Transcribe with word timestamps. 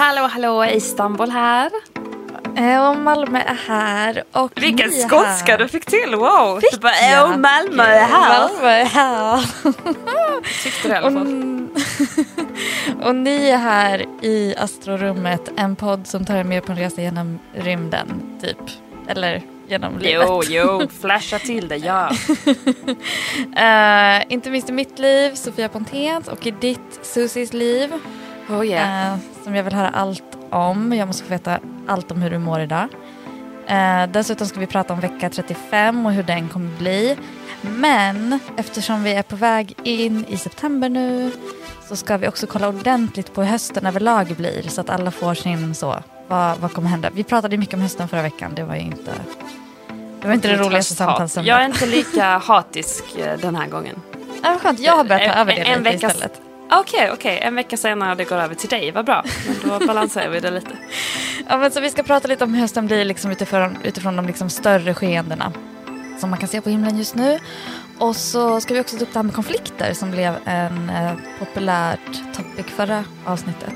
Hallå, 0.00 0.26
hallå, 0.26 0.64
Istanbul 0.64 1.30
här. 1.30 1.70
Eh, 2.56 2.88
Och 2.90 2.96
Malmö 2.96 3.38
är 3.38 3.54
här. 3.54 4.22
Och 4.32 4.52
Vilken 4.54 4.90
skånska 4.90 5.56
du 5.56 5.68
fick 5.68 5.84
till, 5.86 6.14
wow! 6.14 6.60
Fick 6.60 6.72
du 6.72 6.78
bara, 6.78 7.10
jag? 7.10 7.28
Malmö 7.40 7.82
är 7.82 8.04
här. 8.04 8.48
Malmö 8.48 8.68
är 8.68 8.84
här. 8.84 9.44
Tyckte 10.62 10.88
du 10.88 10.94
i 10.94 10.96
alla 10.96 11.10
fall. 11.10 11.68
Och 13.08 13.14
ni 13.14 13.48
är 13.48 13.56
här 13.58 14.04
i 14.22 14.54
Astrorummet, 14.58 15.50
en 15.56 15.76
podd 15.76 16.06
som 16.06 16.24
tar 16.24 16.36
er 16.36 16.44
med 16.44 16.64
på 16.64 16.72
en 16.72 16.78
resa 16.78 17.02
genom 17.02 17.38
rymden, 17.54 18.38
typ. 18.42 18.58
Eller 19.08 19.42
genom 19.68 19.98
livet. 19.98 20.26
Jo, 20.28 20.42
jo, 20.48 20.88
flasha 21.00 21.38
till 21.38 21.68
det, 21.68 21.76
ja. 21.76 22.10
Eh, 23.56 24.32
inte 24.32 24.50
minst 24.50 24.68
i 24.68 24.72
mitt 24.72 24.98
liv, 24.98 25.34
Sofia 25.34 25.68
Pontén, 25.68 26.22
och 26.30 26.46
i 26.46 26.50
ditt, 26.50 27.00
Susis 27.02 27.52
liv. 27.52 27.92
Oh 28.50 28.66
yeah. 28.66 29.12
eh, 29.12 29.18
som 29.44 29.54
jag 29.54 29.64
vill 29.64 29.72
höra 29.74 29.88
allt 29.88 30.22
om. 30.50 30.92
Jag 30.92 31.06
måste 31.06 31.22
få 31.24 31.30
veta 31.30 31.58
allt 31.86 32.10
om 32.10 32.22
hur 32.22 32.30
du 32.30 32.38
mår 32.38 32.60
idag. 32.60 32.88
Eh, 33.66 34.06
dessutom 34.12 34.46
ska 34.46 34.60
vi 34.60 34.66
prata 34.66 34.92
om 34.92 35.00
vecka 35.00 35.30
35 35.30 36.06
och 36.06 36.12
hur 36.12 36.22
den 36.22 36.48
kommer 36.48 36.78
bli. 36.78 37.16
Men 37.62 38.38
eftersom 38.56 39.02
vi 39.02 39.12
är 39.14 39.22
på 39.22 39.36
väg 39.36 39.74
in 39.82 40.24
i 40.28 40.36
september 40.36 40.88
nu 40.88 41.32
så 41.88 41.96
ska 41.96 42.16
vi 42.16 42.28
också 42.28 42.46
kolla 42.46 42.68
ordentligt 42.68 43.34
på 43.34 43.42
hur 43.42 43.50
hösten 43.50 43.86
överlag 43.86 44.26
blir 44.36 44.62
så 44.68 44.80
att 44.80 44.90
alla 44.90 45.10
får 45.10 45.34
sin 45.34 45.74
så, 45.74 45.96
vad, 46.28 46.58
vad 46.58 46.72
kommer 46.72 46.88
hända? 46.88 47.10
Vi 47.14 47.24
pratade 47.24 47.54
ju 47.54 47.58
mycket 47.58 47.74
om 47.74 47.80
hösten 47.80 48.08
förra 48.08 48.22
veckan, 48.22 48.52
det 48.54 48.62
var 48.64 48.74
ju 48.74 48.80
inte 48.80 49.12
det 50.20 50.26
var 50.26 50.34
inte 50.34 50.48
det 50.48 50.56
roligaste 50.56 50.94
samtalsämnet. 50.94 51.48
Jag 51.48 51.60
är 51.60 51.66
inte 51.66 51.86
lika 51.86 52.38
hatisk 52.38 53.04
eh, 53.18 53.38
den 53.38 53.56
här 53.56 53.66
gången. 53.66 53.96
Ja, 54.42 54.58
skönt, 54.62 54.80
jag 54.80 54.96
har 54.96 55.04
börjat 55.04 55.22
ta 55.32 55.32
En- 55.32 55.38
över 55.38 55.52
det 55.54 55.60
en 55.60 55.82
lite 55.82 55.90
veckas- 55.96 56.12
istället. 56.14 56.40
Okej, 56.72 57.10
okej. 57.12 57.38
En 57.42 57.54
vecka 57.54 57.76
senare 57.76 58.14
det 58.14 58.24
går 58.24 58.36
över 58.36 58.54
till 58.54 58.68
dig, 58.68 58.90
vad 58.90 59.04
bra. 59.04 59.24
Men 59.46 59.70
då 59.80 59.86
balanserar 59.86 60.28
vi 60.28 60.40
det 60.40 60.50
lite. 60.50 60.70
Ja, 61.48 61.56
men 61.56 61.70
så 61.70 61.80
vi 61.80 61.90
ska 61.90 62.02
prata 62.02 62.28
lite 62.28 62.44
om 62.44 62.54
hur 62.54 62.60
hösten 62.60 62.86
blir 62.86 63.04
liksom 63.04 63.30
utifrån, 63.30 63.78
utifrån 63.82 64.16
de 64.16 64.26
liksom 64.26 64.50
större 64.50 64.94
skeendena 64.94 65.52
som 66.18 66.30
man 66.30 66.38
kan 66.38 66.48
se 66.48 66.60
på 66.60 66.70
himlen 66.70 66.98
just 66.98 67.14
nu. 67.14 67.38
Och 67.98 68.16
så 68.16 68.60
ska 68.60 68.74
vi 68.74 68.80
också 68.80 68.96
ta 68.96 69.02
upp 69.02 69.12
det 69.12 69.18
här 69.18 69.24
med 69.24 69.34
konflikter 69.34 69.94
som 69.94 70.10
blev 70.10 70.34
en 70.44 70.90
eh, 70.90 71.12
populärt 71.38 72.34
topic 72.36 72.66
förra 72.66 73.04
avsnittet. 73.24 73.74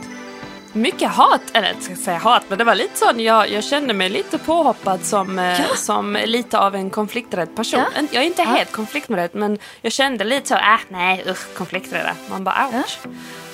Mycket 0.77 1.11
hat, 1.11 1.41
eller 1.53 1.69
jag 1.69 1.83
ska 1.83 1.97
säga 1.97 2.19
hat, 2.19 2.43
men 2.49 2.59
det 2.59 2.65
var 2.65 2.75
lite 2.75 2.99
sån, 2.99 3.21
jag, 3.21 3.51
jag 3.51 3.65
kände 3.65 3.95
mig 3.95 4.09
lite 4.11 4.39
påhoppad 4.39 5.05
som, 5.05 5.39
eh, 5.39 5.61
Ja. 5.61 5.67
som 5.77 6.19
lite 6.25 6.59
av 6.59 6.75
en 6.75 6.91
konflikträdd 6.91 7.57
person. 7.57 7.81
Ja. 7.95 8.03
Jag 8.11 8.23
är 8.23 8.27
inte 8.27 8.43
Ja. 8.43 8.49
helt 8.49 8.73
konflikträdd, 8.73 9.31
men 9.33 9.59
jag 9.83 9.93
kände 9.93 10.25
lite 10.25 10.49
så, 10.49 10.55
äh, 10.55 10.61
nej 10.89 11.25
usch, 11.31 11.55
konflikträdd. 11.57 12.07
Man 12.31 12.45
bara 12.45 12.69
ouch. 12.73 12.99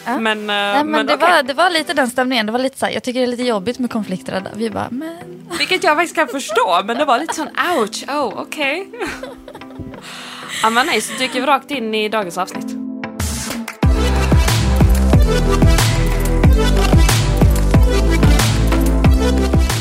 Ja. 0.06 0.18
Men, 0.18 0.38
eh, 0.40 0.46
Nej, 0.46 0.74
men 0.74 0.90
men 0.90 1.06
det, 1.06 1.14
okej. 1.14 1.28
var, 1.30 1.42
det 1.42 1.54
var 1.54 1.70
lite 1.70 1.94
den 1.94 2.10
stämningen. 2.10 2.46
Det 2.46 2.52
var 2.52 2.58
lite 2.58 2.78
så 2.78 2.86
här, 2.86 2.92
jag 2.92 3.02
tycker 3.02 3.20
det 3.20 3.26
är 3.26 3.30
lite 3.30 3.42
jobbigt 3.42 3.78
med 3.78 3.90
konflikträdda. 3.90 4.50
Vi 4.54 4.70
bara, 4.70 4.88
men... 4.90 5.16
Vilket 5.58 5.84
jag 5.84 5.96
faktiskt 5.96 6.14
kan 6.16 6.28
förstå, 6.28 6.80
men 6.84 6.98
det 6.98 7.04
var 7.04 7.18
lite 7.18 7.34
sån 7.34 7.48
ouch, 7.76 8.04
oh 8.08 8.40
okej. 8.40 8.88
ja 10.62 10.70
men 10.70 10.86
nej, 10.86 11.00
så 11.00 11.12
dyker 11.18 11.40
vi 11.40 11.46
rakt 11.46 11.70
in 11.70 11.94
i 11.94 12.08
dagens 12.08 12.38
avsnitt. 12.38 12.79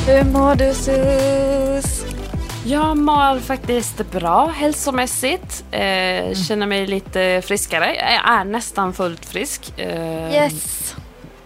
Hur 0.10 0.24
mår 0.24 0.56
du 0.56 0.74
Sus? 0.74 2.06
Jag 2.66 2.98
mår 2.98 3.40
faktiskt 3.40 4.12
bra 4.12 4.48
hälsomässigt. 4.48 5.64
Eh, 5.72 6.34
känner 6.34 6.66
mig 6.66 6.88
lite 6.88 7.42
friskare. 7.46 7.96
Jag 7.96 8.30
är 8.34 8.44
nästan 8.44 8.94
fullt 8.94 9.26
frisk. 9.26 9.80
Eh, 9.80 10.34
Yes. 10.34 10.96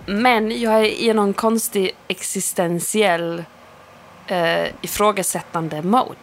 Men 0.06 0.62
jag 0.62 0.74
är 0.74 0.86
i 0.86 1.14
någon 1.14 1.34
konstig 1.34 1.92
existentiell 2.08 3.44
eh, 4.28 4.66
ifrågasättande 4.82 5.82
mode. 5.82 6.16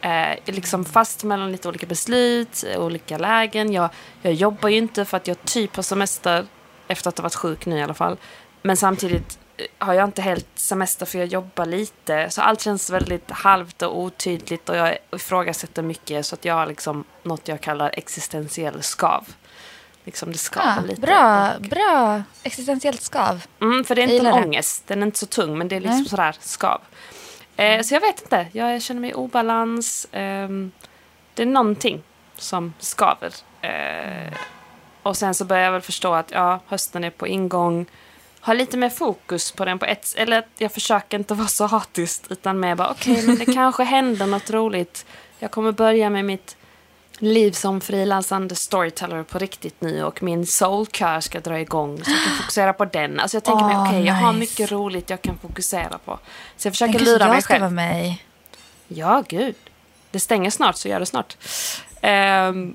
Eh, 0.00 0.54
liksom 0.54 0.84
fast 0.84 1.24
mellan 1.24 1.52
lite 1.52 1.68
olika 1.68 1.86
beslut, 1.86 2.64
olika 2.78 3.18
lägen. 3.18 3.72
Jag, 3.72 3.88
jag 4.22 4.32
jobbar 4.32 4.68
ju 4.68 4.76
inte 4.76 5.04
för 5.04 5.16
att 5.16 5.28
jag 5.28 5.44
typ 5.44 5.76
har 5.76 5.82
semester, 5.82 6.46
efter 6.88 7.08
att 7.08 7.18
ha 7.18 7.22
varit 7.22 7.34
sjuk 7.34 7.66
nu 7.66 7.78
i 7.78 7.82
alla 7.82 7.94
fall. 7.94 8.16
Men 8.62 8.76
samtidigt 8.76 9.38
har 9.78 9.94
jag 9.94 10.04
inte 10.04 10.22
helt 10.22 10.46
semester 10.54 11.06
för 11.06 11.18
jag 11.18 11.26
jobbar 11.28 11.66
lite. 11.66 12.30
Så 12.30 12.42
allt 12.42 12.60
känns 12.60 12.90
väldigt 12.90 13.30
halvt 13.30 13.82
och 13.82 13.98
otydligt 13.98 14.68
och 14.68 14.76
jag 14.76 14.98
ifrågasätter 15.12 15.82
mycket 15.82 16.26
så 16.26 16.34
att 16.34 16.44
jag 16.44 16.54
har 16.54 16.66
liksom 16.66 17.04
något 17.22 17.48
jag 17.48 17.60
kallar 17.60 17.90
existentiell 17.98 18.82
skav. 18.82 19.28
Liksom 20.04 20.32
det 20.32 20.38
skaver 20.38 20.74
Ja, 20.76 20.82
lite. 20.86 21.00
bra, 21.00 21.52
bra 21.60 22.22
existentiellt 22.42 23.02
skav. 23.02 23.42
Mm, 23.60 23.84
för 23.84 23.94
det 23.94 24.02
är 24.02 24.08
inte 24.08 24.28
en 24.28 24.34
ångest, 24.34 24.82
den 24.86 25.02
är 25.02 25.06
inte 25.06 25.18
så 25.18 25.26
tung 25.26 25.58
men 25.58 25.68
det 25.68 25.76
är 25.76 25.80
liksom 25.80 25.98
Nej. 25.98 26.08
sådär 26.08 26.36
skav. 26.40 26.80
Eh, 27.56 27.82
så 27.82 27.94
jag 27.94 28.00
vet 28.00 28.22
inte, 28.22 28.46
jag 28.52 28.82
känner 28.82 29.00
mig 29.00 29.10
i 29.10 29.14
obalans. 29.14 30.06
ehm, 30.12 30.72
det 31.34 31.42
är 31.42 31.46
någonting 31.46 32.02
som 32.36 32.74
skaver. 32.78 33.32
Eh, 33.60 34.32
och 35.02 35.16
sen 35.16 35.34
så 35.34 35.44
börjar 35.44 35.64
jag 35.64 35.72
väl 35.72 35.82
förstå 35.82 36.14
att 36.14 36.30
ja, 36.30 36.60
hösten 36.66 37.04
är 37.04 37.10
på 37.10 37.26
ingång. 37.26 37.86
Har 38.46 38.54
lite 38.54 38.76
mer 38.76 38.90
fokus 38.90 39.52
på 39.52 39.64
den 39.64 39.78
på 39.78 39.84
ett 39.86 40.14
Eller 40.16 40.38
att 40.38 40.48
jag 40.58 40.72
försöker 40.72 41.18
inte 41.18 41.34
vara 41.34 41.48
så 41.48 41.66
hatiskt 41.66 42.26
utan 42.30 42.60
mer 42.60 42.74
bara 42.74 42.90
okej 42.90 43.22
men 43.26 43.38
det 43.38 43.44
kanske 43.54 43.84
händer 43.84 44.26
något 44.26 44.50
roligt. 44.50 45.06
Jag 45.38 45.50
kommer 45.50 45.72
börja 45.72 46.10
med 46.10 46.24
mitt 46.24 46.56
liv 47.18 47.52
som 47.52 47.80
frilansande 47.80 48.54
storyteller 48.54 49.22
på 49.22 49.38
riktigt 49.38 49.80
nu 49.80 50.04
och 50.04 50.22
min 50.22 50.46
soulkör 50.46 51.20
ska 51.20 51.40
dra 51.40 51.60
igång 51.60 52.04
så 52.04 52.10
jag 52.10 52.24
kan 52.24 52.36
fokusera 52.38 52.72
på 52.72 52.84
den. 52.84 53.20
Alltså 53.20 53.36
jag 53.36 53.44
tänker 53.44 53.64
mig, 53.64 53.76
Åh, 53.76 53.88
okej 53.88 54.04
jag 54.06 54.14
har 54.14 54.32
nice. 54.32 54.38
mycket 54.40 54.72
roligt 54.72 55.10
jag 55.10 55.22
kan 55.22 55.38
fokusera 55.38 55.98
på. 56.04 56.18
Så 56.56 56.66
jag 56.66 56.72
försöker 56.72 56.98
lura 56.98 57.28
mig 57.28 57.42
själv. 57.42 57.60
vara 57.60 57.70
med. 57.70 58.14
Ja, 58.88 59.24
gud. 59.28 59.54
Det 60.10 60.20
stänger 60.20 60.50
snart, 60.50 60.76
så 60.76 60.88
gör 60.88 61.00
det 61.00 61.06
snart. 61.06 61.36
Ehm, 62.00 62.74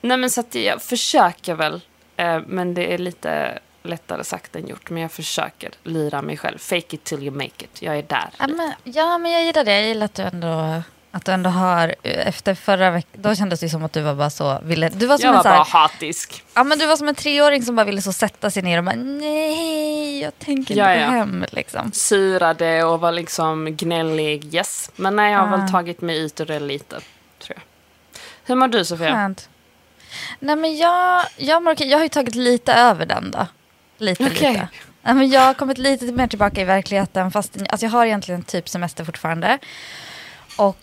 nej, 0.00 0.16
men 0.16 0.30
så 0.30 0.40
att 0.40 0.54
jag 0.54 0.82
försöker 0.82 1.54
väl. 1.54 1.80
eh, 2.16 2.40
men 2.46 2.74
det 2.74 2.94
är 2.94 2.98
lite 2.98 3.58
lättare 3.88 4.24
sagt 4.24 4.56
än 4.56 4.68
gjort. 4.68 4.90
Men 4.90 5.02
jag 5.02 5.12
försöker 5.12 5.70
lura 5.82 6.22
mig 6.22 6.36
själv. 6.36 6.58
Fake 6.58 6.96
it 6.96 7.04
till 7.04 7.22
you 7.22 7.30
make 7.30 7.44
it. 7.64 7.82
Jag 7.82 7.98
är 7.98 8.02
där. 8.02 8.28
Ja 8.38 8.46
men, 8.46 8.72
ja, 8.84 9.18
men 9.18 9.32
jag 9.32 9.44
gillar 9.44 9.64
det. 9.64 9.72
Jag 9.74 9.88
gillar 9.88 10.04
att 10.04 10.14
du 10.14 10.22
ändå, 10.22 10.82
att 11.10 11.24
du 11.24 11.32
ändå 11.32 11.50
har, 11.50 11.94
efter 12.02 12.54
förra 12.54 12.90
veckan, 12.90 13.22
då 13.22 13.34
kändes 13.34 13.60
det 13.60 13.68
som 13.68 13.84
att 13.84 13.92
du 13.92 14.00
var 14.00 14.14
bara 14.14 14.30
så, 14.30 14.58
ville, 14.62 14.88
du 14.88 15.06
var 15.06 15.18
som 15.18 15.24
jag 15.26 15.30
en 15.32 15.36
var 15.36 15.42
så 15.42 15.48
här, 15.48 15.56
bara 15.56 15.64
hatisk. 15.64 16.44
ja 16.54 16.64
men 16.64 16.78
du 16.78 16.86
var 16.86 16.96
som 16.96 17.08
en 17.08 17.14
treåring 17.14 17.62
som 17.62 17.76
bara 17.76 17.84
ville 17.84 18.02
så 18.02 18.12
sätta 18.12 18.50
sig 18.50 18.62
ner 18.62 18.78
och 18.78 18.84
bara, 18.84 18.96
nej, 18.96 20.20
jag 20.20 20.38
tänker 20.38 20.76
Ja, 20.76 20.92
inte 20.92 21.00
ja. 21.04 21.10
hem 21.10 21.44
liksom. 21.50 21.92
Surade 21.92 22.84
och 22.84 23.00
var 23.00 23.12
liksom 23.12 23.76
gnällig. 23.76 24.54
Yes. 24.54 24.90
Men 24.96 25.16
nej, 25.16 25.32
jag 25.32 25.38
har 25.40 25.46
Ah. 25.46 25.56
väl 25.56 25.70
tagit 25.70 26.00
mig 26.00 26.18
ut 26.18 26.40
ur 26.40 26.46
det 26.46 26.60
lite. 26.60 27.00
Tror 27.38 27.56
jag. 27.56 27.62
Hur 28.44 28.54
mår 28.54 28.68
du 28.68 28.84
Sofia? 28.84 29.12
Skönt. 29.12 29.48
Nej 30.40 30.56
men 30.56 30.76
jag, 30.76 31.24
jag, 31.36 31.62
mår 31.62 31.72
okej. 31.72 31.88
jag 31.90 31.98
har 31.98 32.02
ju 32.02 32.08
tagit 32.08 32.34
lite 32.34 32.72
över 32.74 33.06
den 33.06 33.30
då. 33.30 33.46
Lite, 33.98 34.24
Okej. 34.26 34.52
lite. 34.52 34.68
Nej, 35.02 35.14
men 35.14 35.28
jag 35.30 35.40
har 35.40 35.54
kommit 35.54 35.78
lite 35.78 36.12
mer 36.12 36.26
tillbaka 36.26 36.60
i 36.60 36.64
verkligheten 36.64 37.30
fast 37.30 37.56
alltså 37.68 37.86
jag 37.86 37.90
har 37.90 38.06
egentligen 38.06 38.42
typ 38.42 38.68
semester 38.68 39.04
fortfarande. 39.04 39.58
Och 40.56 40.76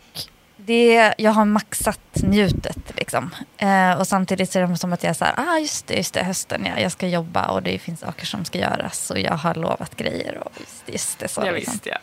det, 0.58 1.14
jag 1.18 1.32
har 1.32 1.46
maxat 1.46 2.00
njutet 2.14 2.78
liksom. 2.98 3.36
Eh, 3.58 4.00
och 4.00 4.08
samtidigt 4.08 4.52
så 4.52 4.60
är 4.60 4.68
det 4.68 4.78
som 4.78 4.94
att 4.94 5.04
jag 5.04 5.10
är 5.10 5.14
så 5.14 5.26
här, 5.26 5.34
ah 5.38 5.58
just 5.60 5.88
det, 5.88 5.96
just 5.96 6.14
det, 6.14 6.24
hösten, 6.24 6.66
ja, 6.66 6.82
jag 6.82 6.92
ska 6.92 7.08
jobba 7.08 7.48
och 7.48 7.64
det 7.64 7.80
finns 7.80 8.00
saker 8.00 8.26
som 8.26 8.46
ska 8.46 8.58
göras 8.58 9.12
och 9.12 9.20
jag 9.20 9.34
har 9.34 9.56
lovat 9.56 9.96
grejer 9.96 10.38
och 10.38 10.52
just, 10.60 10.86
det, 10.86 10.92
just 10.92 11.20
det. 11.20 11.28
Så, 11.28 11.42
Ja, 11.46 11.52
liksom. 11.52 11.74
visst, 11.74 11.86
ja. 11.86 11.98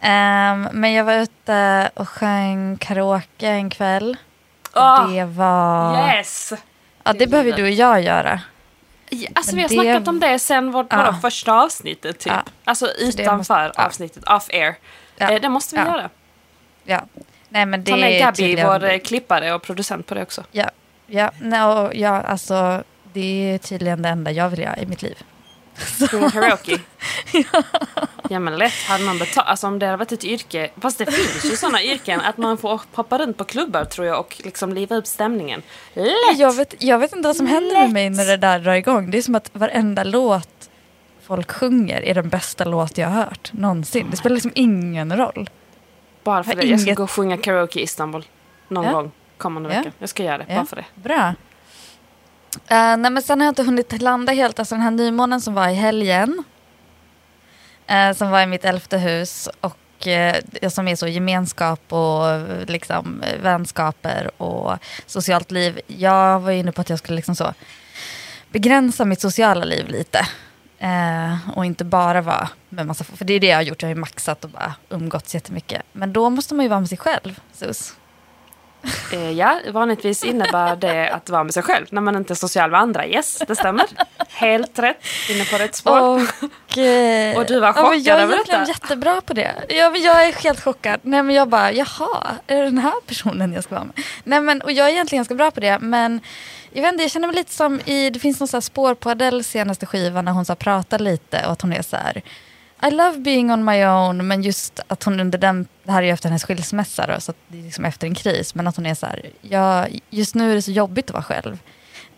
Ehm, 0.00 0.68
men 0.72 0.92
jag 0.92 1.04
var 1.04 1.14
ute 1.14 1.90
och 1.94 2.08
sjöng 2.08 2.76
karaoke 2.76 3.48
en 3.48 3.70
kväll. 3.70 4.16
Ah, 4.72 5.06
det 5.06 5.24
var... 5.24 6.08
Yes! 6.08 6.52
Ja, 7.04 7.12
det 7.12 7.26
behöver 7.26 7.52
du 7.52 7.62
och 7.62 7.70
jag 7.70 8.02
göra. 8.02 8.40
Alltså 9.34 9.56
vi 9.56 9.62
har 9.62 9.68
det- 9.68 9.74
snackat 9.74 10.08
om 10.08 10.20
det 10.20 10.38
sen 10.38 10.70
vårt 10.72 10.86
Ja. 10.92 11.18
första 11.22 11.52
avsnittet 11.52 12.18
typ. 12.18 12.32
Ja. 12.32 12.42
Alltså 12.64 12.86
utanför 12.98 13.36
måste- 13.66 13.82
avsnittet, 13.82 14.24
off 14.28 14.48
air. 14.52 14.74
Ja. 15.16 15.30
Eh, 15.30 15.40
det 15.40 15.48
måste 15.48 15.74
vi 15.74 15.80
Ja. 15.80 15.86
göra. 15.86 16.10
Ja. 16.84 17.00
Nej, 17.48 17.66
men 17.66 17.84
det 17.84 17.90
Ta 17.90 17.96
med 17.96 18.12
är 18.12 18.20
Gabby, 18.20 18.36
tydligen- 18.36 18.66
vår 18.66 18.84
eh, 18.84 18.98
klippare 18.98 19.54
och 19.54 19.62
producent 19.62 20.06
på 20.06 20.14
det 20.14 20.22
också. 20.22 20.44
Ja, 20.52 20.70
ja, 21.06 21.30
och 21.82 21.94
ja, 21.94 22.20
alltså 22.20 22.82
det 23.12 23.54
är 23.54 23.58
tydligen 23.58 24.02
det 24.02 24.08
enda 24.08 24.30
jag 24.30 24.48
vill 24.48 24.58
göra 24.60 24.76
i 24.76 24.86
mitt 24.86 25.02
liv. 25.02 25.18
Sjunga 26.10 26.30
karaoke? 26.30 26.78
ja. 28.30 28.38
men 28.38 28.58
lätt 28.58 28.72
hade 28.88 29.04
man 29.04 29.18
betalt. 29.18 29.46
Alltså 29.48 29.66
om 29.66 29.78
det 29.78 29.86
hade 29.86 29.96
varit 29.96 30.12
ett 30.12 30.24
yrke. 30.24 30.70
Fast 30.80 30.98
det 30.98 31.12
finns 31.12 31.52
ju 31.52 31.56
sådana 31.56 31.82
yrken. 31.82 32.20
Att 32.20 32.36
man 32.38 32.58
får 32.58 32.80
hoppa 32.92 33.18
runt 33.18 33.36
på 33.36 33.44
klubbar 33.44 33.84
tror 33.84 34.06
jag 34.06 34.20
och 34.20 34.40
liksom 34.44 34.72
liva 34.72 34.96
upp 34.96 35.06
stämningen. 35.06 35.62
Lätt! 35.94 36.38
Jag 36.38 36.52
vet, 36.56 36.74
jag 36.82 36.98
vet 36.98 37.12
inte 37.12 37.28
vad 37.28 37.36
som 37.36 37.46
händer 37.46 37.80
med 37.80 37.90
mig 37.92 38.10
när 38.10 38.24
det 38.26 38.36
där 38.36 38.58
drar 38.58 38.72
igång. 38.74 39.10
Det 39.10 39.18
är 39.18 39.22
som 39.22 39.34
att 39.34 39.50
varenda 39.52 40.04
låt 40.04 40.48
folk 41.26 41.52
sjunger 41.52 42.00
är 42.02 42.14
den 42.14 42.28
bästa 42.28 42.64
låt 42.64 42.98
jag 42.98 43.08
har 43.08 43.22
hört 43.24 43.52
någonsin. 43.52 44.06
Det 44.10 44.16
spelar 44.16 44.34
liksom 44.34 44.52
ingen 44.54 45.16
roll. 45.16 45.50
Bara 46.24 46.44
för 46.44 46.50
Har 46.54 46.60
det. 46.62 46.66
Jag 46.66 46.80
ska 46.80 46.86
inget- 46.88 46.96
gå 46.96 47.02
och 47.02 47.10
sjunga 47.10 47.36
karaoke 47.36 47.80
i 47.80 47.82
Istanbul. 47.82 48.24
Någon 48.68 48.84
Ja. 48.84 48.92
gång 48.92 49.10
kommande 49.38 49.68
Ja. 49.74 49.78
vecka. 49.78 49.90
Jag 49.98 50.08
ska 50.08 50.22
göra 50.22 50.38
det, 50.38 50.44
Ja. 50.48 50.54
bara 50.54 50.66
för 50.66 50.76
det. 50.76 50.84
Bra. 50.94 51.34
Uh, 52.56 52.96
nej 52.96 53.10
men 53.10 53.22
sen 53.22 53.40
har 53.40 53.46
jag 53.46 53.50
inte 53.50 53.62
hunnit 53.62 54.02
landa 54.02 54.32
helt. 54.32 54.58
Alltså 54.58 54.74
den 54.74 54.82
här 54.82 54.90
nymånen 54.90 55.40
som 55.40 55.54
var 55.54 55.68
i 55.68 55.74
helgen. 55.74 56.44
Uh, 57.90 58.16
som 58.16 58.30
var 58.30 58.42
i 58.42 58.46
mitt 58.46 58.64
elfte 58.64 58.98
hus. 58.98 59.48
Och 59.60 60.06
uh, 60.62 60.68
som 60.68 60.88
är 60.88 60.96
så 60.96 61.06
gemenskap 61.06 61.92
och 61.92 62.24
liksom, 62.66 63.22
vänskaper 63.42 64.30
och 64.42 64.78
socialt 65.06 65.50
liv. 65.50 65.80
Jag 65.86 66.40
var 66.40 66.50
inne 66.50 66.72
på 66.72 66.80
att 66.80 66.90
jag 66.90 66.98
skulle 66.98 67.16
liksom 67.16 67.34
så 67.34 67.54
begränsa 68.50 69.04
mitt 69.04 69.20
sociala 69.20 69.64
liv 69.64 69.88
lite. 69.88 70.26
Och 71.54 71.64
inte 71.64 71.84
bara 71.84 72.20
vara 72.20 72.48
med 72.68 72.86
massa 72.86 73.04
För 73.04 73.24
det 73.24 73.34
är 73.34 73.40
det 73.40 73.46
jag 73.46 73.56
har 73.56 73.62
gjort. 73.62 73.82
Jag 73.82 73.88
har 73.88 73.94
ju 73.94 74.00
maxat 74.00 74.44
och 74.44 74.50
bara 74.50 74.74
umgåtts 74.90 75.34
jättemycket. 75.34 75.82
Men 75.92 76.12
då 76.12 76.30
måste 76.30 76.54
man 76.54 76.64
ju 76.64 76.68
vara 76.68 76.80
med 76.80 76.88
sig 76.88 76.98
själv, 76.98 77.40
Sus. 77.52 77.94
Eh, 79.12 79.30
ja, 79.30 79.58
vanligtvis 79.72 80.24
innebär 80.24 80.76
det 80.76 81.08
att 81.10 81.30
vara 81.30 81.44
med 81.44 81.54
sig 81.54 81.62
själv 81.62 81.86
när 81.90 82.00
man 82.00 82.16
inte 82.16 82.32
är 82.32 82.34
social 82.34 82.70
med 82.70 82.80
andra. 82.80 83.06
Yes, 83.06 83.42
det 83.48 83.56
stämmer. 83.56 83.84
Helt 84.28 84.78
rätt. 84.78 84.96
Inne 85.30 85.44
på 85.44 85.56
rätt 85.58 85.74
spår. 85.74 86.00
Och, 86.00 86.78
eh, 86.78 87.36
Och 87.38 87.46
du 87.46 87.60
var 87.60 87.68
ja, 87.68 87.74
men 87.74 87.84
chockad 87.84 87.98
Jag 88.06 88.18
är 88.18 88.22
över 88.22 88.34
egentligen 88.34 88.60
detta? 88.60 88.72
jättebra 88.72 89.20
på 89.20 89.34
det. 89.34 89.52
Ja, 89.68 89.90
men 89.90 90.02
jag 90.02 90.26
är 90.28 90.32
helt 90.32 90.60
chockad. 90.60 91.00
Nej, 91.02 91.22
men 91.22 91.34
jag 91.34 91.48
bara, 91.48 91.72
jaha, 91.72 92.36
är 92.46 92.56
det 92.56 92.64
den 92.64 92.78
här 92.78 93.00
personen 93.06 93.52
jag 93.52 93.64
ska 93.64 93.74
vara 93.74 93.84
med? 93.84 94.04
Nej, 94.24 94.40
men, 94.40 94.60
och 94.62 94.72
jag 94.72 94.86
är 94.88 94.92
egentligen 94.92 95.18
ganska 95.20 95.34
bra 95.34 95.50
på 95.50 95.60
det, 95.60 95.78
men 95.78 96.20
jag 96.72 96.82
vet 96.82 96.92
inte, 96.92 97.04
jag 97.04 97.10
känner 97.10 97.26
mig 97.28 97.36
lite 97.36 97.52
som 97.54 97.80
i, 97.84 98.10
det 98.10 98.18
finns 98.18 98.40
något 98.40 98.50
så 98.50 98.60
spår 98.60 98.94
på 98.94 99.10
Adeles 99.10 99.48
senaste 99.50 99.86
skiva 99.86 100.22
när 100.22 100.32
hon 100.32 100.44
så 100.44 100.54
pratar 100.54 100.98
lite 100.98 101.46
och 101.46 101.52
att 101.52 101.62
hon 101.62 101.72
är 101.72 101.82
så 101.82 101.96
här, 101.96 102.22
I 102.86 102.90
love 102.90 103.18
being 103.18 103.52
on 103.52 103.64
my 103.64 103.84
own, 103.84 104.26
men 104.28 104.42
just 104.42 104.80
att 104.88 105.02
hon 105.04 105.20
under 105.20 105.38
den, 105.38 105.66
det 105.84 105.92
här 105.92 106.02
är 106.02 106.06
ju 106.06 106.12
efter 106.12 106.28
hennes 106.28 106.44
skilsmässa 106.44 107.06
då, 107.06 107.20
så 107.20 107.30
att 107.30 107.36
det 107.48 107.58
är 107.58 107.62
liksom 107.62 107.84
efter 107.84 108.06
en 108.06 108.14
kris, 108.14 108.54
men 108.54 108.66
att 108.66 108.76
hon 108.76 108.86
är 108.86 108.94
så 108.94 109.06
här, 109.06 109.30
ja, 109.40 109.86
just 110.10 110.34
nu 110.34 110.50
är 110.50 110.54
det 110.54 110.62
så 110.62 110.70
jobbigt 110.70 111.10
att 111.10 111.14
vara 111.14 111.22
själv. 111.22 111.58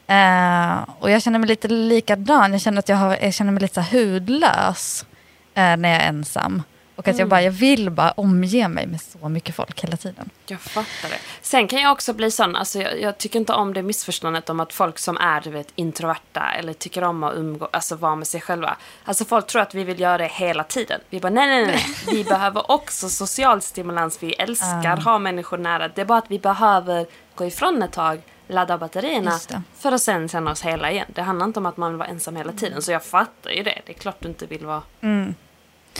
Eh, 0.06 0.88
och 0.98 1.10
jag 1.10 1.22
känner 1.22 1.38
mig 1.38 1.48
lite 1.48 1.68
likadan. 1.68 2.52
Jag 2.52 2.60
känner 2.60 2.78
att 2.78 2.88
jag, 2.88 2.96
har, 2.96 3.18
jag 3.22 3.34
känner 3.34 3.52
mig 3.52 3.62
lite 3.62 3.74
så 3.84 3.96
hudlös 3.96 5.06
eh, 5.54 5.76
när 5.76 5.88
jag 5.88 6.02
är 6.02 6.08
ensam. 6.08 6.62
Och 6.96 7.08
att 7.08 7.18
jag, 7.18 7.28
bara, 7.28 7.42
jag 7.42 7.52
vill 7.52 7.90
bara 7.90 8.10
omge 8.10 8.68
mig 8.68 8.86
med 8.86 9.00
så 9.00 9.28
mycket 9.28 9.54
folk 9.54 9.84
hela 9.84 9.96
tiden. 9.96 10.30
Jag 10.46 10.60
fattar 10.60 11.08
det. 11.08 11.18
Sen 11.42 11.68
kan 11.68 11.80
jag 11.80 11.92
också 11.92 12.12
bli 12.12 12.30
sån, 12.30 12.56
alltså 12.56 12.78
jag, 12.78 13.00
jag 13.00 13.18
tycker 13.18 13.38
inte 13.38 13.52
om 13.52 13.74
det 13.74 13.82
missförståndet 13.82 14.50
om 14.50 14.60
att 14.60 14.72
folk 14.72 14.98
som 14.98 15.16
är 15.16 15.40
du 15.40 15.50
vet, 15.50 15.68
introverta 15.74 16.52
eller 16.58 16.72
tycker 16.72 17.04
om 17.04 17.24
att 17.24 17.34
umgå, 17.34 17.68
alltså 17.72 17.96
vara 17.96 18.16
med 18.16 18.26
sig 18.26 18.40
själva. 18.40 18.76
Alltså 19.04 19.24
folk 19.24 19.46
tror 19.46 19.62
att 19.62 19.74
vi 19.74 19.84
vill 19.84 20.00
göra 20.00 20.18
det 20.18 20.26
hela 20.26 20.64
tiden. 20.64 21.00
Vi 21.10 21.20
bara 21.20 21.30
nej, 21.30 21.46
nej, 21.46 21.66
nej. 21.66 21.84
Vi 22.16 22.24
behöver 22.30 22.70
också 22.70 23.08
social 23.08 23.62
stimulans. 23.62 24.22
Vi 24.22 24.32
älskar 24.32 24.96
ha 24.96 25.18
människor 25.18 25.58
nära. 25.58 25.88
Det 25.88 26.00
är 26.00 26.04
bara 26.04 26.18
att 26.18 26.30
vi 26.30 26.38
behöver 26.38 27.06
gå 27.34 27.44
ifrån 27.46 27.82
ett 27.82 27.92
tag, 27.92 28.22
ladda 28.48 28.78
batterierna 28.78 29.30
för 29.78 29.92
att 29.92 30.02
sen 30.02 30.28
känna 30.28 30.50
oss 30.50 30.62
hela 30.62 30.90
igen. 30.90 31.06
Det 31.14 31.22
handlar 31.22 31.46
inte 31.46 31.58
om 31.60 31.66
att 31.66 31.76
man 31.76 31.90
vill 31.90 31.98
vara 31.98 32.08
ensam 32.08 32.36
hela 32.36 32.52
tiden. 32.52 32.82
Så 32.82 32.92
jag 32.92 33.04
fattar 33.04 33.50
ju 33.50 33.62
det. 33.62 33.80
Det 33.86 33.92
är 33.92 33.98
klart 33.98 34.16
du 34.18 34.28
inte 34.28 34.46
vill 34.46 34.66
vara 34.66 34.82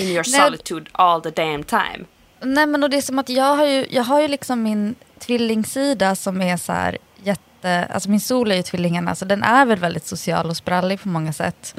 in 0.01 0.07
your 0.07 0.25
Nej. 0.27 0.41
solitude 0.41 0.91
all 0.93 1.23
the 1.23 1.31
damn 1.31 1.65
time. 1.65 2.05
Nej 2.41 2.67
men 2.67 2.83
och 2.83 2.91
det 2.91 2.97
är 2.97 3.03
som 3.03 3.19
att 3.19 3.29
jag 3.29 3.57
har 3.57 3.67
ju, 3.67 3.87
jag 3.91 4.03
har 4.03 4.21
ju 4.21 4.29
liksom 4.29 4.63
min 4.63 4.95
tvillingsida 5.19 6.15
som 6.15 6.43
är 6.43 6.57
så 6.57 6.73
här 6.73 6.99
jätte, 7.23 7.89
alltså 7.95 8.11
min 8.11 8.21
sol 8.21 8.53
är 8.53 8.57
ju 8.57 8.63
tvillingarna 8.63 9.15
så 9.15 9.25
den 9.25 9.43
är 9.43 9.67
väl 9.67 9.79
väldigt 9.79 10.07
social 10.07 10.47
och 10.47 10.57
sprallig 10.57 11.03
på 11.03 11.09
många 11.09 11.33
sätt. 11.33 11.75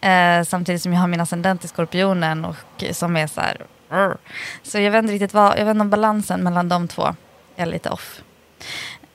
Eh, 0.00 0.42
samtidigt 0.42 0.82
som 0.82 0.92
jag 0.92 1.00
har 1.00 1.08
min 1.08 1.20
ascendent 1.20 1.64
i 1.64 1.68
skorpionen 1.68 2.44
och 2.44 2.84
som 2.92 3.16
är 3.16 3.26
så 3.26 3.40
här. 3.40 3.66
Så 4.62 4.78
jag 4.78 4.90
vet 4.90 5.02
inte 5.02 5.14
riktigt 5.14 5.34
vad, 5.34 5.58
jag 5.58 5.64
vet 5.64 5.70
inte 5.70 5.80
om 5.80 5.90
balansen 5.90 6.42
mellan 6.42 6.68
de 6.68 6.88
två 6.88 7.14
är 7.56 7.66
lite 7.66 7.90
off. 7.90 8.22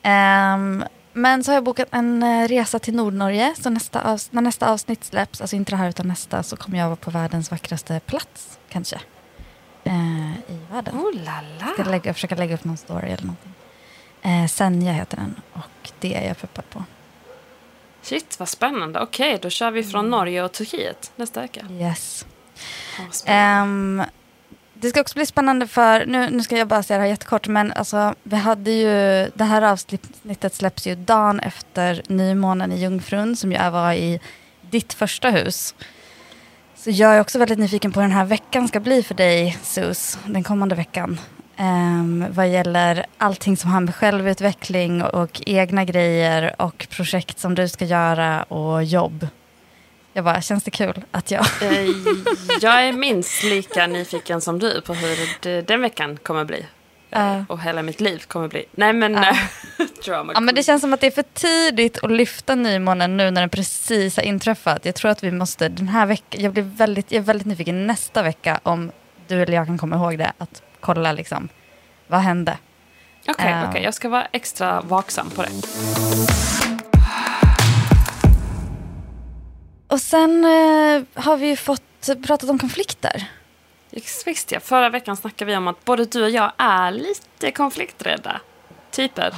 Ehm, 0.02 0.84
men 1.18 1.44
så 1.44 1.52
har 1.52 1.56
jag 1.56 1.64
bokat 1.64 1.88
en 1.92 2.24
eh, 2.24 2.48
resa 2.48 2.80
till 2.80 2.96
Nordnorge. 2.96 3.54
Så 3.60 3.70
nästa 3.70 4.20
när 4.32 4.42
nästa 4.42 4.72
avsnitt 4.72 5.04
släpps, 5.04 5.42
alltså 5.42 5.56
inte 5.56 5.72
det 5.72 5.76
här 5.76 5.90
utan 5.90 6.08
nästa, 6.08 6.44
så 6.44 6.56
kommer 6.56 6.78
jag 6.78 6.86
vara 6.86 6.96
på 6.96 7.12
världens 7.12 7.52
vackraste 7.52 8.00
plats 8.06 8.60
kanske. 8.70 9.00
Eh, 9.84 10.32
I 10.32 10.60
världen. 10.72 10.96
Oh 10.96 11.14
la 11.14 11.42
la. 11.60 11.74
Ska 11.74 11.84
lägga, 11.84 12.14
försöka 12.14 12.36
lägga 12.36 12.56
upp 12.56 12.64
någon 12.64 12.78
story 12.78 13.08
eller 13.08 13.24
någonting. 13.24 13.54
Eh, 14.22 14.48
Senja 14.48 14.94
heter 14.94 15.18
den 15.18 15.36
och 15.54 15.92
det 16.00 16.16
är 16.16 16.28
jag 16.28 16.38
peppad 16.38 16.70
på. 16.70 16.84
Shit, 18.02 18.40
vad 18.40 18.50
spännande. 18.50 19.00
Okej, 19.00 19.40
då 19.42 19.50
kör 19.50 19.72
vi 19.72 19.84
från 19.84 20.10
Norge 20.10 20.44
och 20.44 20.52
Turkiet 20.52 21.12
nästa 21.16 21.42
vecka. 21.42 21.66
Yes. 21.72 22.26
Ehm, 23.26 24.04
det 24.82 24.90
ska 24.90 25.02
också 25.02 25.16
bli 25.16 25.26
spännande 25.26 25.68
för, 25.68 26.06
nu, 26.06 26.30
nu 26.30 26.44
ska 26.44 26.58
jag 26.58 26.68
bara 26.68 26.84
säga 26.84 26.98
det 26.98 27.04
här 27.04 27.10
jättekort, 27.10 27.48
men 27.48 27.74
alltså, 27.74 28.16
vi 28.24 28.36
hade 28.36 28.72
ju, 28.72 29.30
det 29.36 29.44
här 29.44 29.62
avsnittet 29.62 30.54
släpps 30.54 30.88
ju 30.88 30.96
dagen 30.96 31.40
efter 31.40 32.02
nymånen 32.08 32.72
i 32.72 32.82
Jungfrun 32.82 33.36
som 33.36 33.52
ju 33.52 33.70
var 33.70 33.94
i 33.94 34.20
ditt 34.62 34.94
första 34.94 35.30
hus. 35.30 35.76
Så 36.76 36.90
jag 36.90 37.16
är 37.16 37.22
också 37.22 37.40
väldigt 37.40 37.60
nyfiken 37.60 37.92
på 37.92 38.00
hur 38.00 38.08
den 38.08 38.18
här 38.18 38.26
veckan 38.26 38.68
ska 38.68 38.80
bli 38.80 39.04
för 39.04 39.16
dig, 39.16 39.58
Sus, 39.64 40.18
den 40.26 40.44
kommande 40.44 40.76
veckan. 40.76 41.20
Um, 41.60 42.26
vad 42.30 42.50
gäller 42.50 43.06
allting 43.18 43.58
som 43.58 43.72
har 43.72 43.80
med 43.80 43.96
självutveckling 43.96 45.04
och, 45.04 45.14
och 45.14 45.42
egna 45.46 45.86
grejer 45.86 46.56
och 46.62 46.88
projekt 46.90 47.40
som 47.40 47.56
du 47.56 47.68
ska 47.68 47.86
göra 47.86 48.44
och 48.44 48.84
jobb. 48.84 49.28
Jag 50.18 50.24
bara, 50.24 50.42
känns 50.42 50.64
det 50.64 50.72
kul 50.72 51.04
att 51.12 51.32
jag... 51.32 51.46
Eh, 51.62 51.88
jag 52.62 52.84
är 52.88 52.94
minst 52.94 53.44
lika 53.44 53.88
nyfiken 53.88 54.42
som 54.42 54.60
du 54.60 54.82
på 54.82 54.94
hur 54.94 55.18
det, 55.42 55.62
den 55.62 55.82
veckan 55.82 56.18
kommer 56.24 56.46
bli. 56.46 56.66
Ja. 57.10 57.46
Och 57.50 57.62
hela 57.62 57.82
mitt 57.82 58.02
liv 58.02 58.24
kommer 58.28 58.48
bli. 58.48 58.66
Nej 58.72 58.94
men... 58.94 59.16
Eh, 59.16 59.38
drama 60.06 60.34
Ja, 60.34 60.40
men 60.40 60.56
det 60.56 60.64
känns 60.64 60.82
som 60.82 60.94
att 60.94 61.02
det 61.02 61.08
är 61.08 61.12
för 61.12 61.24
tidigt 61.34 62.04
att 62.04 62.12
lyfta 62.12 62.56
nymånen 62.56 63.18
nu 63.18 63.32
när 63.32 63.42
den 63.42 63.50
precis 63.50 64.16
har 64.18 64.24
inträffat. 64.24 64.86
Jag 64.86 64.96
tror 64.96 65.12
att 65.12 65.24
vi 65.24 65.32
måste 65.32 65.70
den 65.70 65.88
här 65.88 66.06
veckan, 66.06 66.42
jag, 66.44 66.54
blir 66.54 66.64
väldigt, 66.64 67.12
jag 67.12 67.20
är 67.20 67.24
väldigt 67.26 67.48
nyfiken 67.48 67.88
nästa 67.88 68.24
vecka 68.24 68.60
om 68.64 68.92
du 69.28 69.42
eller 69.42 69.54
jag 69.54 69.66
kan 69.66 69.78
komma 69.78 69.96
ihåg 69.96 70.18
det, 70.18 70.32
att 70.38 70.62
kolla 70.80 71.12
liksom, 71.12 71.50
vad 72.08 72.20
hände? 72.20 72.58
Okej, 73.28 73.52
Eh. 73.52 73.70
okej. 73.70 73.84
Jag 73.84 73.94
ska 73.94 74.10
vara 74.10 74.28
extra 74.32 74.82
vaksam 74.82 75.30
på 75.30 75.42
det. 75.42 75.50
Och 79.98 80.02
sen 80.02 80.46
eh, 80.46 81.24
har 81.24 81.38
vi 81.38 81.48
ju 81.48 81.56
fått 81.56 82.10
pratat 82.26 82.50
om 82.50 82.60
konflikter. 82.60 83.32
Visst 84.26 84.52
ja, 84.52 84.60
förra 84.60 84.90
veckan 84.90 85.18
snackade 85.18 85.52
vi 85.52 85.58
om 85.58 85.68
att 85.68 85.86
både 85.86 86.06
du 86.06 86.24
och 86.24 86.30
jag 86.30 86.52
är 86.58 86.92
lite 86.92 87.52
konflikträdda. 87.52 88.42
Typer. 88.92 89.34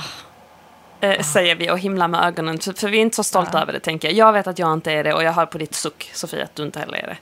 Eh, 1.01 1.22
säger 1.22 1.56
vi 1.56 1.72
och 1.72 1.80
himlar 1.80 2.08
med 2.08 2.24
ögonen. 2.24 2.60
För 2.60 2.89
vi 2.89 2.98
är 2.98 3.01
inte 3.01 3.16
så 3.16 3.24
stolta 3.24 3.62
över 3.62 3.74
det 3.74 3.80
tänker 3.80 4.08
jag. 4.08 4.18
Jag 4.18 4.34
vet 4.34 4.48
att 4.48 4.60
jag 4.60 4.74
inte 4.74 4.92
är 4.92 5.04
det 5.04 5.13
och 5.13 5.24
jag 5.24 5.32
hör 5.32 5.46
på 5.46 5.58
ditt 5.58 5.75
suck 5.75 6.12
Sofia 6.13 6.44
att 6.44 6.56
du 6.56 6.63
inte 6.63 6.80
heller 6.80 6.98
är 6.98 7.08
det. 7.08 7.18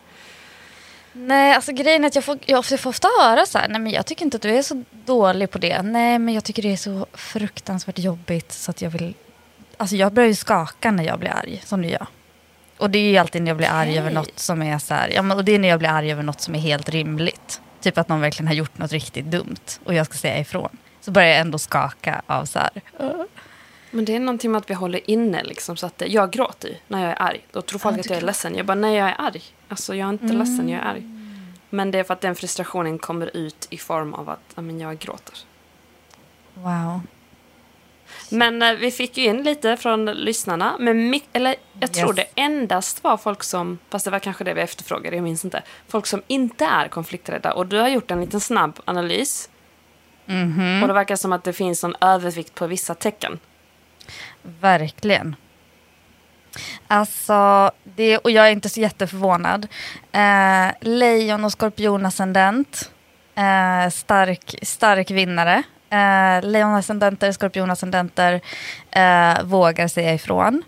Nej, 1.14 1.56
alltså 1.56 1.72
grejen 1.72 2.04
är 2.04 2.08
att 2.08 2.16
jag 2.16 2.24
får, 2.24 2.38
jag 2.46 2.66
får 2.66 2.90
ofta 2.90 3.08
höra 3.22 3.46
så 3.46 3.58
här, 3.58 3.70
nej 3.70 3.82
men 3.82 3.92
jag 3.92 4.06
tycker 4.06 4.26
inte 4.26 4.38
att 4.38 4.44
du 4.44 4.50
är 4.50 4.62
så 4.62 4.84
dålig 4.92 5.52
på 5.52 5.58
det. 5.58 5.82
Nej, 5.82 6.20
men 6.20 6.34
jag 6.34 6.44
tycker 6.44 6.62
det 6.62 6.74
är 6.74 6.78
så 6.78 7.06
fruktansvärt 7.14 8.00
jobbigt 8.00 8.52
så 8.52 8.72
att 8.72 8.82
jag 8.82 8.90
vill... 8.90 9.14
Alltså 9.78 9.96
jag 9.96 10.14
börjar 10.14 10.30
ju 10.30 10.36
skaka 10.36 10.92
när 10.92 11.04
jag 11.04 11.20
blir 11.20 11.30
arg, 11.30 11.62
som 11.66 11.82
du 11.82 11.88
gör. 11.88 12.08
Och 12.78 12.90
det 12.90 13.00
är 13.00 13.10
ju 13.12 13.18
alltid 13.18 13.42
när 13.42 13.50
jag 13.50 13.58
blir 13.58 13.68
arg 13.68 13.88
Okej. 13.90 14.00
över 14.00 14.12
något 14.12 14.40
som 14.40 14.62
är 14.62 14.78
så 14.80 14.94
här, 14.94 15.10
ja 15.10 15.22
men 15.22 15.38
och 15.38 15.46
det 15.46 15.52
är 15.56 15.60
när 15.60 15.68
jag 15.70 15.80
blir 15.80 15.90
arg 15.90 16.12
över 16.12 16.24
något 16.24 16.42
som 16.42 16.56
är 16.56 16.60
helt 16.60 16.90
rimligt. 16.90 17.62
Typ 17.82 17.98
att 17.98 18.10
någon 18.10 18.22
verkligen 18.22 18.48
har 18.48 18.54
gjort 18.54 18.78
något 18.78 18.92
riktigt 18.92 19.26
dumt 19.26 19.56
och 19.84 19.94
jag 19.94 20.06
ska 20.06 20.16
säga 20.18 20.40
ifrån. 20.40 20.78
Så 21.02 21.12
börjar 21.12 21.30
jag 21.30 21.38
ändå 21.40 21.58
skaka 21.58 22.22
av 22.28 22.46
så 22.46 22.60
här, 22.60 22.70
Men 23.92 24.06
det 24.06 24.16
är 24.16 24.20
någonting 24.20 24.52
med 24.52 24.60
att 24.60 24.70
vi 24.70 24.74
håller 24.74 25.10
inne 25.10 25.44
liksom 25.44 25.78
så 25.78 25.86
att 25.86 26.04
jag 26.08 26.32
gråter 26.32 26.80
när 26.88 27.02
jag 27.02 27.12
är 27.12 27.22
arg. 27.22 27.46
Då 27.52 27.62
tror 27.62 27.80
folk 27.80 27.96
Ja, 27.96 28.00
att 28.00 28.10
jag 28.10 28.18
är 28.18 28.22
ledsen. 28.22 28.56
Jag 28.56 28.66
bara, 28.66 28.76
nej 28.76 28.96
jag 28.96 29.10
är 29.10 29.16
arg. 29.22 29.42
Alltså 29.68 29.96
jag 29.96 30.06
är 30.08 30.10
inte 30.14 30.24
Mm. 30.26 30.38
ledsen, 30.38 30.70
jag 30.70 30.82
är 30.82 30.86
arg. 30.86 31.04
Men 31.70 31.92
det 31.92 32.00
är 32.00 32.04
för 32.04 32.14
att 32.14 32.22
den 32.22 32.36
frustrationen 32.36 33.00
kommer 33.00 33.38
ut 33.38 33.68
i 33.70 33.78
form 33.78 34.14
av 34.14 34.30
att 34.30 34.40
men 34.56 34.80
jag 34.80 35.00
gråter. 35.00 35.36
wow. 36.54 37.02
Men 38.30 38.62
eh, 38.62 38.72
vi 38.74 38.92
fick 38.92 39.18
ju 39.18 39.24
in 39.26 39.44
lite 39.44 39.78
från 39.78 40.06
lyssnarna. 40.06 40.76
Men 40.80 41.20
eller 41.34 41.56
jag 41.80 41.94
tror 41.94 42.20
Yes. 42.20 42.28
det 42.36 42.42
endast 42.42 43.04
var 43.04 43.18
folk 43.18 43.44
som, 43.44 43.80
fast 43.90 44.06
det 44.06 44.12
var 44.12 44.20
kanske 44.20 44.44
det 44.44 44.54
vi 44.54 44.62
efterfrågade, 44.62 45.16
jag 45.16 45.24
minns 45.24 45.46
inte. 45.46 45.64
Folk 45.88 46.06
som 46.06 46.22
inte 46.28 46.66
är 46.66 46.88
konflikträdda. 46.88 47.54
Och 47.54 47.68
du 47.68 47.78
har 47.80 47.88
gjort 47.88 48.12
en 48.12 48.22
liten 48.22 48.40
snabb 48.40 48.80
analys. 48.86 49.50
Mhm. 50.26 50.82
Och 50.82 50.88
det 50.88 50.94
verkar 50.94 51.16
som 51.16 51.34
att 51.34 51.44
det 51.44 51.54
finns 51.54 51.84
en 51.84 51.96
övervikt 52.02 52.56
på 52.56 52.68
vissa 52.68 52.94
tecken. 52.96 53.40
Verkligen. 54.42 55.36
Alltså, 56.88 57.72
det, 57.84 58.18
och 58.18 58.32
jag 58.32 58.48
är 58.48 58.52
inte 58.52 58.70
så 58.70 58.80
jätteförvånad. 58.80 59.68
Eh, 60.12 60.68
lejon 60.82 61.46
och 61.46 61.52
skorpionascendent. 61.52 62.92
Eh, 63.36 63.90
stark, 63.90 64.56
stark 64.62 65.12
vinnare. 65.12 65.64
Eh, 65.90 66.46
lejonascendenter, 66.50 67.32
skorpionascendenter 67.32 68.42
eh, 68.92 69.44
vågar 69.44 69.88
säga 69.88 70.14
ifrån. 70.14 70.64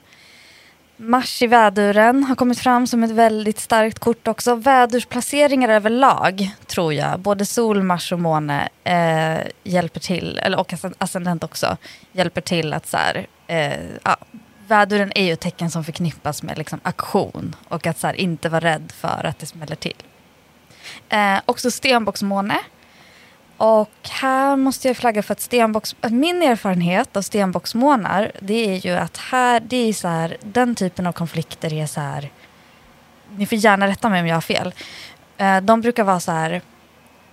Mars 1.01 1.41
i 1.41 1.47
väduren 1.47 2.23
har 2.23 2.35
kommit 2.35 2.59
fram 2.59 2.87
som 2.87 3.03
ett 3.03 3.11
väldigt 3.11 3.59
starkt 3.59 3.99
kort 3.99 4.27
också. 4.27 4.55
Vädursplaceringar 4.55 5.69
överlag 5.69 6.51
tror 6.67 6.93
jag, 6.93 7.19
både 7.19 7.45
sol, 7.45 7.83
Mars 7.83 8.11
och 8.11 8.19
måne 8.19 8.69
eh, 8.83 9.47
hjälper 9.63 9.99
till, 9.99 10.39
eller 10.43 10.59
och 10.59 10.73
ascendent 10.97 11.43
också, 11.43 11.77
hjälper 12.11 12.41
till 12.41 12.73
att 12.73 12.87
så 12.87 12.97
här, 12.97 13.27
eh, 13.47 13.79
ja, 14.03 14.17
väduren 14.67 15.11
är 15.15 15.23
ju 15.23 15.33
ett 15.33 15.39
tecken 15.39 15.71
som 15.71 15.83
förknippas 15.83 16.43
med 16.43 16.57
liksom, 16.57 16.79
aktion 16.83 17.55
och 17.67 17.87
att 17.87 17.99
så 17.99 18.07
här, 18.07 18.13
inte 18.13 18.49
vara 18.49 18.61
rädd 18.61 18.91
för 18.95 19.25
att 19.25 19.39
det 19.39 19.45
smäller 19.45 19.75
till. 19.75 20.03
Eh, 21.09 21.39
också 21.45 21.71
stenbocksmåne 21.71 22.59
och 23.59 24.09
här 24.09 24.55
måste 24.55 24.87
jag 24.87 24.97
flagga 24.97 25.23
för 25.23 25.31
att 25.31 25.41
stenbocks, 25.41 25.95
min 26.09 26.41
erfarenhet 26.43 27.17
av 27.17 27.21
stenbocksmånar 27.21 28.31
det 28.39 28.75
är 28.75 28.85
ju 28.85 28.91
att 28.91 29.17
här, 29.17 29.59
det 29.59 29.89
är 29.89 29.93
så 29.93 30.07
här, 30.07 30.37
den 30.41 30.75
typen 30.75 31.07
av 31.07 31.11
konflikter 31.11 31.73
är 31.73 31.85
så 31.85 32.01
här, 32.01 32.31
ni 33.37 33.45
får 33.45 33.57
gärna 33.57 33.87
rätta 33.87 34.09
mig 34.09 34.21
om 34.21 34.27
jag 34.27 34.35
har 34.35 34.41
fel. 34.41 34.73
Eh, 35.37 35.61
de 35.61 35.81
brukar 35.81 36.03
vara 36.03 36.19
så 36.19 36.31
här, 36.31 36.61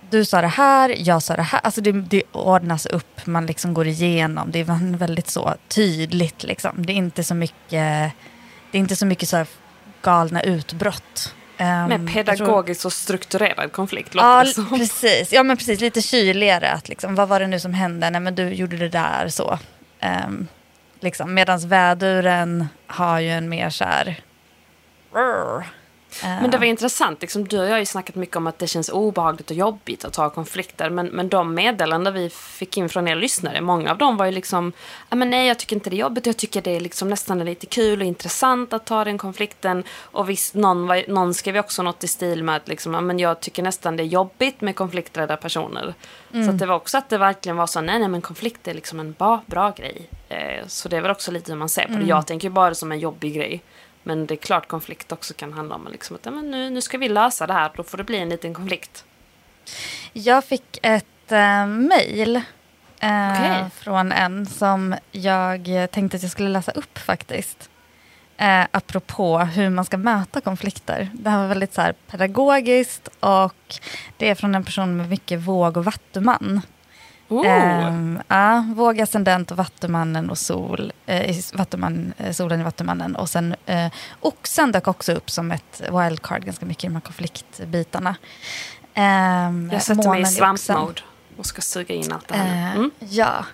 du 0.09 0.25
sa 0.25 0.41
det 0.41 0.47
här, 0.47 0.95
jag 0.97 1.23
sa 1.23 1.35
det 1.35 1.41
här, 1.41 1.59
alltså 1.63 1.81
det, 1.81 1.91
det 1.91 2.23
ordnas 2.31 2.85
upp, 2.85 3.27
man 3.27 3.45
liksom 3.45 3.73
går 3.73 3.87
igenom, 3.87 4.51
det 4.51 4.59
är 4.59 4.97
väldigt 4.97 5.29
så 5.29 5.55
tydligt 5.67 6.43
liksom. 6.43 6.85
Det 6.85 6.93
är 6.93 6.97
inte 6.97 7.23
så 7.23 7.35
mycket, 7.35 8.13
det 8.71 8.77
är 8.77 8.79
inte 8.79 8.95
så 8.95 9.05
mycket 9.05 9.29
så 9.29 9.45
galna 10.01 10.41
utbrott. 10.41 11.33
Mer 11.57 12.13
pedagogiskt 12.13 12.81
tror... 12.81 12.89
och 12.89 12.93
strukturerad 12.93 13.71
konflikt 13.71 14.11
ja, 14.15 14.45
som. 14.45 14.69
Precis. 14.69 15.33
Ja, 15.33 15.43
men 15.43 15.57
precis. 15.57 15.81
Lite 15.81 16.01
kyligare. 16.01 16.71
Att 16.71 16.89
liksom, 16.89 17.15
vad 17.15 17.27
var 17.27 17.39
det 17.39 17.47
nu 17.47 17.59
som 17.59 17.73
hände? 17.73 18.09
Nej, 18.09 18.21
men 18.21 18.35
du 18.35 18.49
gjorde 18.49 18.77
det 18.77 18.89
där 18.89 19.27
så. 19.29 19.59
Um, 20.27 20.47
liksom. 20.99 21.33
Medan 21.33 21.59
väduren 21.59 22.67
har 22.87 23.19
ju 23.19 23.29
en 23.29 23.49
mer 23.49 23.69
så 23.69 23.83
här... 23.83 24.19
Men 26.23 26.51
det 26.51 26.57
var 26.57 26.65
intressant, 26.65 27.21
liksom, 27.21 27.47
du 27.47 27.59
och 27.59 27.65
jag 27.65 27.71
har 27.71 27.79
ju 27.79 27.85
snackat 27.85 28.15
mycket 28.15 28.35
om 28.35 28.47
att 28.47 28.59
det 28.59 28.67
känns 28.67 28.89
obehagligt 28.89 29.51
och 29.51 29.57
jobbigt 29.57 30.05
att 30.05 30.15
ha 30.15 30.29
konflikter. 30.29 30.89
Men, 30.89 31.07
men 31.07 31.29
de 31.29 31.53
meddelanden 31.53 32.13
vi 32.13 32.29
fick 32.29 32.77
in 32.77 32.89
från 32.89 33.07
er 33.07 33.15
lyssnare, 33.15 33.61
många 33.61 33.91
av 33.91 33.97
dem 33.97 34.17
var 34.17 34.25
ju 34.25 34.31
liksom, 34.31 34.73
men 35.09 35.29
nej 35.29 35.47
jag 35.47 35.59
tycker 35.59 35.75
inte 35.75 35.89
det 35.89 35.95
är 35.95 35.97
jobbigt, 35.97 36.25
jag 36.25 36.37
tycker 36.37 36.61
det 36.61 36.75
är 36.75 36.79
liksom 36.79 37.09
nästan 37.09 37.45
lite 37.45 37.65
kul 37.65 38.01
och 38.01 38.07
intressant 38.07 38.73
att 38.73 38.85
ta 38.85 39.03
den 39.03 39.17
konflikten. 39.17 39.83
Och 40.01 40.29
visst, 40.29 40.53
någon, 40.53 40.87
var, 40.87 41.03
någon 41.07 41.33
skrev 41.33 41.57
också 41.57 41.83
något 41.83 42.03
i 42.03 42.07
stil 42.07 42.43
med 42.43 42.55
att 42.55 42.67
liksom, 42.67 42.91
men 42.91 43.19
jag 43.19 43.39
tycker 43.39 43.63
nästan 43.63 43.97
det 43.97 44.03
är 44.03 44.05
jobbigt 44.05 44.61
med 44.61 44.75
konflikträdda 44.75 45.37
personer. 45.37 45.93
Mm. 46.33 46.47
Så 46.47 46.51
det 46.51 46.65
var 46.65 46.75
också 46.75 46.97
att 46.97 47.09
det 47.09 47.17
verkligen 47.17 47.57
var 47.57 47.67
så, 47.67 47.81
nej 47.81 47.99
nej 47.99 48.07
men 48.07 48.21
konflikt 48.21 48.67
är 48.67 48.73
liksom 48.73 48.99
en 48.99 49.13
bra, 49.13 49.41
bra 49.45 49.71
grej. 49.71 50.09
Eh, 50.29 50.67
så 50.67 50.89
det 50.89 50.97
är 50.97 51.01
väl 51.01 51.11
också 51.11 51.31
lite 51.31 51.51
hur 51.51 51.59
man 51.59 51.69
ser 51.69 51.81
på 51.81 51.87
det. 51.87 51.95
Mm. 51.95 52.07
Jag 52.07 52.27
tänker 52.27 52.49
bara 52.49 52.75
som 52.75 52.91
en 52.91 52.99
jobbig 52.99 53.35
grej. 53.35 53.61
Men 54.07 54.25
det 54.25 54.33
är 54.33 54.35
klart 54.35 54.67
konflikt 54.67 55.11
också 55.11 55.33
kan 55.33 55.53
handla 55.53 55.75
om 55.75 55.87
liksom 55.91 56.15
att 56.15 56.25
men 56.25 56.51
nu, 56.51 56.69
nu 56.69 56.81
ska 56.81 56.97
vi 56.97 57.09
lösa 57.09 57.47
det 57.47 57.53
här, 57.53 57.71
då 57.75 57.83
får 57.83 57.97
det 57.97 58.03
bli 58.03 58.17
en 58.17 58.29
liten 58.29 58.53
konflikt. 58.53 59.05
Jag 60.13 60.45
fick 60.45 60.79
ett 60.81 61.31
äh, 61.31 61.67
mejl 61.67 62.35
äh, 62.35 63.31
okay. 63.31 63.69
från 63.69 64.11
en 64.11 64.45
som 64.45 64.95
jag 65.11 65.69
tänkte 65.91 66.17
att 66.17 66.23
jag 66.23 66.31
skulle 66.31 66.49
läsa 66.49 66.71
upp 66.71 66.97
faktiskt. 66.97 67.69
Äh, 68.37 68.65
apropå 68.71 69.39
hur 69.39 69.69
man 69.69 69.85
ska 69.85 69.97
möta 69.97 70.41
konflikter. 70.41 71.09
Det 71.13 71.29
här 71.29 71.37
var 71.37 71.47
väldigt 71.47 71.73
så 71.73 71.81
här, 71.81 71.93
pedagogiskt 72.11 73.09
och 73.19 73.75
det 74.17 74.29
är 74.29 74.35
från 74.35 74.55
en 74.55 74.63
person 74.63 74.97
med 74.97 75.09
mycket 75.09 75.39
våg 75.39 75.77
och 75.77 75.85
vattuman. 75.85 76.61
Um, 77.29 78.21
ja, 78.27 78.65
våg, 78.75 79.01
ascendent 79.01 79.51
och 79.51 79.57
vattumannen 79.57 80.29
och 80.29 80.37
sol, 80.37 80.93
eh, 81.05 81.35
vattuman, 81.53 82.13
eh, 82.17 82.31
solen 82.31 82.61
i 82.61 82.63
vattumannen. 82.63 83.15
Och 83.15 83.29
sen 83.29 83.55
eh, 83.65 83.91
oxen 84.19 84.71
dök 84.71 84.87
också 84.87 85.13
upp 85.13 85.29
som 85.29 85.51
ett 85.51 85.81
wildcard 85.81 86.45
ganska 86.45 86.65
mycket 86.65 86.83
i 86.83 86.87
de 86.87 86.93
här 86.93 87.01
konfliktbitarna. 87.01 88.15
Um, 88.95 89.69
Jag 89.71 89.81
sätter 89.81 90.09
mig 90.09 90.21
i 90.21 90.25
svampmode 90.25 91.01
och 91.37 91.45
ska 91.45 91.61
suga 91.61 91.95
in 91.95 92.11
allt 92.11 92.27
det 92.27 92.35
här. 92.35 92.75
Mm. 92.75 92.91
Ja. 92.99 93.45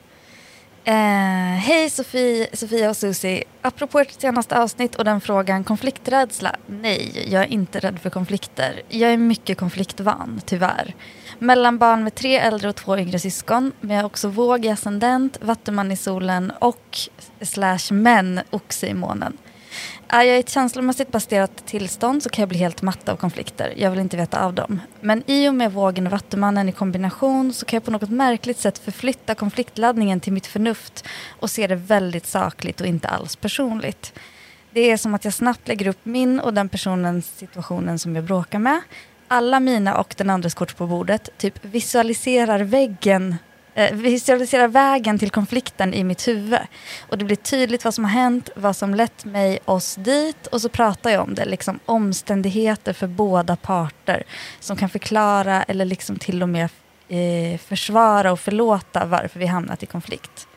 Hej 1.59 1.89
Sofie, 1.89 2.47
Sofia 2.53 2.89
och 2.89 2.97
Susie. 2.97 3.43
Apropå 3.61 3.99
ert 3.99 4.21
senaste 4.21 4.59
avsnitt 4.61 4.95
och 4.95 5.05
den 5.05 5.21
frågan 5.21 5.63
konflikträdsla. 5.63 6.55
Nej, 6.67 7.27
jag 7.31 7.43
är 7.43 7.47
inte 7.47 7.79
rädd 7.79 7.99
för 7.99 8.09
konflikter. 8.09 8.81
Jag 8.89 9.13
är 9.13 9.17
mycket 9.17 9.57
konfliktvan, 9.57 10.41
tyvärr. 10.45 10.95
Mellan 11.43 11.77
barn 11.77 12.03
med 12.03 12.15
tre 12.15 12.37
äldre 12.37 12.69
och 12.69 12.75
två 12.75 12.97
yngre 12.97 13.19
syskon. 13.19 13.71
Men 13.81 13.95
jag 13.95 14.03
har 14.03 14.05
också 14.05 14.27
våg 14.27 14.65
i 14.65 14.69
ascendent, 14.69 15.37
vattuman 15.41 15.91
i 15.91 15.97
solen 15.97 16.51
och 16.59 16.97
slash 17.41 17.91
män, 17.91 18.39
oxe 18.49 18.87
i 18.87 18.93
månen. 18.93 19.37
Är 20.07 20.23
jag 20.23 20.37
i 20.37 20.39
ett 20.39 20.49
känslomässigt 20.49 21.11
baserat 21.11 21.65
tillstånd 21.65 22.23
så 22.23 22.29
kan 22.29 22.41
jag 22.41 22.49
bli 22.49 22.57
helt 22.57 22.81
matt 22.81 23.09
av 23.09 23.15
konflikter. 23.15 23.73
Jag 23.77 23.91
vill 23.91 23.99
inte 23.99 24.17
veta 24.17 24.45
av 24.45 24.53
dem. 24.53 24.81
Men 25.01 25.23
i 25.27 25.49
och 25.49 25.55
med 25.55 25.73
vågen 25.73 26.07
och 26.07 26.11
vattumannen 26.11 26.69
i 26.69 26.71
kombination 26.71 27.53
så 27.53 27.65
kan 27.65 27.77
jag 27.77 27.83
på 27.83 27.91
något 27.91 28.09
märkligt 28.09 28.59
sätt 28.59 28.77
förflytta 28.77 29.35
konfliktladdningen 29.35 30.19
till 30.19 30.33
mitt 30.33 30.47
förnuft 30.47 31.05
och 31.39 31.49
se 31.49 31.67
det 31.67 31.75
väldigt 31.75 32.25
sakligt 32.25 32.81
och 32.81 32.87
inte 32.87 33.07
alls 33.07 33.35
personligt. 33.35 34.13
Det 34.71 34.91
är 34.91 34.97
som 34.97 35.13
att 35.13 35.25
jag 35.25 35.33
snabbt 35.33 35.67
lägger 35.67 35.87
upp 35.87 36.05
min 36.05 36.39
och 36.39 36.53
den 36.53 36.69
personens 36.69 37.37
situationen 37.37 37.99
som 37.99 38.15
jag 38.15 38.23
bråkar 38.23 38.59
med. 38.59 38.81
Alla 39.33 39.59
mina 39.59 39.97
och 39.97 40.13
den 40.17 40.29
andres 40.29 40.53
kort 40.53 40.77
på 40.77 40.87
bordet, 40.87 41.29
typ 41.37 41.65
visualiserar 41.65 42.59
väggen 42.59 43.35
eh, 43.73 43.93
visualiserar 43.93 44.67
vägen 44.67 45.19
till 45.19 45.29
konflikten 45.29 45.93
i 45.93 46.03
mitt 46.03 46.27
huvud. 46.27 46.59
Och 47.09 47.17
det 47.17 47.25
blir 47.25 47.35
tydligt 47.35 47.83
vad 47.83 47.93
som 47.93 48.03
har 48.03 48.11
hänt, 48.11 48.49
vad 48.55 48.75
som 48.75 48.95
lett 48.95 49.25
mig 49.25 49.59
oss 49.65 49.95
dit 49.95 50.47
och 50.47 50.61
så 50.61 50.69
pratar 50.69 51.09
jag 51.09 51.23
om 51.23 51.35
det. 51.35 51.45
Liksom 51.45 51.79
omständigheter 51.85 52.93
för 52.93 53.07
båda 53.07 53.55
parter 53.55 54.23
som 54.59 54.77
kan 54.77 54.89
förklara 54.89 55.63
eller 55.63 55.85
liksom 55.85 56.15
till 56.15 56.43
och 56.43 56.49
med 56.49 56.69
eh, 57.07 57.59
försvara 57.59 58.31
och 58.31 58.39
förlåta 58.39 59.05
varför 59.05 59.39
vi 59.39 59.45
hamnat 59.45 59.83
i 59.83 59.85
konflikt. 59.85 60.47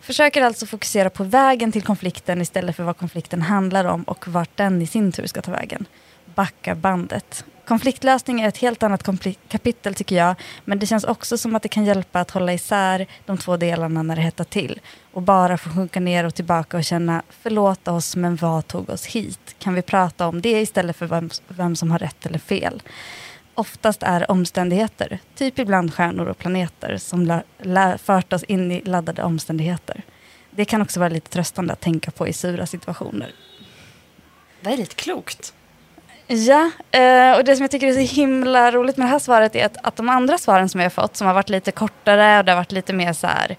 Försöker 0.00 0.42
alltså 0.42 0.66
fokusera 0.66 1.10
på 1.10 1.24
vägen 1.24 1.72
till 1.72 1.82
konflikten 1.82 2.40
istället 2.40 2.76
för 2.76 2.82
vad 2.82 2.96
konflikten 2.96 3.42
handlar 3.42 3.84
om 3.84 4.02
och 4.02 4.28
vart 4.28 4.56
den 4.56 4.82
i 4.82 4.86
sin 4.86 5.12
tur 5.12 5.26
ska 5.26 5.42
ta 5.42 5.50
vägen. 5.50 5.86
Backa 6.34 6.74
bandet. 6.74 7.44
Konfliktlösning 7.70 8.40
är 8.40 8.48
ett 8.48 8.56
helt 8.56 8.82
annat 8.82 9.08
kapitel 9.48 9.94
tycker 9.94 10.16
jag, 10.16 10.34
men 10.64 10.78
det 10.78 10.86
känns 10.86 11.04
också 11.04 11.38
som 11.38 11.54
att 11.54 11.62
det 11.62 11.68
kan 11.68 11.84
hjälpa 11.84 12.20
att 12.20 12.30
hålla 12.30 12.52
isär 12.52 13.06
de 13.26 13.38
två 13.38 13.56
delarna 13.56 14.02
när 14.02 14.16
det 14.16 14.22
hettar 14.22 14.44
till 14.44 14.80
och 15.12 15.22
bara 15.22 15.58
få 15.58 15.70
sjunka 15.70 16.00
ner 16.00 16.24
och 16.24 16.34
tillbaka 16.34 16.76
och 16.76 16.84
känna 16.84 17.22
förlåt 17.30 17.88
oss, 17.88 18.16
men 18.16 18.36
vad 18.36 18.66
tog 18.66 18.90
oss 18.90 19.06
hit? 19.06 19.54
Kan 19.58 19.74
vi 19.74 19.82
prata 19.82 20.26
om 20.26 20.42
det 20.42 20.60
istället 20.60 20.96
för 20.96 21.06
vem, 21.06 21.30
vem 21.48 21.76
som 21.76 21.90
har 21.90 21.98
rätt 21.98 22.26
eller 22.26 22.38
fel? 22.38 22.82
Oftast 23.54 24.02
är 24.02 24.30
omständigheter, 24.30 25.18
typ 25.34 25.58
ibland 25.58 25.94
stjärnor 25.94 26.26
och 26.26 26.38
planeter, 26.38 26.96
som 26.96 27.42
fört 28.02 28.32
oss 28.32 28.42
in 28.42 28.72
i 28.72 28.80
laddade 28.80 29.22
omständigheter. 29.22 30.02
Det 30.50 30.64
kan 30.64 30.82
också 30.82 31.00
vara 31.00 31.08
lite 31.08 31.30
tröstande 31.30 31.72
att 31.72 31.80
tänka 31.80 32.10
på 32.10 32.28
i 32.28 32.32
sura 32.32 32.66
situationer. 32.66 33.34
Väldigt 34.60 34.96
klokt. 34.96 35.54
Ja, 36.32 36.70
eh, 36.90 37.38
och 37.38 37.44
det 37.44 37.56
som 37.56 37.62
jag 37.62 37.70
tycker 37.70 37.86
är 37.86 37.92
så 37.92 38.14
himla 38.14 38.70
roligt 38.70 38.96
med 38.96 39.06
det 39.06 39.10
här 39.10 39.18
svaret 39.18 39.56
är 39.56 39.66
att, 39.66 39.76
att 39.82 39.96
de 39.96 40.08
andra 40.08 40.38
svaren 40.38 40.68
som 40.68 40.80
jag 40.80 40.84
har 40.84 40.90
fått, 40.90 41.16
som 41.16 41.26
har 41.26 41.34
varit 41.34 41.48
lite 41.48 41.72
kortare 41.72 42.38
och 42.38 42.44
det 42.44 42.52
har 42.52 42.56
varit 42.56 42.72
lite 42.72 42.92
mer 42.92 43.12
så 43.12 43.26
här, 43.26 43.56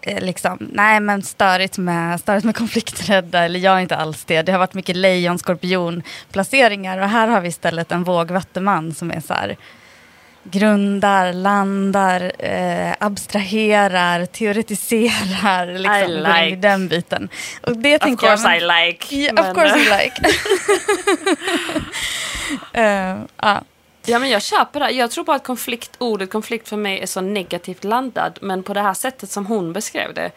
eh, 0.00 0.20
liksom, 0.20 0.58
nej 0.72 1.00
men 1.00 1.22
störigt 1.22 1.78
med, 1.78 2.20
störigt 2.20 2.44
med 2.44 2.56
konflikträdda, 2.56 3.44
eller 3.44 3.60
jag 3.60 3.76
är 3.76 3.80
inte 3.80 3.96
alls 3.96 4.24
det. 4.24 4.42
Det 4.42 4.52
har 4.52 4.58
varit 4.58 4.74
mycket 4.74 4.96
lejon, 4.96 5.38
skorpion 5.38 6.02
placeringar 6.32 6.98
och 6.98 7.08
här 7.08 7.28
har 7.28 7.40
vi 7.40 7.48
istället 7.48 7.92
en 7.92 8.04
vågvattuman 8.04 8.94
som 8.94 9.10
är 9.10 9.20
så 9.20 9.34
här, 9.34 9.56
grundar, 10.42 11.32
landar, 11.32 12.32
eh, 12.38 12.94
abstraherar, 13.00 14.26
teoretiserar. 14.26 15.66
Liksom, 15.78 16.12
I 16.12 16.50
like. 16.50 16.56
den 16.56 16.88
biten. 16.88 17.28
Och 17.62 17.76
det 17.76 17.96
of 17.96 18.02
tänker 18.02 18.26
course 18.26 18.54
jag, 18.54 18.62
men, 18.62 18.80
I 18.80 18.86
like. 18.86 19.16
Yeah, 19.16 19.50
of 19.50 19.54
course 19.54 19.78
I 19.78 19.84
like. 19.84 20.14
uh, 23.14 23.22
ah. 23.36 23.60
Ja 24.04 24.18
men 24.18 24.30
jag 24.30 24.42
köper 24.42 24.80
det. 24.80 24.90
Jag 24.90 25.10
tror 25.10 25.24
bara 25.24 25.36
att 25.36 25.44
konflikt, 25.44 25.96
ordet 25.98 26.30
konflikt 26.30 26.68
för 26.68 26.76
mig 26.76 27.00
är 27.00 27.06
så 27.06 27.20
negativt 27.20 27.84
landad. 27.84 28.38
Men 28.42 28.62
på 28.62 28.74
det 28.74 28.80
här 28.80 28.94
sättet 28.94 29.30
som 29.30 29.46
hon 29.46 29.72
beskrev 29.72 30.14
det. 30.14 30.30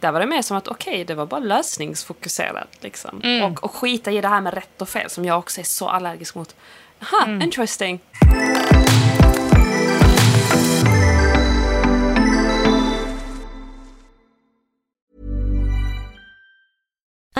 Där 0.00 0.12
var 0.12 0.20
det 0.20 0.26
mer 0.26 0.42
som 0.42 0.56
att 0.56 0.68
okej, 0.68 0.92
okay, 0.92 1.04
det 1.04 1.14
var 1.14 1.26
bara 1.26 1.40
lösningsfokuserat. 1.40 2.68
Liksom. 2.80 3.20
Mm. 3.24 3.52
Och, 3.52 3.64
och 3.64 3.74
skita 3.74 4.10
i 4.10 4.20
det 4.20 4.28
här 4.28 4.40
med 4.40 4.54
rätt 4.54 4.82
och 4.82 4.88
fel 4.88 5.10
som 5.10 5.24
jag 5.24 5.38
också 5.38 5.60
är 5.60 5.64
så 5.64 5.88
allergisk 5.88 6.34
mot. 6.34 6.54
Aha, 7.02 7.24
mm. 7.24 7.42
interesting. 7.42 8.00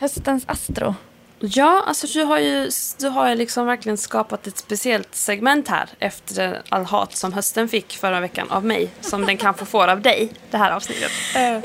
höstens 0.00 0.44
Astro? 0.46 0.94
Ja, 1.38 1.84
alltså 1.86 2.06
du 2.06 2.22
har 2.24 2.38
ju, 2.38 2.70
du 2.98 3.08
har 3.08 3.28
ju 3.28 3.34
liksom 3.34 3.66
verkligen 3.66 3.98
skapat 3.98 4.46
ett 4.46 4.58
speciellt 4.58 5.14
segment 5.14 5.68
här 5.68 5.88
efter 5.98 6.62
all 6.68 6.84
hat 6.84 7.16
som 7.16 7.32
hösten 7.32 7.68
fick 7.68 7.96
förra 7.96 8.20
veckan 8.20 8.50
av 8.50 8.64
mig. 8.64 8.90
Som 9.00 9.26
den 9.26 9.36
kanske 9.36 9.64
får 9.64 9.88
av 9.88 10.00
dig, 10.00 10.32
det 10.50 10.56
här 10.56 10.70
avsnittet. 10.70 11.10
Eh, 11.36 11.60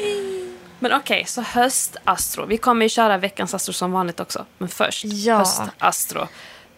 Men 0.80 0.94
okej, 0.94 1.24
så 1.28 1.42
höst-Astro. 1.42 2.46
Vi 2.46 2.58
kommer 2.58 2.86
ju 2.86 2.90
köra 2.90 3.18
veckans 3.18 3.54
Astro 3.54 3.74
som 3.74 3.92
vanligt 3.92 4.20
också. 4.20 4.46
Men 4.58 4.70
först, 4.70 5.06
Ja. 5.06 5.38
höst-Astro. 5.38 6.28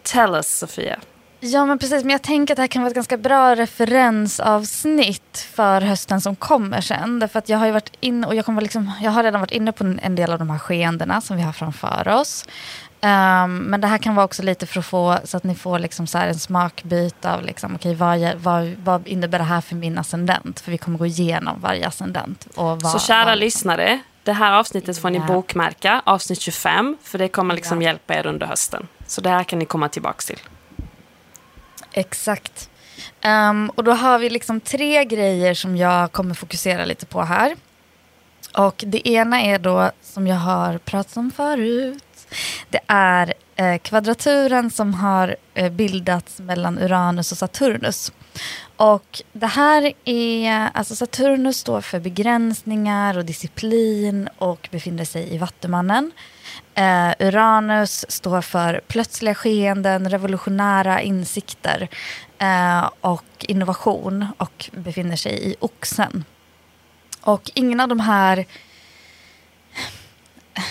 Tell 0.04 0.36
us, 0.36 0.58
Sofia. 0.58 1.00
Ja 1.40 1.66
men 1.66 1.80
precis, 1.80 2.04
men 2.04 2.12
jag 2.12 2.22
tänker 2.22 2.54
att 2.54 2.56
det 2.56 2.62
här 2.62 2.68
kan 2.68 2.82
vara 2.82 2.90
ett 2.90 2.96
ganska 2.96 3.18
bra 3.18 3.56
referensavsnitt 3.56 5.48
för 5.54 5.82
hösten 5.82 6.22
som 6.22 6.36
kommer 6.36 6.82
sen. 6.82 7.20
Därför 7.20 7.40
att 7.40 7.50
jag 7.50 7.58
har 7.58 7.72
varit 7.72 7.92
inne 8.00 8.28
och 8.28 8.36
jag, 8.36 8.46
kommer 8.46 8.62
liksom, 8.62 8.92
jag 9.02 9.12
har 9.12 9.24
redan 9.24 9.42
varit 9.42 9.52
inne 9.52 9.72
på 9.72 9.96
en 10.02 10.16
del 10.16 10.32
av 10.32 10.40
de 10.40 10.50
här 10.50 10.60
skeendena 10.60 11.22
som 11.22 11.38
vi 11.38 11.44
har 11.44 11.54
framför 11.54 12.08
oss. 12.08 12.46
Ehm, 13.02 13.58
men 13.58 13.82
det 13.82 13.88
här 13.88 13.98
kan 13.98 14.16
vara 14.16 14.26
också 14.26 14.44
lite 14.44 14.66
för 14.66 14.80
att 14.80 14.86
få 14.86 15.18
så 15.24 15.38
att 15.38 15.44
ni 15.44 15.56
får 15.56 15.80
liksom 15.80 16.08
så 16.08 16.18
en 16.18 16.40
smakbit 16.40 17.26
av 17.26 17.44
liksom, 17.44 17.76
okay, 17.76 17.96
vad, 17.96 18.36
vad, 18.36 18.76
vad 18.84 19.08
innebär 19.08 19.38
det 19.38 19.44
här 19.46 19.62
för 19.62 19.76
min 19.76 19.98
ascendent? 19.98 20.60
För 20.60 20.72
vi 20.72 20.78
kommer 20.78 20.98
gå 20.98 21.06
igenom 21.06 21.62
varje 21.62 21.88
ascendent. 21.88 22.48
Och 22.56 22.82
vad, 22.82 22.92
Så 22.92 23.00
kära 23.00 23.26
vad, 23.26 23.38
lyssnare, 23.38 24.00
det 24.24 24.34
här 24.34 24.52
avsnittet 24.52 24.98
får 24.98 25.10
ni 25.10 25.20
bokmärka, 25.20 26.02
avsnitt 26.06 26.42
25, 26.42 26.98
för 27.04 27.18
det 27.18 27.28
kommer 27.28 27.56
liksom 27.56 27.82
hjälpa 27.82 28.16
er 28.16 28.28
under 28.28 28.48
hösten. 28.48 28.88
Så 29.08 29.22
det 29.22 29.30
här 29.30 29.44
kan 29.44 29.60
ni 29.60 29.66
komma 29.66 29.90
tillbaka 29.90 30.22
till. 30.28 30.40
Exakt. 31.98 32.70
Um, 33.26 33.70
och 33.70 33.84
då 33.84 33.92
har 33.92 34.20
vi 34.20 34.30
liksom 34.30 34.60
tre 34.60 35.06
grejer 35.06 35.54
som 35.54 35.78
jag 35.78 36.12
kommer 36.12 36.34
fokusera 36.34 36.86
lite 36.86 37.06
på 37.06 37.22
här. 37.22 37.56
Och 38.58 38.84
det 38.88 39.08
ena 39.08 39.42
är 39.42 39.60
då, 39.60 39.92
som 40.02 40.28
jag 40.28 40.36
har 40.36 40.78
pratat 40.78 41.18
om 41.18 41.32
förut, 41.32 42.28
det 42.70 42.80
är 42.88 43.34
eh, 43.56 43.78
kvadraturen 43.78 44.72
som 44.72 44.94
har 44.94 45.36
eh, 45.54 45.72
bildats 45.72 46.40
mellan 46.40 46.80
Uranus 46.80 47.32
och 47.32 47.38
Saturnus. 47.38 48.12
Och 48.76 49.22
det 49.34 49.48
här 49.48 49.94
är, 50.06 50.70
alltså 50.74 50.96
Saturnus 50.96 51.58
står 51.58 51.82
för 51.82 52.00
begränsningar 52.00 53.18
och 53.18 53.26
disciplin 53.26 54.30
och 54.38 54.70
befinner 54.72 55.06
sig 55.06 55.34
i 55.34 55.38
Vattumannen. 55.38 56.12
Eh, 56.78 57.14
Uranus 57.20 58.06
står 58.10 58.42
för 58.42 58.82
plötsliga 58.88 59.36
skeenden, 59.36 60.10
revolutionära 60.10 61.02
insikter 61.02 61.90
eh, 62.38 62.90
och 63.02 63.24
innovation 63.40 64.28
och 64.38 64.70
befinner 64.74 65.16
sig 65.16 65.52
i 65.52 65.56
Oxen. 65.60 66.24
Och 67.22 67.52
ingen 67.54 67.80
av 67.80 67.88
de 67.88 68.00
här... 68.00 68.46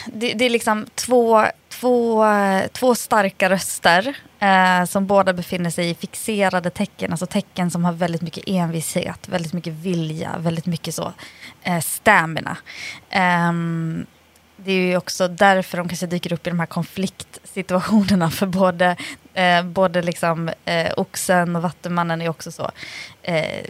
Det, 0.06 0.32
det 0.34 0.44
är 0.44 0.50
liksom 0.50 0.86
två, 0.94 1.44
två, 1.68 2.24
två 2.72 2.94
starka 2.94 3.50
röster 3.50 4.16
eh, 4.38 4.84
som 4.84 5.06
båda 5.06 5.32
befinner 5.32 5.70
sig 5.70 5.90
i 5.90 5.94
fixerade 5.94 6.70
tecken, 6.70 7.10
alltså 7.10 7.26
tecken 7.26 7.70
som 7.70 7.84
har 7.84 7.92
väldigt 7.92 8.22
mycket 8.22 8.44
envishet, 8.46 9.28
väldigt 9.28 9.52
mycket 9.52 9.72
vilja, 9.72 10.38
väldigt 10.38 10.66
mycket 10.66 10.94
så 10.94 11.12
eh, 11.62 11.80
stamina. 11.80 12.56
Ehm, 13.10 14.06
det 14.66 14.72
är 14.72 14.86
ju 14.86 14.96
också 14.96 15.28
därför 15.28 15.78
de 15.78 15.88
kanske 15.88 16.06
dyker 16.06 16.32
upp 16.32 16.46
i 16.46 16.50
de 16.50 16.58
här 16.58 16.66
konfliktsituationerna 16.66 18.30
för 18.30 18.46
både, 18.46 18.96
eh, 19.34 19.62
både 19.62 20.02
liksom, 20.02 20.50
eh, 20.64 20.92
oxen 20.96 21.56
och 21.56 21.62
vattumannen 21.62 22.22
är 22.22 22.28
också 22.28 22.52
så 22.52 22.70
eh, 23.22 23.64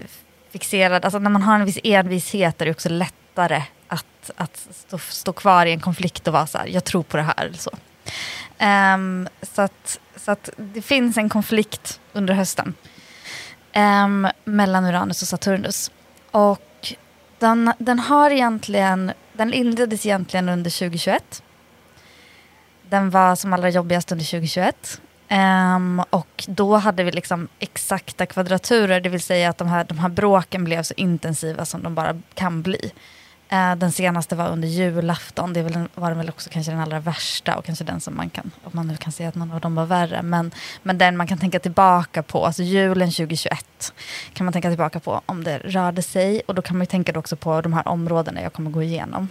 fixerad. 0.50 1.04
Alltså 1.04 1.18
när 1.18 1.30
man 1.30 1.42
har 1.42 1.54
en 1.54 1.64
viss 1.64 1.78
envishet 1.84 2.60
är 2.60 2.64
det 2.64 2.70
också 2.70 2.88
lättare 2.88 3.62
att, 3.88 4.30
att 4.36 4.68
stå, 4.70 4.98
stå 4.98 5.32
kvar 5.32 5.66
i 5.66 5.72
en 5.72 5.80
konflikt 5.80 6.28
och 6.28 6.32
vara 6.32 6.46
så 6.46 6.58
här, 6.58 6.66
jag 6.66 6.84
tror 6.84 7.02
på 7.02 7.16
det 7.16 7.22
här. 7.22 7.52
Så. 7.54 7.70
um, 8.94 9.28
så, 9.42 9.62
att, 9.62 9.98
så 10.16 10.30
att 10.30 10.50
det 10.56 10.82
finns 10.82 11.16
en 11.16 11.28
konflikt 11.28 12.00
under 12.12 12.34
hösten 12.34 12.74
um, 13.76 14.28
mellan 14.44 14.84
Uranus 14.84 15.22
och 15.22 15.28
Saturnus. 15.28 15.90
Och 16.30 16.94
den, 17.38 17.72
den 17.78 17.98
har 17.98 18.30
egentligen, 18.30 19.12
den 19.36 19.52
inleddes 19.52 20.06
egentligen 20.06 20.48
under 20.48 20.70
2021. 20.70 21.42
Den 22.88 23.10
var 23.10 23.36
som 23.36 23.52
allra 23.52 23.70
jobbigast 23.70 24.12
under 24.12 24.24
2021. 24.24 25.00
Um, 25.28 25.36
ehm, 25.38 26.02
och 26.10 26.44
då 26.48 26.76
hade 26.76 27.04
vi 27.04 27.12
liksom 27.12 27.48
exakta 27.58 28.26
kvadraturer, 28.26 29.00
det 29.00 29.08
vill 29.08 29.20
säga 29.20 29.50
att 29.50 29.58
de 29.58 29.68
här, 29.68 29.84
de 29.84 29.98
här 29.98 30.08
bråken 30.08 30.64
blev 30.64 30.82
så 30.82 30.94
intensiva 30.96 31.64
som 31.64 31.82
de 31.82 31.94
bara 31.94 32.20
kan 32.34 32.62
bli. 32.62 32.92
Eh, 33.48 33.76
den 33.76 33.92
senaste 33.92 34.36
var 34.36 34.48
under 34.48 34.68
julafton, 34.68 35.52
det 35.52 35.62
var 35.94 36.08
den 36.08 36.18
väl 36.18 36.28
också 36.28 36.50
kanske 36.50 36.72
den 36.72 36.80
allra 36.80 37.00
värsta 37.00 37.56
och 37.56 37.64
kanske 37.64 37.84
den 37.84 38.00
som 38.00 38.16
man 38.16 38.30
kan, 38.30 38.50
om 38.64 38.70
man 38.74 38.88
nu 38.88 38.96
kan 38.96 39.12
säga 39.12 39.28
att 39.28 39.34
någon 39.34 39.52
av 39.52 39.60
dem 39.60 39.74
var 39.74 39.86
värre, 39.86 40.22
men, 40.22 40.50
men 40.82 40.98
den 40.98 41.16
man 41.16 41.26
kan 41.26 41.38
tänka 41.38 41.58
tillbaka 41.58 42.22
på, 42.22 42.46
alltså 42.46 42.62
julen 42.62 43.10
2021 43.10 43.92
kan 44.32 44.44
man 44.44 44.52
tänka 44.52 44.68
tillbaka 44.68 45.00
på 45.00 45.20
om 45.26 45.44
det 45.44 45.58
rörde 45.58 46.02
sig. 46.02 46.42
Och 46.46 46.54
då 46.54 46.62
kan 46.62 46.76
man 46.76 46.82
ju 46.82 46.86
tänka 46.86 47.18
också 47.18 47.36
på 47.36 47.60
de 47.60 47.72
här 47.72 47.88
områdena 47.88 48.42
jag 48.42 48.52
kommer 48.52 48.70
gå 48.70 48.82
igenom. 48.82 49.28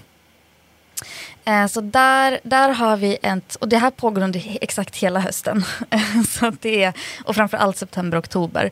Eh, 1.45 1.67
så 1.67 1.81
där, 1.81 2.39
där 2.43 2.69
har 2.69 2.97
vi 2.97 3.17
ett, 3.21 3.55
och 3.55 3.69
det 3.69 3.77
här 3.77 3.91
pågår 3.91 4.21
under 4.21 4.57
exakt 4.61 4.95
hela 4.95 5.19
hösten. 5.19 5.65
så 6.29 6.51
det 6.61 6.83
är, 6.83 6.93
och 7.25 7.35
framför 7.35 7.57
allt 7.57 7.77
september, 7.77 8.19
oktober. 8.19 8.71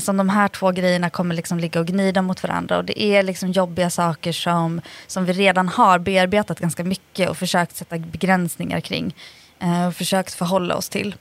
så 0.00 0.12
de 0.12 0.28
här 0.28 0.48
två 0.48 0.70
grejerna 0.70 1.10
kommer 1.10 1.34
liksom 1.34 1.58
ligga 1.58 1.80
och 1.80 1.86
gnida 1.86 2.22
mot 2.22 2.42
varandra. 2.42 2.78
Och 2.78 2.84
det 2.84 3.02
är 3.02 3.22
liksom 3.22 3.52
jobbiga 3.52 3.90
saker 3.90 4.32
som, 4.32 4.80
som 5.06 5.24
vi 5.24 5.32
redan 5.32 5.68
har 5.68 5.98
bearbetat 5.98 6.60
ganska 6.60 6.84
mycket 6.84 7.30
och 7.30 7.36
försökt 7.36 7.76
sätta 7.76 7.98
begränsningar 7.98 8.80
kring. 8.80 9.14
Eh, 9.58 9.86
och 9.86 9.94
försökt 9.94 10.34
förhålla 10.34 10.76
oss 10.76 10.88
till. 10.88 11.14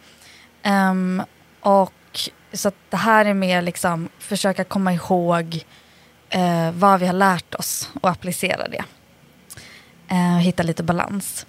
Ehm, 0.63 1.23
och 1.59 1.93
så 2.53 2.67
att 2.67 2.75
det 2.89 2.97
här 2.97 3.25
är 3.25 3.33
mer 3.33 3.61
liksom 3.61 4.09
försöka 4.19 4.63
komma 4.63 4.93
ihåg 4.93 5.63
vad 6.73 6.99
vi 6.99 7.05
har 7.05 7.13
lärt 7.13 7.55
oss 7.55 7.89
och 8.01 8.09
applicera 8.09 8.67
det 8.67 8.83
eh, 10.11 10.35
och 10.35 10.41
hitta 10.41 10.63
lite 10.63 10.83
balans. 10.83 11.45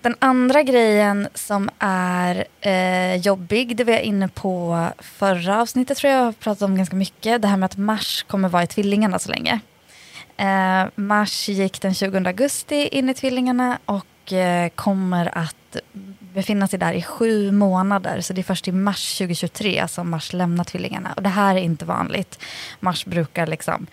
Den 0.00 0.16
andra 0.18 0.62
grejen 0.62 1.28
som 1.34 1.70
är 1.78 2.44
eh, 2.60 3.16
jobbig, 3.16 3.76
det 3.76 3.84
var 3.84 3.92
jag 3.92 4.02
inne 4.02 4.28
på 4.28 4.88
förra 4.98 5.60
avsnittet 5.60 5.98
tror 5.98 6.12
jag, 6.12 6.20
jag 6.20 6.24
har 6.24 6.32
pratat 6.32 6.62
om 6.62 6.76
ganska 6.76 6.96
mycket. 6.96 7.42
Det 7.42 7.48
här 7.48 7.56
med 7.56 7.66
att 7.66 7.76
Mars 7.76 8.22
kommer 8.22 8.48
vara 8.48 8.62
i 8.62 8.66
tvillingarna 8.66 9.18
så 9.18 9.30
länge. 9.30 9.60
Eh, 10.36 10.84
Mars 10.94 11.48
gick 11.48 11.80
den 11.80 11.94
20 11.94 12.26
augusti 12.26 12.88
in 12.88 13.08
i 13.08 13.14
tvillingarna 13.14 13.78
och 13.84 14.32
eh, 14.32 14.68
kommer 14.68 15.38
att 15.38 15.76
befinna 16.34 16.68
sig 16.68 16.78
där 16.78 16.92
i 16.92 17.02
sju 17.02 17.52
månader. 17.52 18.20
Så 18.20 18.32
det 18.32 18.40
är 18.40 18.42
först 18.42 18.68
i 18.68 18.72
mars 18.72 19.18
2023 19.18 19.88
som 19.88 20.10
Mars 20.10 20.32
lämnar 20.32 20.64
tvillingarna. 20.64 21.12
Och 21.16 21.22
det 21.22 21.28
här 21.28 21.54
är 21.54 21.60
inte 21.60 21.84
vanligt. 21.84 22.38
Mars 22.80 23.04
brukar 23.04 23.46
liksom 23.46 23.86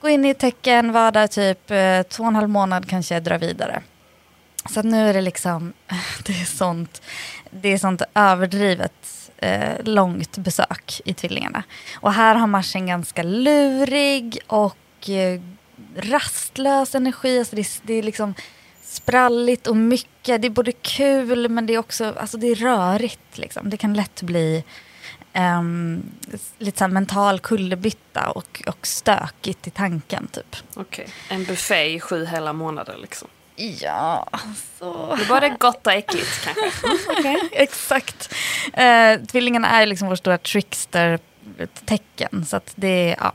gå 0.00 0.08
in 0.08 0.24
i 0.24 0.28
ett 0.30 0.38
tecken, 0.38 0.92
vara 0.92 1.10
där 1.10 1.26
typ 1.26 1.70
eh, 1.70 2.02
två 2.02 2.22
och 2.22 2.28
en 2.28 2.34
halv 2.34 2.48
månad, 2.48 2.88
kanske 2.88 3.20
dra 3.20 3.38
vidare. 3.38 3.82
Så 4.70 4.80
att 4.80 4.86
nu 4.86 5.08
är 5.08 5.14
det 5.14 5.20
liksom, 5.20 5.72
det 6.26 6.32
är 6.40 6.44
sånt, 6.44 7.02
det 7.50 7.68
är 7.72 7.78
sånt 7.78 8.02
överdrivet 8.14 9.30
eh, 9.36 9.84
långt 9.84 10.38
besök 10.38 11.00
i 11.04 11.14
tvillingarna. 11.14 11.62
Och 11.94 12.12
här 12.12 12.34
har 12.34 12.46
Mars 12.46 12.76
en 12.76 12.86
ganska 12.86 13.22
lurig 13.22 14.38
och 14.46 15.08
eh, 15.10 15.40
rastlös 15.96 16.94
energi. 16.94 17.38
Alltså 17.38 17.56
det, 17.56 17.62
är- 17.62 17.80
det 17.86 17.94
är 17.94 18.02
liksom 18.02 18.34
spralligt 18.82 19.66
och 19.66 19.76
mycket. 19.76 20.42
Det 20.42 20.48
är 20.48 20.50
både 20.50 20.72
kul 20.72 21.48
men 21.48 21.66
det 21.66 21.74
är 21.74 21.78
också 21.78 22.14
alltså 22.20 22.36
det 22.36 22.46
är 22.46 22.54
rörigt. 22.54 23.38
Liksom. 23.38 23.70
Det 23.70 23.76
kan 23.76 23.94
lätt 23.94 24.22
bli 24.22 24.64
ehm, 25.32 26.02
lite 26.58 26.78
så 26.78 26.84
här 26.84 26.92
mental 26.92 27.40
kullerbytta 27.40 28.30
och, 28.30 28.62
och 28.66 28.86
stökigt 28.86 29.66
i 29.66 29.70
tanken 29.70 30.26
typ. 30.26 30.56
Okej. 30.74 31.08
En 31.28 31.44
buffé 31.44 31.94
i 31.94 32.00
sju 32.00 32.26
hela 32.26 32.52
månader 32.52 32.96
liksom. 33.02 33.28
Ja, 33.56 34.28
så... 34.78 35.16
Det 35.16 35.22
är 35.22 35.28
både 35.28 35.48
gott 35.60 35.86
och 35.86 35.92
äckligt 35.92 36.44
kanske. 36.44 36.70
Okej, 37.18 37.48
exakt. 37.52 38.34
Eh, 38.72 39.20
tvillingarna 39.20 39.68
är 39.70 39.86
liksom 39.86 40.08
vår 40.08 40.16
stora 40.16 40.38
trickster-tecken. 40.38 42.46
Så 42.46 42.56
att 42.56 42.72
det, 42.74 43.16
ja, 43.18 43.32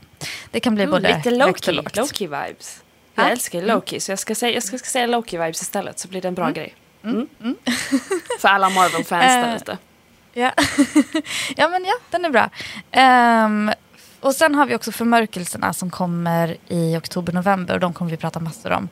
det 0.50 0.60
kan 0.60 0.74
bli 0.74 0.84
Mm, 0.84 0.90
både 0.92 1.16
lite 1.16 1.30
lågt. 1.30 1.66
low-key 1.68 2.26
vibes. 2.46 2.80
Jag 3.14 3.26
Ja. 3.26 3.30
älskar 3.30 3.58
ju 3.60 3.66
low-key 3.66 3.98
så 4.00 4.12
jag 4.12 4.18
ska 4.18 4.34
säga, 4.34 4.54
jag 4.54 4.62
ska, 4.62 4.78
ska 4.78 4.88
säga 4.88 5.06
low-key 5.06 5.38
vibes 5.44 5.62
istället 5.62 5.98
så 5.98 6.08
blir 6.08 6.22
det 6.22 6.28
en 6.28 6.34
bra 6.34 6.50
grej. 6.50 6.74
Mm. 7.04 7.28
Mm. 7.42 7.56
För 8.40 8.48
alla 8.48 8.70
Marvel-fans 8.70 9.24
där 9.24 9.48
Eh, 9.50 9.56
ute. 9.56 9.78
Ja. 10.34 10.52
ja, 11.56 11.68
men 11.68 11.84
ja, 11.84 11.94
den 12.10 12.24
är 12.24 12.30
bra. 12.30 12.50
Um, 13.46 13.72
och 14.20 14.34
sen 14.34 14.54
har 14.54 14.66
vi 14.66 14.74
också 14.74 14.92
förmörkelserna 14.92 15.72
som 15.72 15.90
kommer 15.90 16.56
i 16.68 16.96
oktober-november 16.96 17.74
och 17.74 17.80
de 17.80 17.92
kommer 17.92 18.10
vi 18.10 18.16
prata 18.16 18.40
massor 18.40 18.72
om. 18.72 18.88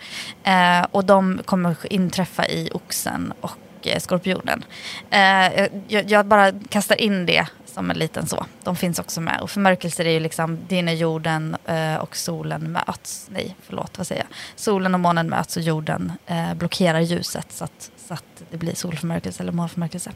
Uh, 0.46 0.86
och 0.90 1.04
de 1.04 1.40
kommer 1.44 1.76
inträffa 1.92 2.46
i 2.46 2.70
oxen 2.72 3.32
och 3.40 3.58
eh, 3.82 4.00
skorpionen. 4.00 4.64
Uh, 5.12 5.68
jag, 5.88 6.10
jag 6.10 6.26
bara 6.26 6.52
kastar 6.52 7.00
in 7.00 7.26
det 7.26 7.46
som 7.66 7.90
en 7.90 7.98
liten 7.98 8.26
så. 8.26 8.46
De 8.62 8.76
finns 8.76 8.98
också 8.98 9.20
med. 9.20 9.40
Och 9.40 9.50
förmörkelser 9.50 10.04
är 10.04 10.10
ju 10.10 10.20
liksom, 10.20 10.58
det 10.68 10.78
är 10.78 10.82
när 10.82 10.92
jorden 10.92 11.56
uh, 11.70 11.96
och 11.96 12.16
solen 12.16 12.72
möts. 12.72 13.26
Nej, 13.30 13.56
förlåt, 13.62 13.98
vad 13.98 14.06
säger 14.06 14.22
jag? 14.22 14.36
Solen 14.56 14.94
och 14.94 15.00
månen 15.00 15.28
möts 15.28 15.56
och 15.56 15.62
jorden 15.62 16.12
blockerar 16.56 17.00
ljuset 17.00 17.52
så 17.52 17.64
att, 17.64 17.90
så 18.08 18.14
att 18.14 18.42
det 18.50 18.56
blir 18.56 18.74
solförmörkelse 18.74 19.42
eller 19.42 19.52
månförmörkelse. 19.52 20.10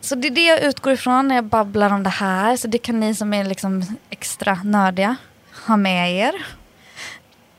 Så 0.00 0.14
det 0.14 0.28
är 0.28 0.30
det 0.30 0.44
jag 0.46 0.62
utgår 0.62 0.92
ifrån 0.92 1.28
när 1.28 1.34
jag 1.34 1.44
babblar 1.44 1.92
om 1.92 2.02
det 2.02 2.10
här. 2.10 2.56
Så 2.56 2.68
det 2.68 2.78
kan 2.78 3.00
ni 3.00 3.14
som 3.14 3.34
är 3.34 3.44
liksom 3.44 3.84
extra 4.10 4.54
nördiga 4.64 5.16
ha 5.66 5.76
med 5.76 6.14
er. 6.14 6.46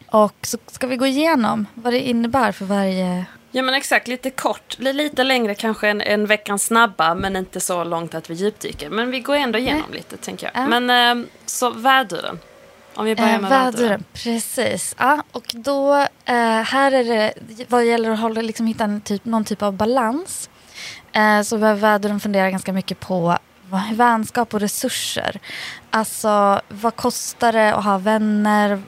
Och 0.08 0.36
så 0.42 0.58
ska 0.72 0.88
vi 0.88 0.96
gå 0.98 1.06
igenom 1.06 1.66
vad 1.74 1.94
det 1.94 2.00
innebär 2.10 2.52
för 2.52 2.66
varje... 2.66 3.26
Ja 3.52 3.62
men 3.62 3.74
exakt, 3.74 4.08
lite 4.08 4.30
kort. 4.30 4.76
Li- 4.80 4.94
Lite 4.94 5.24
längre 5.24 5.56
kanske 5.56 5.90
än, 5.90 6.02
än 6.02 6.26
veckans 6.26 6.64
snabba 6.66 7.16
men 7.16 7.36
inte 7.36 7.60
så 7.60 7.84
långt 7.84 8.16
att 8.16 8.30
vi 8.30 8.34
djupdyker. 8.34 8.90
Men 8.90 9.12
vi 9.12 9.20
går 9.20 9.36
ändå 9.36 9.60
igenom 9.60 9.94
lite 9.94 10.18
tänker 10.18 10.52
jag. 10.54 10.64
Ja. 10.64 10.68
Men 10.68 10.90
ehm, 10.90 11.28
så 11.46 11.70
väduren. 11.70 12.40
Om 12.96 13.06
vi 13.06 13.16
börjar 13.16 13.30
Eh, 13.36 13.42
med 13.42 13.50
väduren. 13.50 13.74
väduren. 13.82 14.04
Precis. 14.14 14.96
Ja, 15.00 15.24
och 15.32 15.46
då, 15.54 15.96
eh, 16.26 16.36
här 16.62 16.92
är 16.92 17.04
det 17.04 17.34
vad 17.68 17.86
gäller 17.86 18.10
att 18.10 18.20
hålla, 18.20 18.42
liksom, 18.42 18.66
hitta 18.68 18.84
en 18.84 19.02
typ, 19.02 19.26
någon 19.26 19.46
typ 19.46 19.62
av 19.62 19.74
balans. 19.74 20.50
Eh, 21.13 21.41
så 21.41 21.58
behöver 21.58 21.82
väduren 21.82 22.19
fundera 22.19 22.52
ganska 22.52 22.74
mycket 22.74 23.00
på 23.00 23.38
vänskap 23.93 24.54
och 24.54 24.60
resurser. 24.60 25.39
Alltså 25.89 26.62
vad 26.69 26.95
kostar 26.95 27.54
det 27.54 27.76
att 27.76 27.84
ha 27.84 27.97
vänner? 27.97 28.82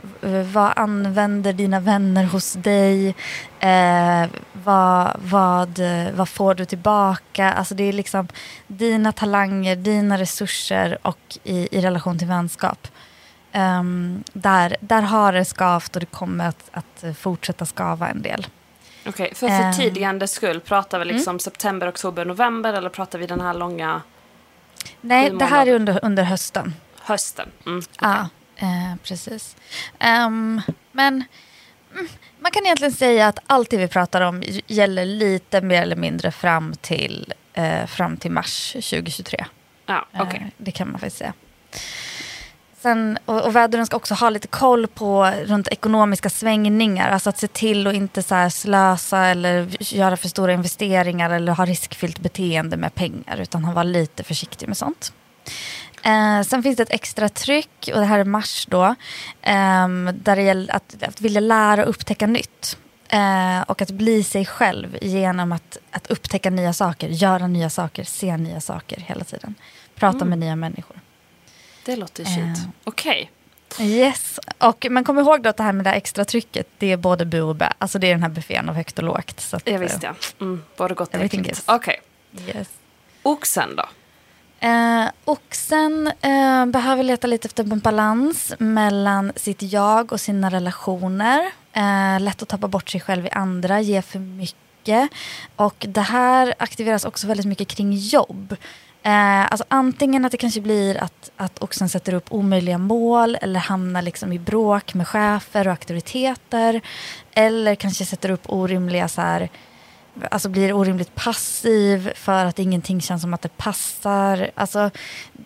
Vad 0.54 0.74
använder 0.76 1.54
dina 1.54 1.80
vänner 1.80 2.24
hos 2.24 2.54
dig? 2.54 3.16
Eh, 3.60 4.26
vad, 4.54 5.20
vad, 5.24 5.80
vad 6.14 6.30
får 6.30 6.56
du 6.56 6.66
tillbaka? 6.66 7.54
Alltså 7.54 7.76
det 7.76 7.84
är 7.84 7.94
liksom 7.94 8.28
dina 8.68 9.12
talanger, 9.12 9.76
dina 9.76 10.18
resurser 10.18 10.98
och 11.02 11.38
i, 11.44 11.78
i 11.78 11.82
relation 11.82 12.20
till 12.20 12.28
vänskap. 12.28 12.88
Um, 13.56 14.24
där, 14.34 14.76
där 14.80 15.02
har 15.02 15.34
det 15.34 15.46
skavt 15.46 15.96
och 15.96 16.00
det 16.00 16.06
kommer 16.06 16.48
att, 16.48 16.70
att 16.72 17.18
fortsätta 17.18 17.66
skava 17.66 18.10
en 18.10 18.22
del. 18.22 18.48
Okej, 19.06 19.32
för 19.36 19.48
Ehm. 19.48 19.74
förtydligande 19.74 20.28
skull, 20.28 20.60
pratar 20.60 21.00
vi 21.00 21.06
liksom 21.06 21.40
september, 21.40 21.90
oktober, 21.90 22.26
november 22.26 22.74
eller 22.74 22.90
pratar 22.90 23.20
vi 23.20 23.26
den 23.28 23.42
här 23.42 23.54
långa 23.54 24.02
Nej, 25.02 25.30
det 25.30 25.46
här 25.46 25.68
är 25.68 25.74
under, 25.76 26.00
under 26.04 26.24
hösten. 26.24 26.74
hösten? 27.02 27.50
Mm. 27.66 27.82
Ja, 28.02 28.30
eh, 28.56 28.96
precis. 29.04 29.56
Ehm, 30.00 30.62
men 30.92 31.24
mm, 31.94 32.08
man 32.40 32.52
kan 32.52 32.66
egentligen 32.66 32.94
säga 32.94 33.28
att 33.28 33.40
allt 33.48 33.70
det 33.70 33.78
vi 33.78 33.88
pratar 33.88 34.22
om 34.22 34.44
gäller 34.68 35.06
lite 35.06 35.62
mer 35.62 35.82
eller 35.82 35.96
mindre 35.96 36.32
fram 36.32 36.74
till, 36.82 37.34
eh, 37.54 37.86
fram 37.86 38.18
till 38.18 38.32
mars 38.32 38.72
2023. 38.72 39.46
Ja, 39.86 40.06
Eh, 40.14 40.22
okej. 40.22 40.52
Det 40.58 40.72
kan 40.72 40.92
man 40.92 41.00
faktiskt 41.00 41.18
säga. 41.18 41.34
Sen, 42.84 43.18
och, 43.26 43.42
och 43.46 43.56
vädren 43.56 43.86
ska 43.86 43.98
också 43.98 44.14
ha 44.14 44.30
lite 44.30 44.48
koll 44.48 44.88
på 44.88 45.32
runt 45.46 45.68
ekonomiska 45.68 46.30
svängningar. 46.30 47.10
Alltså 47.10 47.30
att 47.30 47.38
se 47.38 47.48
till 47.48 47.88
att 47.88 47.94
inte 47.94 48.24
så 48.24 48.50
slösa 48.50 49.26
eller 49.26 49.68
göra 49.80 50.18
för 50.18 50.30
stora 50.30 50.54
investeringar 50.54 51.30
eller 51.30 51.52
ha 51.52 51.66
riskfyllt 51.66 52.20
beteende 52.20 52.78
med 52.78 52.96
pengar. 52.96 53.38
Utan 53.42 53.66
ha 53.66 53.74
vara 53.74 53.84
lite 53.84 54.24
försiktig 54.24 54.68
med 54.68 54.78
sånt. 54.78 55.14
Eh, 56.04 56.42
sen 56.42 56.64
finns 56.64 56.78
det 56.78 56.84
ett 56.84 56.94
extra 56.94 57.30
tryck, 57.30 57.90
och 57.94 58.00
det 58.00 58.06
här 58.06 58.20
är 58.20 58.24
mars 58.24 58.66
då, 58.70 58.96
ehm, 59.42 60.10
där 60.24 60.36
det 60.36 60.42
gäller 60.42 60.76
att, 60.76 61.04
att 61.04 61.22
vilja 61.22 61.40
lära 61.40 61.84
och 61.84 61.90
upptäcka 61.90 62.28
nytt. 62.28 62.78
Eh, 63.10 63.62
och 63.62 63.82
att 63.82 63.92
bli 63.92 64.24
sig 64.24 64.46
själv 64.46 64.98
genom 65.02 65.52
att, 65.52 65.78
att 65.92 66.08
upptäcka 66.08 66.50
nya 66.50 66.74
saker, 66.74 67.08
göra 67.08 67.48
nya 67.48 67.70
saker, 67.70 68.04
se 68.04 68.38
nya 68.38 68.62
saker 68.62 68.98
hela 68.98 69.24
tiden. 69.24 69.56
Prata 69.96 70.26
med 70.26 70.40
nya 70.40 70.56
människor. 70.56 71.03
Det 71.86 71.96
låter 71.96 72.26
fint. 72.26 72.58
Eh. 72.58 72.64
Okej. 72.84 73.32
Yes, 73.80 74.40
och, 74.58 74.86
men 74.90 75.04
kom 75.04 75.20
ihåg 75.20 75.44
då 75.44 75.50
att 75.50 75.58
det 75.58 75.64
här 75.64 75.72
med 75.74 75.86
det 75.86 75.92
extra 75.92 76.26
trycket, 76.26 76.68
det 76.78 76.92
är 76.92 76.98
både 76.98 77.26
bu 77.26 77.42
och 77.42 77.56
bä. 77.56 77.74
Alltså 77.78 78.00
det 78.00 78.08
är 78.08 78.12
den 78.12 78.22
här 78.24 78.30
buffén 78.30 78.70
av 78.70 78.76
högt 78.76 78.98
och 78.98 79.04
lågt. 79.04 79.40
Så 79.40 79.56
att, 79.58 79.68
Jag 79.68 79.80
visste 79.80 80.06
ja. 80.06 80.14
Mm, 80.42 80.64
både 80.78 80.94
gott 80.94 81.16
och 81.16 81.22
äckligt. 81.22 81.64
Okej. 81.66 82.02
eh, 82.38 82.56
Yes. 82.58 82.68
Oxen 83.24 83.76
då? 83.76 83.86
Eh, 84.68 85.06
oxen 85.26 86.12
eh, 86.22 86.66
behöver 86.66 87.04
leta 87.04 87.28
lite 87.28 87.46
efter 87.48 87.64
en 87.64 87.80
balans 87.80 88.54
mellan 88.60 89.32
sitt 89.36 89.62
jag 89.62 90.12
och 90.14 90.22
sina 90.22 90.50
relationer. 90.50 91.52
Eh, 91.74 92.20
lätt 92.20 92.42
att 92.42 92.50
tappa 92.50 92.68
bort 92.68 92.90
sig 92.90 93.02
själv 93.02 93.26
i 93.26 93.30
andra, 93.30 93.82
ge 93.82 94.02
för 94.02 94.20
mycket. 94.20 95.10
Och 95.56 95.86
det 95.90 96.02
här 96.02 96.54
aktiveras 96.60 97.06
också 97.06 97.28
väldigt 97.28 97.46
mycket 97.46 97.68
kring 97.68 97.94
jobb. 97.94 98.56
Eh, 99.06 99.42
alltså 99.42 99.66
antingen 99.68 100.26
att 100.26 100.32
det 100.32 100.38
kanske 100.38 100.62
blir 100.62 101.04
att, 101.04 101.32
att 101.38 101.64
oxen 101.64 101.90
sätter 101.90 102.14
upp 102.14 102.26
omöjliga 102.30 102.78
mål 102.78 103.38
eller 103.42 103.60
hamnar 103.60 104.02
liksom 104.02 104.34
i 104.34 104.40
bråk 104.40 104.94
med 104.94 105.08
chefer 105.08 105.68
och 105.68 105.72
auktoriteter. 105.72 106.82
Eller 107.34 107.76
kanske 107.76 108.06
sätter 108.06 108.32
upp 108.32 108.42
orimliga 108.46 109.08
så 109.08 109.22
här, 109.22 109.50
alltså 110.32 110.50
blir 110.50 110.74
orimligt 110.74 111.16
passiv 111.16 112.12
för 112.16 112.46
att 112.46 112.60
ingenting 112.60 113.02
känns 113.02 113.22
som 113.22 113.34
att 113.34 113.42
det 113.42 113.58
passar. 113.58 114.52
Alltså, 114.56 114.90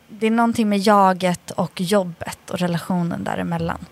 det 0.07 0.27
är 0.27 0.31
någonting 0.31 0.69
med 0.69 0.79
jaget 0.79 1.51
och 1.51 1.81
jobbet 1.81 2.49
och 2.49 2.59
relationen 2.59 3.23
däremellan. 3.23 3.85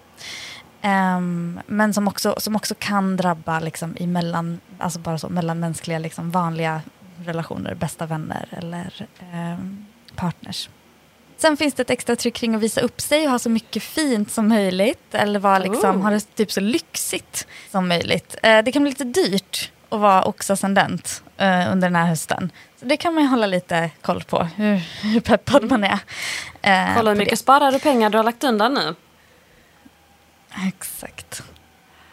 Um, 0.83 1.59
men 1.67 1.93
som 1.93 2.07
också, 2.07 2.35
som 2.37 2.55
också 2.55 2.75
kan 2.79 3.17
drabba 3.17 3.59
liksom, 3.59 3.97
i 3.97 4.07
mellan, 4.07 4.59
alltså 4.77 4.99
bara 4.99 5.17
så, 5.17 5.29
mellanmänskliga 5.29 5.99
liksom, 5.99 6.31
vanliga 6.31 6.81
relationer, 7.23 7.73
bästa 7.75 8.05
vänner 8.05 8.47
eller 8.51 9.07
ehm, 9.33 9.85
partners. 10.15 10.69
Sen 11.37 11.57
finns 11.57 11.73
det 11.73 11.81
ett 11.81 11.89
extra 11.89 12.15
tryck 12.15 12.33
kring 12.33 12.55
att 12.55 12.61
visa 12.61 12.81
upp 12.81 13.01
sig 13.01 13.25
och 13.25 13.31
ha 13.31 13.39
så 13.39 13.49
mycket 13.49 13.83
fint 13.83 14.31
som 14.31 14.47
möjligt. 14.47 15.13
Eller 15.15 15.39
vara 15.39 15.59
liksom, 15.59 15.97
Oh. 15.97 16.03
ha 16.03 16.09
det 16.09 16.19
typ 16.35 16.51
så 16.51 16.59
lyxigt 16.61 17.47
som 17.71 17.87
möjligt. 17.87 18.35
Eh, 18.43 18.63
det 18.63 18.71
kan 18.71 18.81
bli 18.83 18.91
lite 18.91 19.03
dyrt 19.03 19.71
att 19.89 19.99
vara 19.99 20.23
oxascendent 20.25 21.23
eh, 21.37 21.71
under 21.71 21.87
den 21.89 21.95
här 21.95 22.05
hösten. 22.05 22.51
Så 22.79 22.85
det 22.85 22.97
kan 22.97 23.13
man 23.13 23.23
ju 23.23 23.29
hålla 23.29 23.47
lite 23.47 23.89
koll 24.01 24.23
på, 24.23 24.43
hur, 24.43 24.75
hur 25.03 25.19
peppad 25.19 25.69
man 25.71 25.83
är. 25.83 25.99
eh, 26.61 26.95
Kolla 26.95 27.09
hur 27.11 27.17
mycket 27.17 27.39
sparade 27.39 27.79
pengar 27.79 28.09
du 28.09 28.17
har 28.17 28.23
lagt 28.23 28.43
undan 28.43 28.73
nu. 28.73 28.95
Exakt. 30.67 31.43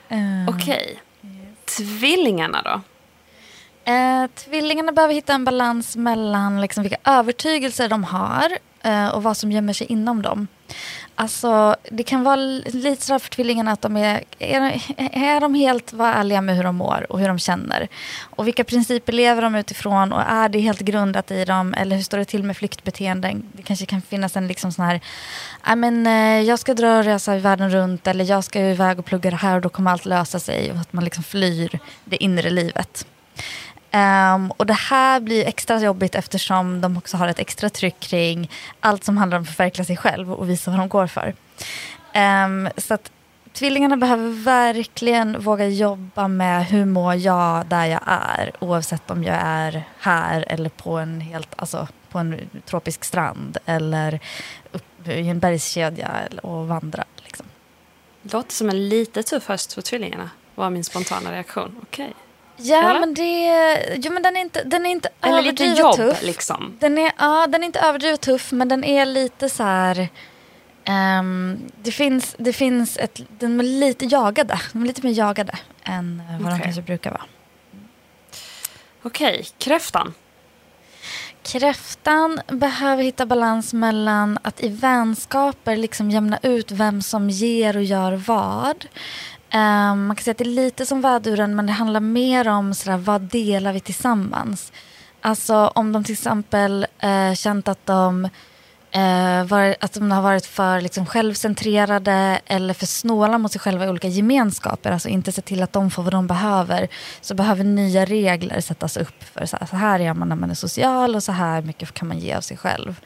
Eh, 0.08 0.48
Okej. 0.48 1.00
Tvillingarna 1.64 2.62
då? 2.62 2.80
Eh, 3.84 4.26
tvillingarna 4.34 4.92
behöver 4.92 5.14
hitta 5.14 5.32
en 5.32 5.44
balans 5.44 5.96
mellan 5.96 6.60
liksom 6.60 6.82
vilka 6.82 6.98
övertygelser 7.04 7.88
de 7.88 8.04
har 8.04 8.58
eh, 8.82 9.08
och 9.08 9.22
vad 9.22 9.36
som 9.36 9.52
gömmer 9.52 9.72
sig 9.72 9.86
inom 9.86 10.22
dem. 10.22 10.46
Alltså, 11.14 11.76
det 11.90 12.02
kan 12.02 12.22
vara 12.22 12.36
lite 12.36 13.04
sådär 13.04 13.18
för 13.18 13.30
tvillingarna 13.30 13.72
att 13.72 13.82
de 13.82 13.96
är, 13.96 14.24
är, 14.38 14.82
är 15.12 15.40
de 15.40 15.54
helt 15.54 15.92
ärliga 15.92 16.40
med 16.40 16.56
hur 16.56 16.64
de 16.64 16.76
mår 16.76 17.06
och 17.08 17.20
hur 17.20 17.28
de 17.28 17.38
känner. 17.38 17.88
Och 18.20 18.46
vilka 18.46 18.64
principer 18.64 19.12
lever 19.12 19.42
de 19.42 19.54
utifrån 19.54 20.12
och 20.12 20.22
är 20.22 20.48
det 20.48 20.58
helt 20.58 20.80
grundat 20.80 21.30
i 21.30 21.44
dem 21.44 21.74
eller 21.74 21.96
hur 21.96 22.02
står 22.02 22.18
det 22.18 22.24
till 22.24 22.42
med 22.42 22.56
flyktbeteenden? 22.56 23.42
Det 23.52 23.62
kanske 23.62 23.86
kan 23.86 24.02
finnas 24.02 24.36
en 24.36 24.46
liksom 24.46 24.72
sån 24.72 24.84
här, 24.84 25.00
I 25.72 25.76
men, 25.76 26.06
eh, 26.06 26.40
jag 26.40 26.58
ska 26.58 26.74
dra 26.74 26.98
och 26.98 27.04
resa 27.04 27.36
världen 27.36 27.70
runt 27.70 28.06
eller 28.06 28.24
jag 28.24 28.44
ska 28.44 28.60
iväg 28.60 28.98
och 28.98 29.04
plugga 29.04 29.30
det 29.30 29.36
här 29.36 29.56
och 29.56 29.62
då 29.62 29.68
kommer 29.68 29.90
allt 29.90 30.06
lösa 30.06 30.40
sig 30.40 30.72
och 30.72 30.78
att 30.78 30.92
man 30.92 31.04
liksom 31.04 31.24
flyr 31.24 31.78
det 32.04 32.24
inre 32.24 32.50
livet. 32.50 33.06
Um, 33.94 34.50
och 34.50 34.66
det 34.66 34.72
här 34.72 35.20
blir 35.20 35.46
extra 35.46 35.80
jobbigt 35.80 36.14
eftersom 36.14 36.80
de 36.80 36.96
också 36.96 37.16
har 37.16 37.28
ett 37.28 37.38
extra 37.38 37.70
tryck 37.70 38.00
kring 38.00 38.50
allt 38.80 39.04
som 39.04 39.16
handlar 39.16 39.38
om 39.38 39.42
att 39.42 39.56
förverkliga 39.56 39.84
sig 39.84 39.96
själv 39.96 40.32
och 40.32 40.50
visa 40.50 40.70
vad 40.70 40.80
de 40.80 40.88
går 40.88 41.06
för. 41.06 41.34
Um, 42.14 42.68
så 42.76 42.94
att 42.94 43.10
tvillingarna 43.52 43.96
behöver 43.96 44.28
verkligen 44.44 45.40
våga 45.40 45.68
jobba 45.68 46.28
med 46.28 46.66
hur 46.66 46.84
mår 46.84 47.14
jag 47.14 47.66
där 47.66 47.86
jag 47.86 48.00
är 48.06 48.52
oavsett 48.58 49.10
om 49.10 49.24
jag 49.24 49.36
är 49.42 49.84
här 49.98 50.44
eller 50.48 50.68
på 50.68 50.98
en, 50.98 51.20
helt, 51.20 51.54
alltså, 51.56 51.88
på 52.08 52.18
en 52.18 52.40
tropisk 52.66 53.04
strand 53.04 53.58
eller 53.66 54.20
upp 54.72 55.08
i 55.08 55.28
en 55.28 55.38
bergskedja 55.38 56.10
och 56.42 56.68
vandrar. 56.68 57.06
Liksom. 57.16 57.46
Låter 58.22 58.52
som 58.52 58.70
en 58.70 58.88
lite 58.88 59.22
tuff 59.22 59.48
höst 59.48 59.72
för 59.72 59.82
tvillingarna, 59.82 60.30
var 60.54 60.70
min 60.70 60.84
spontana 60.84 61.32
reaktion. 61.32 61.80
Okej. 61.82 62.04
Okay. 62.04 62.14
Ja, 62.62 62.90
Eller? 62.90 63.00
men 63.00 63.14
det... 63.14 63.98
Jo, 64.02 64.12
men 64.12 64.22
den 64.22 64.36
är 64.36 64.40
inte, 64.40 64.64
den 64.64 64.86
är 64.86 64.90
inte 64.90 65.08
Eller 65.20 65.38
överdrivet 65.38 65.60
lite 65.60 65.80
jobb, 65.80 65.96
tuff. 65.96 66.22
liksom. 66.22 66.76
Den 66.80 66.98
är, 66.98 67.12
ja, 67.18 67.46
den 67.46 67.62
är 67.62 67.66
inte 67.66 67.80
överdrivet 67.80 68.20
tuff, 68.20 68.52
men 68.52 68.68
den 68.68 68.84
är 68.84 69.06
lite 69.06 69.48
så 69.48 69.62
här... 69.62 70.08
Um, 70.88 71.60
det 71.82 71.92
finns, 71.92 72.34
det 72.38 72.52
finns 72.52 72.96
ett... 72.96 73.20
Den 73.38 73.60
är 73.60 73.64
lite 73.64 74.04
jagade. 74.04 74.60
De 74.72 74.82
är 74.82 74.86
lite 74.86 75.06
mer 75.06 75.12
jagade 75.12 75.58
än 75.84 76.22
vad 76.30 76.46
okay. 76.46 76.58
de 76.58 76.64
kanske 76.64 76.82
brukar 76.82 77.10
vara. 77.10 77.24
Okej, 79.02 79.32
okay. 79.32 79.44
kräftan. 79.58 80.14
Kräftan 81.42 82.40
behöver 82.46 83.02
hitta 83.02 83.26
balans 83.26 83.72
mellan 83.72 84.38
att 84.42 84.62
i 84.62 84.68
vänskaper 84.68 85.76
liksom 85.76 86.10
jämna 86.10 86.38
ut 86.42 86.70
vem 86.70 87.02
som 87.02 87.30
ger 87.30 87.76
och 87.76 87.82
gör 87.82 88.12
vad. 88.12 88.86
Um, 89.54 90.06
man 90.06 90.16
kan 90.16 90.24
säga 90.24 90.32
att 90.32 90.38
det 90.38 90.44
är 90.44 90.64
lite 90.64 90.86
som 90.86 91.00
väduren 91.00 91.56
men 91.56 91.66
det 91.66 91.72
handlar 91.72 92.00
mer 92.00 92.48
om 92.48 92.74
sådär, 92.74 92.96
vad 92.96 93.20
delar 93.20 93.72
vi 93.72 93.80
tillsammans. 93.80 94.72
Alltså 95.20 95.72
om 95.74 95.92
de 95.92 96.04
till 96.04 96.12
exempel 96.12 96.86
uh, 97.04 97.34
känt 97.34 97.68
att 97.68 97.86
de, 97.86 98.24
uh, 98.96 99.44
var, 99.44 99.76
att 99.80 99.92
de 99.92 100.10
har 100.10 100.22
varit 100.22 100.46
för 100.46 100.80
liksom, 100.80 101.06
självcentrerade 101.06 102.40
eller 102.46 102.74
för 102.74 102.86
snåla 102.86 103.38
mot 103.38 103.52
sig 103.52 103.60
själva 103.60 103.84
i 103.84 103.88
olika 103.88 104.08
gemenskaper, 104.08 104.92
alltså 104.92 105.08
inte 105.08 105.32
sett 105.32 105.44
till 105.44 105.62
att 105.62 105.72
de 105.72 105.90
får 105.90 106.02
vad 106.02 106.12
de 106.12 106.26
behöver, 106.26 106.88
så 107.20 107.34
behöver 107.34 107.64
nya 107.64 108.04
regler 108.04 108.60
sättas 108.60 108.96
upp 108.96 109.24
för 109.24 109.46
så 109.46 109.56
här, 109.56 109.66
så 109.66 109.76
här 109.76 109.98
gör 109.98 110.14
man 110.14 110.28
när 110.28 110.36
man 110.36 110.50
är 110.50 110.54
social 110.54 111.14
och 111.14 111.22
så 111.22 111.32
här 111.32 111.62
mycket 111.62 111.94
kan 111.94 112.08
man 112.08 112.18
ge 112.18 112.34
av 112.34 112.40
sig 112.40 112.56
själv. 112.56 113.00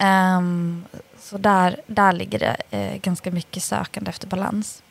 Um, 0.00 0.84
så 1.20 1.38
där, 1.38 1.80
där 1.86 2.12
ligger 2.12 2.38
det 2.38 2.56
uh, 2.78 3.00
ganska 3.00 3.30
mycket 3.30 3.62
sökande 3.62 4.10
efter 4.10 4.26
balans. 4.26 4.82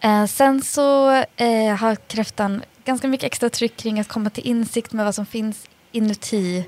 Eh, 0.00 0.26
sen 0.26 0.62
så 0.62 1.10
eh, 1.36 1.76
har 1.78 1.94
kräftan 1.94 2.62
ganska 2.84 3.08
mycket 3.08 3.26
extra 3.26 3.50
tryck 3.50 3.76
kring 3.76 4.00
att 4.00 4.08
komma 4.08 4.30
till 4.30 4.46
insikt 4.46 4.92
med 4.92 5.04
vad 5.04 5.14
som 5.14 5.26
finns 5.26 5.66
inuti. 5.92 6.64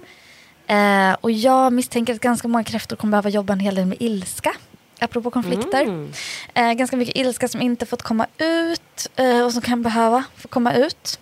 Eh, 0.66 1.16
och 1.20 1.30
jag 1.30 1.72
misstänker 1.72 2.14
att 2.14 2.20
ganska 2.20 2.48
många 2.48 2.64
kräftor 2.64 2.96
kommer 2.96 3.10
behöva 3.10 3.28
jobba 3.28 3.52
en 3.52 3.60
hel 3.60 3.74
del 3.74 3.86
med 3.86 3.96
ilska. 4.00 4.54
Apropå 5.00 5.30
konflikter. 5.30 5.82
Mm. 5.82 6.12
Eh, 6.54 6.72
ganska 6.72 6.96
mycket 6.96 7.16
ilska 7.16 7.48
som 7.48 7.62
inte 7.62 7.86
fått 7.86 8.02
komma 8.02 8.26
ut 8.38 9.10
eh, 9.16 9.44
och 9.44 9.52
som 9.52 9.62
kan 9.62 9.82
behöva 9.82 10.24
få 10.36 10.48
komma 10.48 10.74
ut. 10.74 11.18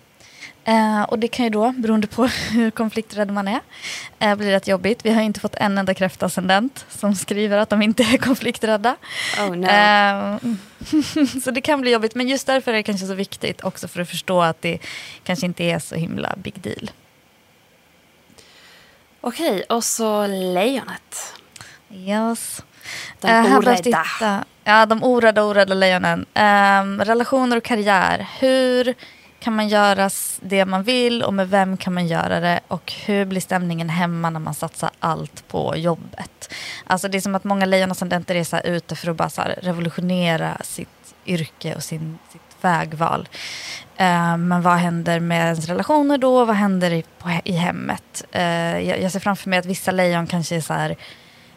Eh, 0.65 1.03
och 1.03 1.19
det 1.19 1.27
kan 1.27 1.45
ju 1.45 1.49
då, 1.49 1.71
beroende 1.71 2.07
på 2.07 2.25
hur 2.51 2.71
konflikträdd 2.71 3.31
man 3.31 3.47
är, 3.47 3.59
eh, 4.19 4.35
bli 4.35 4.51
rätt 4.51 4.67
jobbigt. 4.67 5.05
Vi 5.05 5.11
har 5.11 5.21
inte 5.21 5.39
fått 5.39 5.55
en 5.55 5.77
enda 5.77 5.93
kräftascendent 5.93 6.85
som 6.89 7.15
skriver 7.15 7.57
att 7.57 7.69
de 7.69 7.81
inte 7.81 8.03
är 8.03 8.17
konflikträdda. 8.27 8.95
Oh, 9.39 9.55
no. 9.55 9.67
eh, 9.67 10.37
så 11.43 11.51
det 11.51 11.61
kan 11.61 11.81
bli 11.81 11.91
jobbigt, 11.91 12.15
men 12.15 12.27
just 12.27 12.47
därför 12.47 12.71
är 12.71 12.75
det 12.75 12.83
kanske 12.83 13.07
så 13.07 13.13
viktigt 13.13 13.63
också 13.63 13.87
för 13.87 14.01
att 14.01 14.09
förstå 14.09 14.41
att 14.41 14.61
det 14.61 14.79
kanske 15.23 15.45
inte 15.45 15.63
är 15.63 15.79
så 15.79 15.95
himla 15.95 16.33
big 16.37 16.61
deal. 16.61 16.91
Okej, 19.21 19.63
och 19.69 19.83
så 19.83 20.27
lejonet. 20.27 21.35
Yes. 21.93 22.63
De 23.19 23.27
uh, 23.27 23.57
orädda. 23.57 24.45
Ja, 24.63 24.85
de 24.85 25.03
orädda, 25.03 25.43
orädda 25.43 25.73
lejonen. 25.73 26.25
Um, 26.35 27.01
relationer 27.01 27.57
och 27.57 27.63
karriär. 27.63 28.27
Hur 28.39 28.95
kan 29.41 29.55
man 29.55 29.67
göra 29.67 30.09
det 30.41 30.65
man 30.65 30.83
vill 30.83 31.23
och 31.23 31.33
med 31.33 31.49
vem 31.49 31.77
kan 31.77 31.93
man 31.93 32.07
göra 32.07 32.39
det 32.39 32.59
och 32.67 32.93
hur 33.05 33.25
blir 33.25 33.41
stämningen 33.41 33.89
hemma 33.89 34.29
när 34.29 34.39
man 34.39 34.53
satsar 34.53 34.89
allt 34.99 35.47
på 35.47 35.75
jobbet. 35.77 36.53
Alltså 36.87 37.07
det 37.07 37.17
är 37.17 37.21
som 37.21 37.35
att 37.35 37.43
många 37.43 37.65
lejonascendenter 37.65 38.35
är 38.35 38.43
så 38.43 38.55
här 38.55 38.65
ute 38.65 38.95
för 38.95 39.11
att 39.11 39.17
bara 39.17 39.29
så 39.29 39.41
revolutionera 39.61 40.57
sitt 40.63 41.15
yrke 41.25 41.75
och 41.75 41.83
sin, 41.83 42.17
sitt 42.31 42.41
vägval. 42.61 43.29
Uh, 44.01 44.37
men 44.37 44.61
vad 44.61 44.77
händer 44.77 45.19
med 45.19 45.45
ens 45.45 45.67
relationer 45.67 46.17
då? 46.17 46.45
Vad 46.45 46.55
händer 46.55 46.91
i, 46.91 47.03
på, 47.19 47.29
i 47.43 47.51
hemmet? 47.51 48.25
Uh, 48.35 48.41
jag, 48.87 49.01
jag, 49.01 49.11
ser 49.11 49.19
framför 49.19 49.49
mig 49.49 49.59
att 49.59 49.65
vissa 49.65 49.91
lejon 49.91 50.27
kanske 50.27 50.55
är 50.55 50.61
så 50.61 50.73
här, 50.73 50.95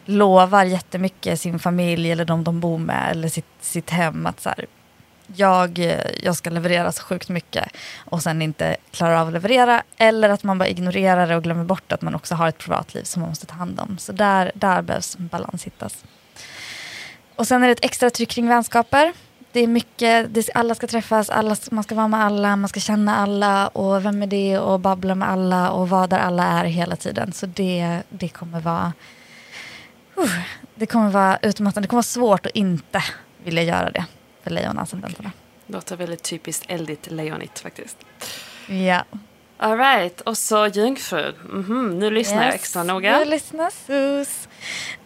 lovar 0.05 0.63
jättemycket 0.63 1.41
sin 1.41 1.59
familj 1.59 2.11
eller 2.11 2.25
de 2.25 2.43
de 2.43 2.59
bor 2.59 2.77
med 2.77 3.11
eller 3.11 3.27
sitt, 3.27 3.45
sitt 3.61 3.89
hem 3.89 4.25
att 4.25 4.41
så 4.41 4.49
här, 4.49 4.65
jag, 5.35 5.99
jag 6.23 6.35
ska 6.35 6.49
leverera 6.49 6.91
så 6.91 7.03
sjukt 7.03 7.29
mycket 7.29 7.67
och 8.05 8.23
sen 8.23 8.41
inte 8.41 8.75
klarar 8.91 9.15
av 9.15 9.27
att 9.27 9.33
leverera. 9.33 9.83
Eller 9.97 10.29
att 10.29 10.43
man 10.43 10.57
bara 10.57 10.67
ignorerar 10.67 11.27
det 11.27 11.35
och 11.35 11.43
glömmer 11.43 11.63
bort 11.63 11.91
att 11.91 12.01
man 12.01 12.15
också 12.15 12.35
har 12.35 12.47
ett 12.47 12.57
privatliv 12.57 13.03
som 13.03 13.19
man 13.19 13.29
måste 13.29 13.45
ta 13.45 13.55
hand 13.55 13.79
om. 13.79 13.97
Så 13.97 14.11
där, 14.11 14.51
där 14.55 14.81
behövs 14.81 15.15
en 15.15 15.27
balans 15.27 15.63
hittas. 15.63 16.03
Och 17.35 17.47
sen 17.47 17.63
är 17.63 17.67
det 17.67 17.73
ett 17.73 17.85
extra 17.85 18.09
tryck 18.09 18.29
kring 18.29 18.47
vänskaper. 18.47 19.13
Det 19.51 19.59
är 19.59 19.67
mycket, 19.67 20.33
det, 20.33 20.49
alla 20.55 20.75
ska 20.75 20.87
träffas, 20.87 21.29
alla, 21.29 21.55
man 21.71 21.83
ska 21.83 21.95
vara 21.95 22.07
med 22.07 22.23
alla, 22.23 22.55
man 22.55 22.69
ska 22.69 22.79
känna 22.79 23.15
alla 23.15 23.67
och 23.67 24.05
vem 24.05 24.23
är 24.23 24.27
det 24.27 24.59
och 24.59 24.79
babbla 24.79 25.15
med 25.15 25.29
alla 25.29 25.71
och 25.71 25.89
vara 25.89 26.07
där 26.07 26.19
alla 26.19 26.43
är 26.43 26.65
hela 26.65 26.95
tiden. 26.95 27.33
Så 27.33 27.45
det, 27.45 28.01
det 28.09 28.29
kommer 28.29 28.59
vara 28.59 28.93
uh, 30.17 30.39
det 30.75 30.85
kommer 30.85 31.09
vara 31.09 31.37
utmattande. 31.41 31.85
Det 31.85 31.89
kommer 31.89 31.97
vara 31.97 32.03
svårt 32.03 32.45
att 32.45 32.51
inte 32.51 33.03
vilja 33.43 33.63
göra 33.63 33.91
det 33.91 34.05
för 34.45 34.51
lejonascendenterna. 34.51 35.29
Okay. 35.29 35.73
Låter 35.75 35.95
väldigt 35.95 36.23
typiskt 36.23 36.65
eldigt 36.67 37.11
lejonigt 37.11 37.59
faktiskt. 37.59 37.97
Ja. 38.67 39.03
Alright, 39.57 40.21
och 40.21 40.37
så 40.37 40.67
jungfru. 40.67 41.33
Mm 41.51 41.63
-hmm. 41.63 41.99
Nu 41.99 42.11
lyssnar 42.11 42.37
yes. 42.37 42.45
jag 42.45 42.55
extra 42.55 42.83
noga. 42.83 43.19
Nu 43.19 43.25
lyssnar 43.25 43.69
sus. 43.69 44.47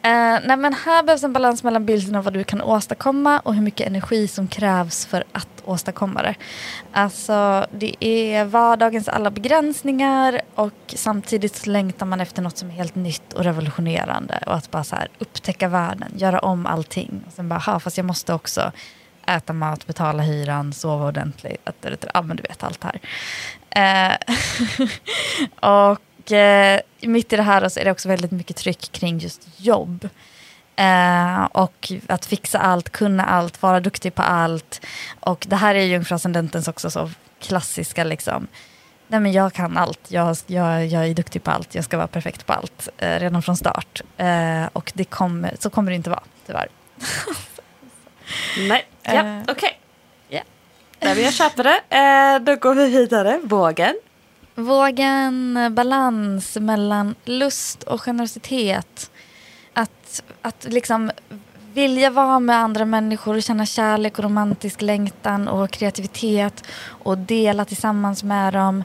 Uh, 0.05 0.47
nej 0.47 0.57
men 0.57 0.73
här 0.73 1.03
behövs 1.03 1.23
en 1.23 1.33
balans 1.33 1.63
mellan 1.63 1.85
bilden 1.85 2.15
av 2.15 2.23
vad 2.23 2.33
du 2.33 2.43
kan 2.43 2.61
åstadkomma 2.61 3.39
och 3.39 3.55
hur 3.55 3.61
mycket 3.61 3.87
energi 3.87 4.27
som 4.27 4.47
krävs 4.47 5.05
för 5.05 5.23
att 5.31 5.63
åstadkomma 5.65 6.21
det. 6.21 6.35
Alltså 6.91 7.65
det 7.71 8.05
är 8.05 8.45
vardagens 8.45 9.07
alla 9.07 9.31
begränsningar 9.31 10.41
och 10.55 10.93
samtidigt 10.95 11.55
så 11.55 11.69
längtar 11.69 12.05
man 12.05 12.21
efter 12.21 12.41
något 12.41 12.57
som 12.57 12.69
är 12.69 12.73
helt 12.73 12.95
nytt 12.95 13.33
och 13.33 13.43
revolutionerande 13.43 14.43
och 14.45 14.55
att 14.55 14.71
bara 14.71 14.83
så 14.83 14.95
här 14.95 15.07
upptäcka 15.19 15.67
världen, 15.67 16.11
göra 16.15 16.39
om 16.39 16.65
allting. 16.65 17.23
Och 17.27 17.33
sen 17.33 17.49
bara, 17.49 17.79
fast 17.79 17.97
jag 17.97 18.05
måste 18.05 18.33
också 18.33 18.71
äta 19.29 19.53
mat, 19.53 19.87
betala 19.87 20.23
hyran, 20.23 20.73
sova 20.73 21.07
ordentligt. 21.07 21.61
Att, 21.63 22.05
ja, 22.13 22.21
men 22.21 22.37
du 22.37 22.43
vet 22.43 22.63
allt 22.63 22.81
det 22.81 22.87
här. 22.87 22.99
Eh, 23.69 24.17
och 25.69 26.31
eh, 26.31 26.79
mitt 27.01 27.33
i 27.33 27.35
det 27.35 27.43
här 27.43 27.69
så 27.69 27.79
är 27.79 27.85
det 27.85 27.91
också 27.91 28.09
väldigt 28.09 28.31
mycket 28.31 28.55
tryck 28.55 28.91
kring 28.91 29.19
just 29.19 29.47
jobb. 29.57 30.09
Eh, 30.75 31.43
och 31.43 31.91
att 32.07 32.25
fixa 32.25 32.59
allt, 32.59 32.89
kunna 32.89 33.25
allt, 33.25 33.61
vara 33.61 33.79
duktig 33.79 34.15
på 34.15 34.21
allt. 34.21 34.85
Och 35.19 35.45
det 35.49 35.55
här 35.55 35.75
är 35.75 35.79
ju 35.79 35.91
jungfruascendentens 35.91 36.67
också 36.67 36.91
så 36.91 37.11
klassiska 37.39 38.03
liksom. 38.03 38.47
Nej 39.07 39.19
men 39.19 39.31
jag 39.31 39.53
kan 39.53 39.77
allt, 39.77 39.99
jag, 40.07 40.37
jag, 40.47 40.87
jag 40.87 41.07
är 41.07 41.13
duktig 41.13 41.43
på 41.43 41.51
allt, 41.51 41.75
jag 41.75 41.83
ska 41.83 41.97
vara 41.97 42.07
perfekt 42.07 42.45
på 42.45 42.53
allt 42.53 42.89
eh, 42.97 43.19
redan 43.19 43.41
från 43.41 43.57
start. 43.57 44.01
Eh, 44.17 44.65
och 44.73 44.91
det 44.95 45.03
kommer, 45.03 45.55
så 45.59 45.69
kommer 45.69 45.91
det 45.91 45.95
inte 45.95 46.09
vara, 46.09 46.23
tyvärr. 46.45 46.67
Nej, 48.67 48.85
ja, 49.03 49.23
uh, 49.23 49.41
okej. 49.41 49.53
Okay. 49.53 49.71
Yeah. 50.29 50.45
Där 50.99 51.23
jag 51.23 51.33
köper 51.33 51.63
det. 51.63 51.79
Uh, 51.95 52.45
då 52.45 52.55
går 52.55 52.75
vi 52.75 52.89
vidare. 52.89 53.39
Vågen. 53.43 53.95
Vågen, 54.55 55.67
balans 55.71 56.55
mellan 56.55 57.15
lust 57.25 57.83
och 57.83 58.01
generositet. 58.01 59.11
Att, 59.73 60.23
att 60.41 60.65
liksom 60.69 61.11
vilja 61.73 62.09
vara 62.09 62.39
med 62.39 62.55
andra 62.55 62.85
människor 62.85 63.35
och 63.35 63.43
känna 63.43 63.65
kärlek 63.65 64.17
och 64.17 64.23
romantisk 64.23 64.81
längtan 64.81 65.47
och 65.47 65.71
kreativitet 65.71 66.63
och 66.87 67.17
dela 67.17 67.65
tillsammans 67.65 68.23
med 68.23 68.53
dem. 68.53 68.83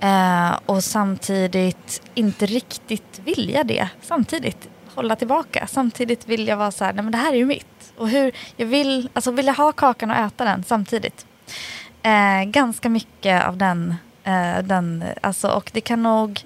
Eh, 0.00 0.58
och 0.66 0.84
samtidigt 0.84 2.02
inte 2.14 2.46
riktigt 2.46 3.20
vilja 3.24 3.64
det. 3.64 3.88
Samtidigt 4.02 4.68
hålla 4.94 5.16
tillbaka. 5.16 5.66
Samtidigt 5.66 6.28
vill 6.28 6.48
jag 6.48 6.56
vara 6.56 6.70
så 6.70 6.84
här, 6.84 6.92
nej 6.92 7.02
men 7.02 7.12
det 7.12 7.18
här 7.18 7.32
är 7.32 7.36
ju 7.36 7.44
mitt. 7.44 7.75
Och 7.98 8.08
hur 8.08 8.32
jag 8.56 8.66
vill, 8.66 9.08
alltså 9.12 9.30
vill 9.30 9.46
jag 9.46 9.54
ha 9.54 9.72
kakan 9.72 10.10
och 10.10 10.16
äta 10.16 10.44
den 10.44 10.64
samtidigt. 10.64 11.26
Eh, 12.02 12.44
ganska 12.44 12.88
mycket 12.88 13.44
av 13.44 13.56
den, 13.56 13.94
eh, 14.24 14.58
den 14.62 15.04
alltså, 15.20 15.48
och 15.48 15.70
det 15.72 15.80
kan 15.80 16.02
nog 16.02 16.40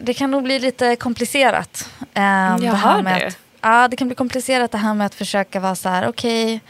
det 0.00 0.14
kan 0.14 0.30
nog 0.30 0.42
bli 0.42 0.58
lite 0.58 0.96
komplicerat. 0.96 1.88
Eh, 2.14 2.22
jag 2.22 2.60
det 2.60 2.68
hör 2.68 3.02
det. 3.02 3.26
Att, 3.26 3.38
ja, 3.60 3.88
det 3.88 3.96
kan 3.96 4.08
bli 4.08 4.14
komplicerat 4.14 4.72
det 4.72 4.78
här 4.78 4.94
med 4.94 5.06
att 5.06 5.14
försöka 5.14 5.60
vara 5.60 5.74
så 5.74 5.88
här, 5.88 6.08
okej, 6.08 6.44
okay, 6.44 6.60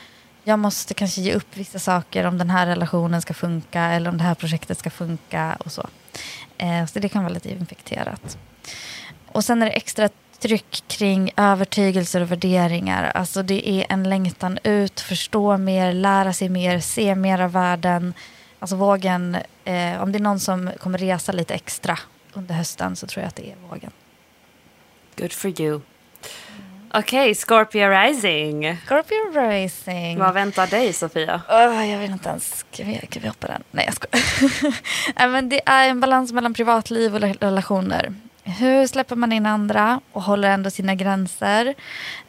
jag 0.45 0.59
måste 0.59 0.95
kanske 0.95 1.21
ge 1.21 1.35
upp 1.35 1.57
vissa 1.57 1.79
saker 1.79 2.27
om 2.27 2.39
den 2.39 2.51
här 2.51 2.67
relationen 2.67 3.23
ska 3.23 3.35
funka 3.35 3.83
eller 3.83 4.11
om 4.11 4.19
det 4.19 4.25
här 4.25 4.35
projektet 4.35 4.79
ska 4.79 4.91
funka 4.91 5.57
och 5.65 5.73
så. 5.73 5.87
Eh, 6.59 6.87
så 6.87 6.99
det 6.99 7.09
kan 7.09 7.23
vara 7.23 7.35
lite 7.35 7.51
infekterat. 7.51 8.39
Och 9.27 9.45
sen 9.45 9.63
är 9.63 9.67
det 9.67 9.73
extra 9.73 10.09
tryck 10.41 10.85
kring 10.87 11.31
övertygelser 11.37 12.21
och 12.21 12.31
värderingar. 12.31 13.13
Alltså 13.15 13.43
det 13.43 13.69
är 13.69 13.87
en 13.89 14.09
längtan 14.09 14.59
ut, 14.65 15.01
förstå 15.01 15.59
mer, 15.59 15.93
lära 15.93 16.33
sig 16.33 16.49
mer, 16.49 16.81
se 16.81 17.15
mer 17.15 17.41
av 17.41 17.53
världen. 17.53 18.15
Alltså 18.59 18.77
vågen, 18.77 19.37
eh, 19.65 20.03
om 20.03 20.13
det 20.13 20.19
är 20.19 20.23
någon 20.23 20.41
som 20.41 20.71
kommer 20.81 20.99
resa 20.99 21.33
lite 21.33 21.55
extra 21.55 21.99
under 22.33 22.55
hösten 22.55 22.97
så 22.97 23.07
tror 23.07 23.23
jag 23.23 23.29
att 23.29 23.37
det 23.37 23.51
är 23.51 23.57
vågen. 23.69 23.91
Good 25.17 25.33
for 25.33 25.61
you. 25.61 25.81
Okej, 26.93 27.23
okay, 27.23 27.35
Scorpio 27.35 27.89
Rising. 27.89 28.77
Scorpio 28.87 29.41
Rising. 29.41 30.19
Vad 30.19 30.35
väntar 30.35 30.67
dig, 30.67 30.93
Sofia? 30.93 31.43
Oh, 31.49 31.91
jag 31.91 31.99
vet 31.99 32.11
inte 32.11 32.29
ens. 32.29 32.59
Ska 32.73 32.85
vi, 32.85 33.01
ska 33.11 33.21
vi 33.21 33.29
hoppa 33.29 33.47
den? 33.47 33.63
Nej, 33.71 33.85
jag 33.85 33.95
skojar. 33.95 35.29
men 35.29 35.49
det 35.49 35.61
är 35.67 35.89
en 35.89 36.01
balans 36.01 36.33
mellan 36.33 36.55
privatliv 36.55 37.15
och 37.15 37.21
relationer. 37.21 38.15
Hur 38.59 38.87
släpper 38.87 39.17
man 39.17 39.33
in 39.33 39.47
andra 39.47 40.01
och 40.13 40.23
håller 40.23 40.51
ändå 40.51 40.71
sina 40.71 40.95
gränser? 40.95 41.75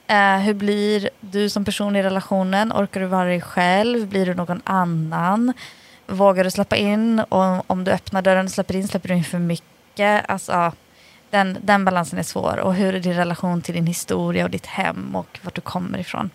Eh, 0.07 0.37
hur 0.37 0.53
blir 0.53 1.09
du 1.19 1.49
som 1.49 1.65
person 1.65 1.95
i 1.95 2.03
relationen? 2.03 2.71
Orkar 2.73 2.99
du 2.99 3.05
vara 3.05 3.25
dig 3.25 3.41
själv? 3.41 4.07
Blir 4.07 4.25
du 4.25 4.33
någon 4.33 4.61
annan? 4.63 5.53
Vågar 6.07 6.43
du 6.43 6.51
släppa 6.51 6.75
in? 6.75 7.19
Och 7.19 7.69
om 7.71 7.83
du 7.83 7.91
öppnar 7.91 8.21
dörren 8.21 8.45
och 8.45 8.51
släpper 8.51 8.75
in, 8.75 8.87
släpper 8.87 9.09
du 9.09 9.15
in 9.15 9.23
för 9.23 9.39
mycket? 9.39 10.29
Alltså, 10.29 10.71
den, 11.29 11.57
den 11.61 11.85
balansen 11.85 12.19
är 12.19 12.23
svår. 12.23 12.59
Och 12.59 12.73
hur 12.73 12.95
är 12.95 12.99
din 12.99 13.13
relation 13.13 13.61
till 13.61 13.75
din 13.75 13.87
historia 13.87 14.43
och 14.43 14.49
ditt 14.49 14.65
hem 14.65 15.15
och 15.15 15.39
vart 15.41 15.55
du 15.55 15.61
kommer 15.61 15.99
ifrån? 15.99 16.29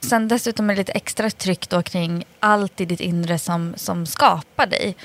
Sen 0.00 0.28
dessutom 0.28 0.70
är 0.70 0.74
det 0.74 0.80
lite 0.80 0.92
extra 0.92 1.30
tryck 1.30 1.68
då 1.68 1.82
kring 1.82 2.24
allt 2.40 2.80
i 2.80 2.84
ditt 2.84 3.00
inre 3.00 3.38
som, 3.38 3.74
som 3.76 4.06
skapar 4.06 4.66
dig. 4.66 4.96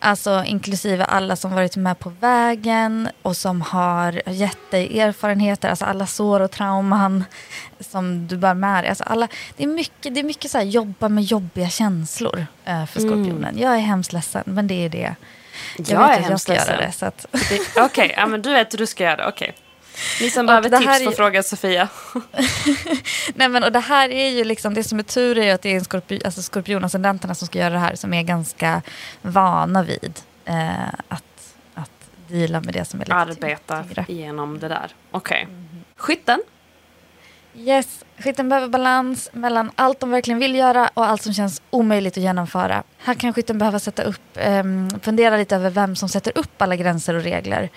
Alltså 0.00 0.44
inklusive 0.46 1.04
alla 1.04 1.36
som 1.36 1.54
varit 1.54 1.76
med 1.76 1.98
på 1.98 2.12
vägen 2.20 3.08
och 3.22 3.36
som 3.36 3.62
har 3.62 4.22
gett 4.26 4.70
dig 4.70 5.00
erfarenheter, 5.00 5.68
alltså 5.68 5.84
alla 5.84 6.06
sår 6.06 6.40
och 6.40 6.50
trauman 6.50 7.24
som 7.80 8.26
du 8.26 8.36
bär 8.36 8.54
med 8.54 8.84
dig. 8.84 8.88
Alltså 8.88 9.04
alla, 9.04 9.28
det 9.56 9.62
är 9.62 9.68
mycket, 9.68 10.14
det 10.14 10.20
är 10.20 10.24
mycket 10.24 10.50
så 10.50 10.58
här, 10.58 10.64
jobba 10.64 11.08
med 11.08 11.24
jobbiga 11.24 11.68
känslor 11.68 12.46
uh, 12.68 12.86
för 12.86 13.00
mm. 13.00 13.10
skorpionen. 13.10 13.50
Mm. 13.50 13.58
Jag 13.58 13.74
är 13.74 13.80
hemskt 13.80 14.12
ledsen, 14.12 14.42
men 14.46 14.66
det 14.66 14.84
är 14.84 14.88
det. 14.88 15.14
Jag, 15.76 15.88
jag 15.88 16.08
vet 16.08 16.24
att 16.24 16.30
jag 16.30 16.40
ska 16.40 16.52
ledsen. 16.52 16.74
göra 16.74 16.86
det. 17.00 17.26
Okej, 17.32 17.84
okay, 17.84 18.12
ja, 18.16 18.26
men 18.26 18.42
du 18.42 18.52
vet 18.52 18.72
hur 18.72 18.78
du 18.78 18.86
ska 18.86 19.04
göra 19.04 19.16
det. 19.16 19.28
Okay. 19.28 19.52
Ni 20.20 20.30
som 20.30 20.46
behöver 20.46 20.68
tips 20.68 21.04
får 21.04 21.12
är... 21.12 21.16
fråga 21.16 21.42
Sofia. 21.42 21.88
Nej, 23.34 23.48
men, 23.48 23.64
och 23.64 23.72
det 23.72 23.80
här 23.80 24.10
är 24.10 24.28
ju 24.28 24.44
liksom, 24.44 24.74
det 24.74 24.84
som 24.84 24.98
är 24.98 25.02
tur 25.02 25.38
är 25.38 25.54
att 25.54 25.62
det 25.62 25.68
är 25.68 25.74
en 25.74 25.84
skorpi 25.84 26.20
alltså 26.24 26.42
skorpionascendenterna 26.42 27.34
som 27.34 27.46
ska 27.46 27.58
göra 27.58 27.74
det 27.74 27.78
här 27.78 27.94
som 27.94 28.14
är 28.14 28.22
ganska 28.22 28.82
vana 29.22 29.82
vid 29.82 30.20
eh, 30.44 30.88
att, 31.08 31.54
att 31.74 31.90
deala 32.28 32.60
med 32.60 32.74
det 32.74 32.84
som 32.84 33.00
är 33.00 33.04
lite 33.04 33.16
Arbeta 33.16 33.82
tyngre. 33.82 34.04
igenom 34.08 34.58
det 34.58 34.68
där. 34.68 34.90
Okej. 35.10 35.42
Okay. 35.42 35.54
Mm. 35.54 35.84
Skytten? 35.96 36.42
Yes, 37.54 38.04
skytten 38.18 38.48
behöver 38.48 38.68
balans 38.68 39.30
mellan 39.32 39.70
allt 39.74 40.00
de 40.00 40.10
verkligen 40.10 40.38
vill 40.38 40.54
göra 40.54 40.90
och 40.94 41.06
allt 41.06 41.22
som 41.22 41.34
känns 41.34 41.62
omöjligt 41.70 42.16
att 42.16 42.22
genomföra. 42.22 42.82
Här 42.98 43.14
kan 43.14 43.34
skytten 43.34 43.58
behöva 43.58 43.78
sätta 43.78 44.02
upp, 44.02 44.38
um, 44.46 44.90
fundera 45.02 45.36
lite 45.36 45.56
över 45.56 45.70
vem 45.70 45.96
som 45.96 46.08
sätter 46.08 46.38
upp 46.38 46.62
alla 46.62 46.76
gränser 46.76 47.14
och 47.14 47.22
regler. 47.22 47.70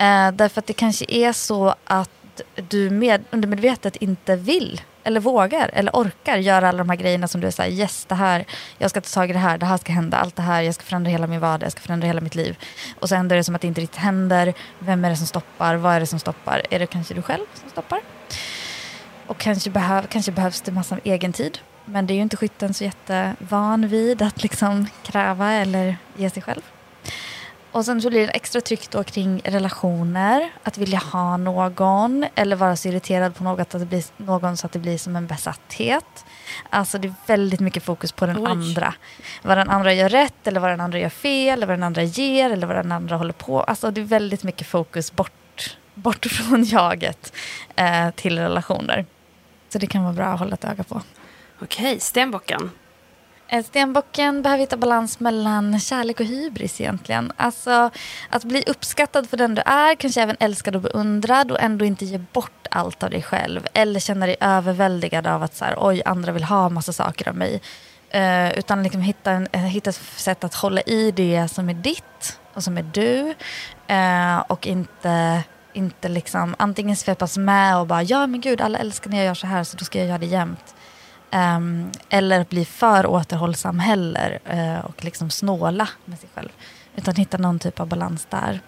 Eh, 0.00 0.32
därför 0.32 0.58
att 0.58 0.66
det 0.66 0.72
kanske 0.72 1.04
är 1.08 1.32
så 1.32 1.74
att 1.84 2.10
du 2.54 2.90
med, 2.90 3.24
undermedvetet 3.30 3.96
inte 3.96 4.36
vill 4.36 4.80
eller 5.04 5.20
vågar 5.20 5.70
eller 5.72 5.92
orkar 5.92 6.36
göra 6.36 6.68
alla 6.68 6.78
de 6.78 6.88
här 6.88 6.96
grejerna 6.96 7.28
som 7.28 7.40
du 7.40 7.46
är 7.46 7.50
såhär, 7.50 7.70
yes 7.70 8.04
det 8.04 8.14
här, 8.14 8.44
jag 8.78 8.90
ska 8.90 9.00
ta 9.00 9.08
tag 9.08 9.30
i 9.30 9.32
det 9.32 9.38
här, 9.38 9.58
det 9.58 9.66
här 9.66 9.76
ska 9.76 9.92
hända, 9.92 10.16
allt 10.16 10.36
det 10.36 10.42
här, 10.42 10.62
jag 10.62 10.74
ska 10.74 10.84
förändra 10.84 11.10
hela 11.10 11.26
min 11.26 11.40
vardag, 11.40 11.66
jag 11.66 11.72
ska 11.72 11.80
förändra 11.80 12.06
hela 12.06 12.20
mitt 12.20 12.34
liv. 12.34 12.58
Och 12.98 13.08
så 13.08 13.14
händer 13.14 13.36
är 13.36 13.38
det 13.38 13.44
som 13.44 13.54
att 13.54 13.60
det 13.60 13.66
inte 13.66 13.80
riktigt 13.80 14.00
händer. 14.00 14.54
Vem 14.78 15.04
är 15.04 15.10
det 15.10 15.16
som 15.16 15.26
stoppar? 15.26 15.74
Vad 15.74 15.94
är 15.94 16.00
det 16.00 16.06
som 16.06 16.18
stoppar? 16.18 16.62
Är 16.70 16.78
det 16.78 16.86
kanske 16.86 17.14
du 17.14 17.22
själv 17.22 17.44
som 17.54 17.70
stoppar? 17.70 18.00
Och 19.26 19.38
kanske, 19.38 19.70
behöv, 19.70 20.06
kanske 20.06 20.32
behövs 20.32 20.60
det 20.60 20.72
massa 20.72 20.98
egen 21.04 21.32
tid. 21.32 21.58
Men 21.84 22.06
det 22.06 22.12
är 22.12 22.16
ju 22.16 22.22
inte 22.22 22.36
skytten 22.36 22.74
så 22.74 22.84
jättevan 22.84 23.88
vid 23.88 24.22
att 24.22 24.42
liksom 24.42 24.86
kräva 25.02 25.52
eller 25.52 25.96
ge 26.16 26.30
sig 26.30 26.42
själv. 26.42 26.62
Och 27.72 27.84
sen 27.84 28.02
så 28.02 28.10
blir 28.10 28.26
det 28.26 28.32
extra 28.32 28.60
tryck 28.60 28.90
då 28.90 29.04
kring 29.04 29.40
relationer, 29.44 30.50
att 30.62 30.78
vilja 30.78 30.98
ha 30.98 31.36
någon 31.36 32.26
eller 32.34 32.56
vara 32.56 32.76
så 32.76 32.88
irriterad 32.88 33.34
på 33.34 33.44
något 33.44 33.74
att 33.74 33.80
det 33.80 33.86
blir 33.86 34.04
någon 34.16 34.56
så 34.56 34.66
att 34.66 34.72
det 34.72 34.78
blir 34.78 34.98
som 34.98 35.16
en 35.16 35.26
besatthet. 35.26 36.24
Alltså 36.70 36.98
det 36.98 37.08
är 37.08 37.14
väldigt 37.26 37.60
mycket 37.60 37.82
fokus 37.82 38.12
på 38.12 38.26
den 38.26 38.38
Oj. 38.38 38.50
andra. 38.50 38.94
Vad 39.42 39.58
den 39.58 39.70
andra 39.70 39.92
gör 39.92 40.08
rätt 40.08 40.46
eller 40.46 40.60
vad 40.60 40.70
den 40.70 40.80
andra 40.80 40.98
gör 40.98 41.08
fel 41.08 41.58
eller 41.58 41.66
vad 41.66 41.76
den 41.76 41.82
andra 41.82 42.02
ger 42.02 42.50
eller 42.50 42.66
vad 42.66 42.76
den 42.76 42.92
andra 42.92 43.16
håller 43.16 43.32
på. 43.32 43.62
Alltså 43.62 43.90
det 43.90 44.00
är 44.00 44.04
väldigt 44.04 44.42
mycket 44.42 44.66
fokus 44.66 45.12
bort, 45.12 45.76
bort 45.94 46.26
från 46.30 46.64
jaget 46.64 47.32
eh, 47.76 48.10
till 48.10 48.38
relationer. 48.38 49.06
Så 49.68 49.78
det 49.78 49.86
kan 49.86 50.02
vara 50.02 50.12
bra 50.12 50.26
att 50.26 50.38
hålla 50.38 50.54
ett 50.54 50.64
öga 50.64 50.84
på. 50.84 51.02
Okej, 51.62 52.00
stenbocken. 52.00 52.70
Eh, 53.52 53.64
stenbocken 53.64 54.42
behöver 54.42 54.60
hitta 54.60 54.76
balans 54.76 55.20
mellan 55.20 55.80
kärlek 55.80 56.20
och 56.20 56.26
hybris 56.26 56.80
egentligen. 56.80 57.32
Alltså 57.36 57.90
att 58.30 58.44
bli 58.44 58.64
uppskattad 58.66 59.28
för 59.28 59.36
den 59.36 59.54
du 59.54 59.62
är, 59.66 59.94
kanske 59.94 60.22
även 60.22 60.36
älskad 60.40 60.76
och 60.76 60.82
beundrad 60.82 61.50
och 61.50 61.60
ändå 61.60 61.84
inte 61.84 62.04
ge 62.04 62.18
bort 62.18 62.66
allt 62.70 63.02
av 63.02 63.10
dig 63.10 63.22
själv. 63.22 63.66
Eller 63.74 64.00
känna 64.00 64.26
dig 64.26 64.36
överväldigad 64.40 65.26
av 65.26 65.42
att 65.42 65.56
så 65.56 65.64
här, 65.64 65.74
oj, 65.78 66.02
andra 66.04 66.32
vill 66.32 66.44
ha 66.44 66.68
massa 66.68 66.92
saker 66.92 67.28
av 67.28 67.36
mig. 67.36 67.60
Eh, 68.10 68.58
utan 68.58 68.82
liksom 68.82 69.00
hitta, 69.00 69.30
en, 69.30 69.48
eh, 69.52 69.60
hitta 69.60 69.90
ett 69.90 70.00
sätt 70.16 70.44
att 70.44 70.54
hålla 70.54 70.80
i 70.80 71.10
det 71.10 71.48
som 71.48 71.68
är 71.68 71.74
ditt 71.74 72.38
och 72.54 72.64
som 72.64 72.78
är 72.78 72.82
du. 72.82 73.34
Eh, 73.86 74.38
och 74.38 74.66
inte 74.66 75.42
inte 75.72 76.08
liksom 76.08 76.54
antingen 76.58 76.96
svepas 76.96 77.38
med 77.38 77.78
och 77.78 77.86
bara 77.86 78.02
ja 78.02 78.26
men 78.26 78.40
gud 78.40 78.60
alla 78.60 78.78
älskar 78.78 79.10
när 79.10 79.16
jag 79.16 79.26
gör 79.26 79.34
så 79.34 79.46
här 79.46 79.64
så 79.64 79.76
då 79.76 79.84
ska 79.84 79.98
jag 79.98 80.08
göra 80.08 80.18
det 80.18 80.26
jämt. 80.26 80.74
Um, 81.32 81.90
eller 82.08 82.44
bli 82.44 82.64
för 82.64 83.06
återhållsam 83.06 83.78
heller 83.78 84.38
uh, 84.52 84.84
och 84.84 85.04
liksom 85.04 85.30
snåla 85.30 85.88
med 86.04 86.18
sig 86.18 86.28
själv. 86.34 86.48
Utan 86.96 87.14
hitta 87.14 87.38
någon 87.38 87.58
typ 87.58 87.80
av 87.80 87.86
balans 87.88 88.26
där. 88.30 88.60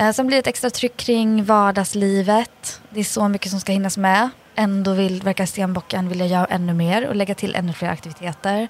Uh, 0.00 0.10
sen 0.12 0.26
blir 0.26 0.36
det 0.36 0.40
ett 0.40 0.46
extra 0.46 0.70
tryck 0.70 0.96
kring 0.96 1.44
vardagslivet. 1.44 2.80
Det 2.90 3.00
är 3.00 3.04
så 3.04 3.28
mycket 3.28 3.50
som 3.50 3.60
ska 3.60 3.72
hinnas 3.72 3.98
med. 3.98 4.30
Ändå 4.54 4.92
vill, 4.92 5.22
verkar 5.22 5.46
stenbocken 5.46 6.08
vilja 6.08 6.26
göra 6.26 6.46
ännu 6.46 6.74
mer 6.74 7.06
och 7.06 7.16
lägga 7.16 7.34
till 7.34 7.54
ännu 7.54 7.72
fler 7.72 7.88
aktiviteter. 7.88 8.68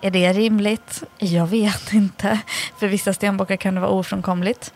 Är 0.00 0.10
det 0.10 0.32
rimligt? 0.32 1.02
Jag 1.18 1.46
vet 1.46 1.92
inte. 1.92 2.40
För 2.78 2.88
vissa 2.88 3.12
stenbockar 3.12 3.56
kan 3.56 3.74
det 3.74 3.80
vara 3.80 3.90
ofrånkomligt. 3.90 4.74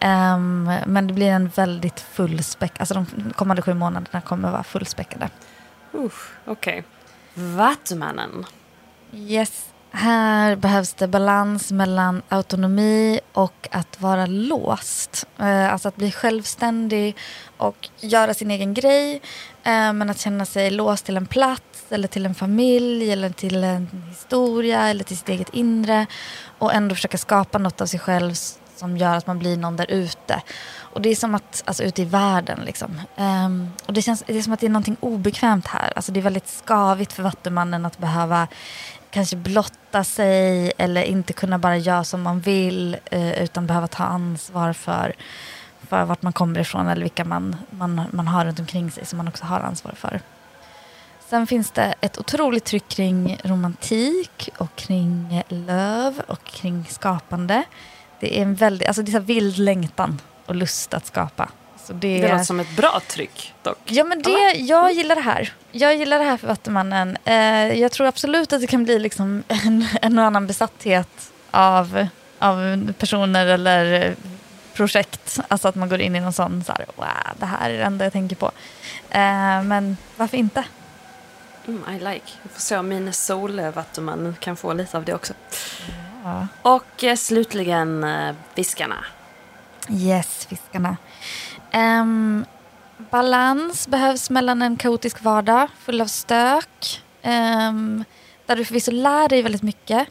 Um, 0.00 0.64
men 0.86 1.06
det 1.06 1.12
blir 1.14 1.30
en 1.30 1.48
väldigt 1.48 2.00
fullspäckad, 2.00 2.80
alltså 2.80 2.94
de 2.94 3.32
kommande 3.32 3.62
sju 3.62 3.74
månaderna 3.74 4.20
kommer 4.20 4.48
att 4.48 4.52
vara 4.52 4.64
fullspäckade. 4.64 5.28
Uh, 5.94 6.10
Okej. 6.44 6.78
Okay. 6.78 6.82
Vattumannen. 7.38 8.46
Yes. 9.12 9.68
Här 9.90 10.56
behövs 10.56 10.94
det 10.94 11.08
balans 11.08 11.72
mellan 11.72 12.22
autonomi 12.28 13.20
och 13.32 13.68
att 13.70 14.00
vara 14.00 14.26
låst. 14.26 15.26
Eh, 15.38 15.72
alltså 15.72 15.88
att 15.88 15.96
bli 15.96 16.12
självständig 16.12 17.16
och 17.56 17.88
göra 18.00 18.34
sin 18.34 18.50
egen 18.50 18.74
grej. 18.74 19.14
Eh, 19.62 19.92
men 19.92 20.10
att 20.10 20.18
känna 20.18 20.44
sig 20.44 20.70
låst 20.70 21.04
till 21.06 21.16
en 21.16 21.26
plats 21.26 21.84
eller 21.88 22.08
till 22.08 22.26
en 22.26 22.34
familj 22.34 23.12
eller 23.12 23.30
till 23.30 23.64
en 23.64 24.04
historia 24.08 24.88
eller 24.88 25.04
till 25.04 25.18
sitt 25.18 25.28
eget 25.28 25.54
inre. 25.54 26.06
Och 26.58 26.74
ändå 26.74 26.94
försöka 26.94 27.18
skapa 27.18 27.58
något 27.58 27.80
av 27.80 27.86
sig 27.86 28.00
själv 28.00 28.34
som 28.76 28.96
gör 28.96 29.16
att 29.16 29.26
man 29.26 29.38
blir 29.38 29.56
någon 29.56 29.76
där 29.76 29.90
ute. 29.90 30.42
Och 30.78 31.02
det 31.02 31.08
är 31.08 31.16
som 31.16 31.34
att, 31.34 31.62
alltså 31.66 31.82
ute 31.82 32.02
i 32.02 32.04
världen 32.04 32.60
liksom. 32.64 33.00
Um, 33.16 33.72
och 33.86 33.92
det 33.92 34.02
känns, 34.02 34.24
det 34.26 34.38
är 34.38 34.42
som 34.42 34.52
att 34.52 34.60
det 34.60 34.66
är 34.66 34.70
någonting 34.70 34.96
obekvämt 35.00 35.66
här. 35.66 35.92
Alltså 35.96 36.12
det 36.12 36.20
är 36.20 36.22
väldigt 36.22 36.48
skavigt 36.48 37.12
för 37.12 37.22
Vattumannen 37.22 37.86
att 37.86 37.98
behöva 37.98 38.48
kanske 39.10 39.36
blotta 39.36 40.04
sig 40.04 40.72
eller 40.78 41.02
inte 41.02 41.32
kunna 41.32 41.58
bara 41.58 41.76
göra 41.76 42.04
som 42.04 42.22
man 42.22 42.40
vill 42.40 42.96
uh, 43.12 43.42
utan 43.42 43.66
behöva 43.66 43.86
ta 43.86 44.04
ansvar 44.04 44.72
för, 44.72 45.14
för 45.88 46.04
vart 46.04 46.22
man 46.22 46.32
kommer 46.32 46.60
ifrån 46.60 46.88
eller 46.88 47.02
vilka 47.02 47.24
man, 47.24 47.56
man, 47.70 48.02
man 48.10 48.28
har 48.28 48.44
runt 48.44 48.60
omkring 48.60 48.90
sig 48.90 49.06
som 49.06 49.16
man 49.16 49.28
också 49.28 49.44
har 49.44 49.60
ansvar 49.60 49.92
för. 49.92 50.20
Sen 51.28 51.46
finns 51.46 51.70
det 51.70 51.94
ett 52.00 52.18
otroligt 52.18 52.64
tryck 52.64 52.88
kring 52.88 53.38
romantik 53.44 54.48
och 54.58 54.76
kring 54.76 55.42
löv 55.48 56.22
och 56.26 56.44
kring 56.44 56.84
skapande. 56.84 57.64
Det 58.20 58.38
är 58.38 58.42
en 58.42 58.54
väldigt, 58.54 58.88
alltså 58.88 59.02
det 59.02 59.10
är 59.10 59.12
så 59.12 59.18
vild 59.18 59.58
längtan 59.58 60.20
och 60.46 60.54
lust 60.54 60.94
att 60.94 61.06
skapa. 61.06 61.48
Så 61.86 61.92
det, 61.92 62.20
det 62.20 62.28
låter 62.32 62.44
som 62.44 62.60
ett 62.60 62.76
bra 62.76 63.00
tryck 63.08 63.54
dock. 63.62 63.78
Ja, 63.84 64.04
men 64.04 64.22
det, 64.22 64.52
jag 64.52 64.92
gillar 64.92 65.14
det 65.14 65.20
här. 65.20 65.52
Jag 65.72 65.96
gillar 65.96 66.18
det 66.18 66.24
här 66.24 66.36
för 66.36 66.46
Vattumannen. 66.46 67.16
Eh, 67.24 67.34
jag 67.80 67.92
tror 67.92 68.06
absolut 68.06 68.52
att 68.52 68.60
det 68.60 68.66
kan 68.66 68.84
bli 68.84 68.98
liksom 68.98 69.42
en, 69.48 69.86
en 70.02 70.18
och 70.18 70.24
annan 70.24 70.46
besatthet 70.46 71.32
av, 71.50 72.06
av 72.38 72.92
personer 72.98 73.46
eller 73.46 74.14
projekt. 74.74 75.40
Alltså 75.48 75.68
att 75.68 75.74
man 75.74 75.88
går 75.88 76.00
in 76.00 76.16
i 76.16 76.20
någon 76.20 76.32
sån, 76.32 76.64
så 76.64 76.72
här, 76.72 76.86
wow, 76.96 77.06
det 77.38 77.46
här 77.46 77.70
är 77.70 77.78
det 77.78 77.84
enda 77.84 78.04
jag 78.04 78.12
tänker 78.12 78.36
på. 78.36 78.46
Eh, 79.10 79.62
men 79.62 79.96
varför 80.16 80.36
inte? 80.36 80.64
Mm, 81.66 81.94
I 81.94 81.98
like. 81.98 82.32
Vi 82.42 82.48
får 82.48 82.60
se 82.60 82.76
om 82.76 82.88
min 82.88 83.12
solvattuman 83.12 84.36
kan 84.40 84.56
få 84.56 84.72
lite 84.72 84.96
av 84.96 85.04
det 85.04 85.14
också. 85.14 85.32
Ja. 86.26 86.46
Och 86.62 87.04
eh, 87.04 87.16
slutligen 87.16 88.04
eh, 88.04 88.34
fiskarna. 88.54 89.04
Yes, 89.90 90.46
fiskarna. 90.46 90.96
Ehm, 91.70 92.44
balans 93.10 93.88
behövs 93.88 94.30
mellan 94.30 94.62
en 94.62 94.76
kaotisk 94.76 95.22
vardag 95.22 95.68
full 95.78 96.00
av 96.00 96.06
stök. 96.06 97.02
ehm, 97.22 98.04
där 98.46 98.56
du 98.56 98.64
förvisso 98.64 98.90
lär 98.90 99.28
dig 99.28 99.42
väldigt 99.42 99.62
mycket. 99.62 100.08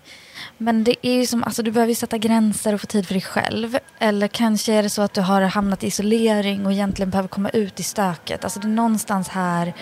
Men 0.58 0.84
det 0.84 1.08
är 1.08 1.14
ju 1.14 1.26
som, 1.26 1.44
alltså 1.44 1.64
du 1.64 1.72
behöver 1.72 1.94
sätta 1.94 2.18
gränser 2.18 2.74
och 2.74 2.82
få 2.82 2.88
tid 2.88 3.08
för 3.08 3.14
dig 3.14 3.22
själv. 3.22 3.78
Eller 4.00 4.28
kanske 4.28 4.74
är 4.74 4.84
det 4.84 4.90
så 4.90 5.02
att 5.02 5.14
du 5.14 5.22
har 5.22 5.42
hamnat 5.42 5.84
i 5.84 5.88
isolering 5.88 6.66
och 6.66 6.72
egentligen 6.72 7.10
behöver 7.10 7.30
komma 7.30 7.50
ut 7.50 7.80
i 7.80 7.84
stöket. 7.84 8.44
Alltså 8.44 8.60
det 8.60 8.68
är 8.68 8.70
någonstans 8.70 9.28
här 9.28 9.74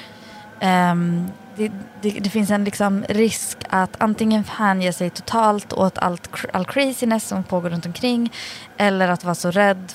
ehm, 0.59 1.27
det, 1.55 1.71
det, 2.01 2.09
det 2.09 2.29
finns 2.29 2.51
en 2.51 2.63
liksom 2.63 3.05
risk 3.09 3.57
att 3.69 3.95
antingen 3.97 4.43
hänge 4.43 4.93
sig 4.93 5.09
totalt 5.09 5.73
åt 5.73 5.97
allt, 5.97 6.29
all 6.53 6.65
craziness 6.65 7.27
som 7.27 7.43
pågår 7.43 7.69
runt 7.69 7.85
omkring. 7.85 8.33
Eller 8.77 9.07
att 9.07 9.23
vara 9.23 9.35
så 9.35 9.51
rädd 9.51 9.93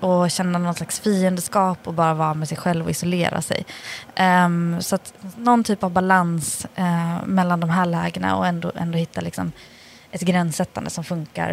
och 0.00 0.30
känna 0.30 0.58
någon 0.58 0.74
slags 0.74 1.00
fiendeskap 1.00 1.78
och 1.86 1.94
bara 1.94 2.14
vara 2.14 2.34
med 2.34 2.48
sig 2.48 2.56
själv 2.58 2.84
och 2.84 2.90
isolera 2.90 3.42
sig. 3.42 3.66
Um, 4.20 4.82
så 4.82 4.94
att 4.94 5.14
någon 5.36 5.64
typ 5.64 5.84
av 5.84 5.90
balans 5.90 6.66
uh, 6.78 7.26
mellan 7.26 7.60
de 7.60 7.70
här 7.70 7.86
lägena 7.86 8.36
och 8.36 8.46
ändå, 8.46 8.72
ändå 8.74 8.98
hitta 8.98 9.20
liksom 9.20 9.52
ett 10.10 10.20
gränssättande 10.20 10.90
som 10.90 11.04
funkar 11.04 11.52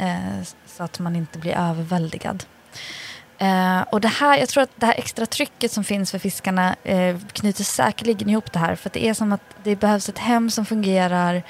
uh, 0.00 0.42
så 0.66 0.82
att 0.82 0.98
man 0.98 1.16
inte 1.16 1.38
blir 1.38 1.52
överväldigad. 1.52 2.44
Eh, 3.44 3.82
och 3.90 4.00
det 4.00 4.08
här, 4.08 4.38
jag 4.38 4.48
tror 4.48 4.62
att 4.62 4.70
det 4.76 4.86
här 4.86 4.94
extra 4.98 5.26
trycket 5.26 5.72
som 5.72 5.84
finns 5.84 6.10
för 6.10 6.18
fiskarna 6.18 6.76
eh, 6.84 7.16
knyter 7.32 7.64
säkerligen 7.64 8.28
ihop 8.28 8.52
det 8.52 8.58
här. 8.58 8.74
För 8.74 8.88
att 8.88 8.92
det 8.92 9.08
är 9.08 9.14
som 9.14 9.32
att 9.32 9.56
det 9.64 9.76
behövs 9.76 10.08
ett 10.08 10.18
hem 10.18 10.50
som 10.50 10.66
fungerar 10.66 11.42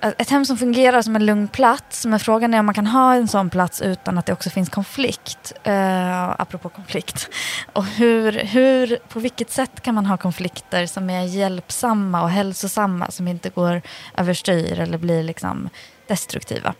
eh, 0.00 0.12
ett 0.18 0.30
hem 0.30 0.44
som 0.44 0.56
fungerar 0.56 1.02
som 1.02 1.16
en 1.16 1.26
lugn 1.26 1.48
plats. 1.48 2.06
Men 2.06 2.20
frågan 2.20 2.54
är 2.54 2.58
om 2.58 2.66
man 2.66 2.74
kan 2.74 2.86
ha 2.86 3.14
en 3.14 3.28
sån 3.28 3.50
plats 3.50 3.82
utan 3.82 4.18
att 4.18 4.26
det 4.26 4.32
också 4.32 4.50
finns 4.50 4.68
konflikt. 4.68 5.52
Eh, 5.64 6.40
apropå 6.40 6.68
konflikt. 6.68 7.28
Och 7.72 7.84
hur, 7.84 8.32
hur, 8.32 8.98
på 9.08 9.20
vilket 9.20 9.50
sätt 9.50 9.80
kan 9.80 9.94
man 9.94 10.06
ha 10.06 10.16
konflikter 10.16 10.86
som 10.86 11.10
är 11.10 11.22
hjälpsamma 11.22 12.22
och 12.22 12.30
hälsosamma. 12.30 13.10
Som 13.10 13.28
inte 13.28 13.50
går 13.50 13.82
överstyr 14.16 14.80
eller 14.80 14.98
blir 14.98 15.22
liksom 15.22 15.68
destruktiva. 16.06 16.74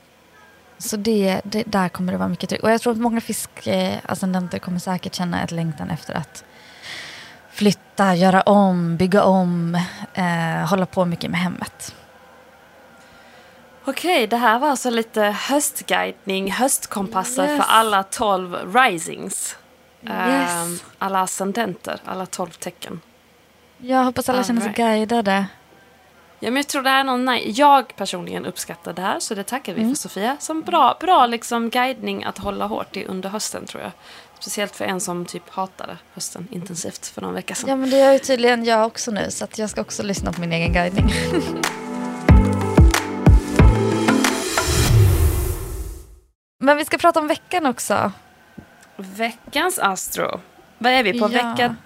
Så 0.82 0.96
det, 0.96 1.40
det, 1.44 1.62
där 1.66 1.88
kommer 1.88 2.12
det 2.12 2.18
vara 2.18 2.28
mycket 2.28 2.48
tryck. 2.48 2.62
Och 2.62 2.70
jag 2.70 2.80
tror 2.80 2.92
att 2.92 2.98
många 2.98 3.20
fiskascendenter 3.20 4.58
kommer 4.58 4.78
säkert 4.78 5.14
känna 5.14 5.42
ett 5.42 5.50
längtan 5.50 5.90
efter 5.90 6.14
att 6.14 6.44
flytta, 7.50 8.14
göra 8.14 8.40
om, 8.42 8.96
bygga 8.96 9.22
om, 9.24 9.74
eh, 10.14 10.68
hålla 10.68 10.86
på 10.86 11.04
mycket 11.04 11.30
med 11.30 11.40
hemmet. 11.40 11.94
Okej, 13.84 14.26
det 14.26 14.36
här 14.36 14.58
var 14.58 14.68
alltså 14.68 14.90
lite 14.90 15.22
höstguidning, 15.22 16.52
höstkompasser 16.52 17.48
Yes. 17.48 17.64
för 17.64 17.72
alla 17.72 18.02
12 18.02 18.74
risings. 18.74 19.56
Yes. 20.02 20.12
Ehm, 20.52 20.78
alla 20.98 21.20
ascendenter, 21.20 22.00
alla 22.04 22.26
12 22.26 22.50
tecken. 22.50 23.00
Jag 23.78 24.04
hoppas 24.04 24.28
alla 24.28 24.38
All 24.38 24.44
känner 24.44 24.60
sig 24.60 24.68
right. 24.68 24.76
guidade. 24.76 25.46
Ja, 26.44 26.50
men 26.50 26.56
jag 26.56 26.66
tror 26.68 26.82
det 26.82 26.90
här 26.90 27.00
är 27.00 27.04
någon 27.04 27.24
nej. 27.24 27.50
Jag 27.56 27.96
personligen 27.96 28.46
uppskattar 28.46 28.92
det 28.92 29.02
här, 29.02 29.20
så 29.20 29.34
det 29.34 29.44
tackar 29.44 29.74
vi 29.74 29.80
Mm. 29.80 29.94
för 29.94 30.00
Sofia. 30.00 30.36
Som 30.40 30.60
bra, 30.62 30.96
bra 31.00 31.26
liksom 31.26 31.70
guidning 31.70 32.24
att 32.24 32.38
hålla 32.38 32.66
hårt 32.66 32.96
i 32.96 33.04
under 33.04 33.28
hösten 33.28 33.66
tror 33.66 33.82
jag. 33.82 33.92
Speciellt 34.38 34.76
för 34.76 34.84
en 34.84 35.00
som 35.00 35.26
typ 35.26 35.50
hatade 35.50 35.96
hösten 36.14 36.48
intensivt 36.50 37.06
för 37.06 37.22
någon 37.22 37.34
vecka 37.34 37.54
sedan. 37.54 37.70
Ja 37.70 37.76
men 37.76 37.90
det 37.90 37.96
gör 37.98 38.12
ju 38.12 38.18
tydligen 38.18 38.64
jag 38.64 38.86
också 38.86 39.10
nu 39.10 39.30
så 39.30 39.44
att 39.44 39.58
jag 39.58 39.70
ska 39.70 39.80
också 39.80 40.02
lyssna 40.02 40.32
på 40.32 40.40
min 40.40 40.52
egen 40.52 40.72
guidning. 40.72 41.12
men 46.58 46.76
vi 46.76 46.84
ska 46.84 46.98
prata 46.98 47.20
om 47.20 47.26
veckan 47.26 47.66
också. 47.66 48.12
Veckans 48.96 49.78
Astro. 49.78 50.40
Vad 50.78 50.92
är 50.92 51.02
vi 51.02 51.20
på? 51.20 51.24
Ja. 51.24 51.28
Vecka 51.28 51.76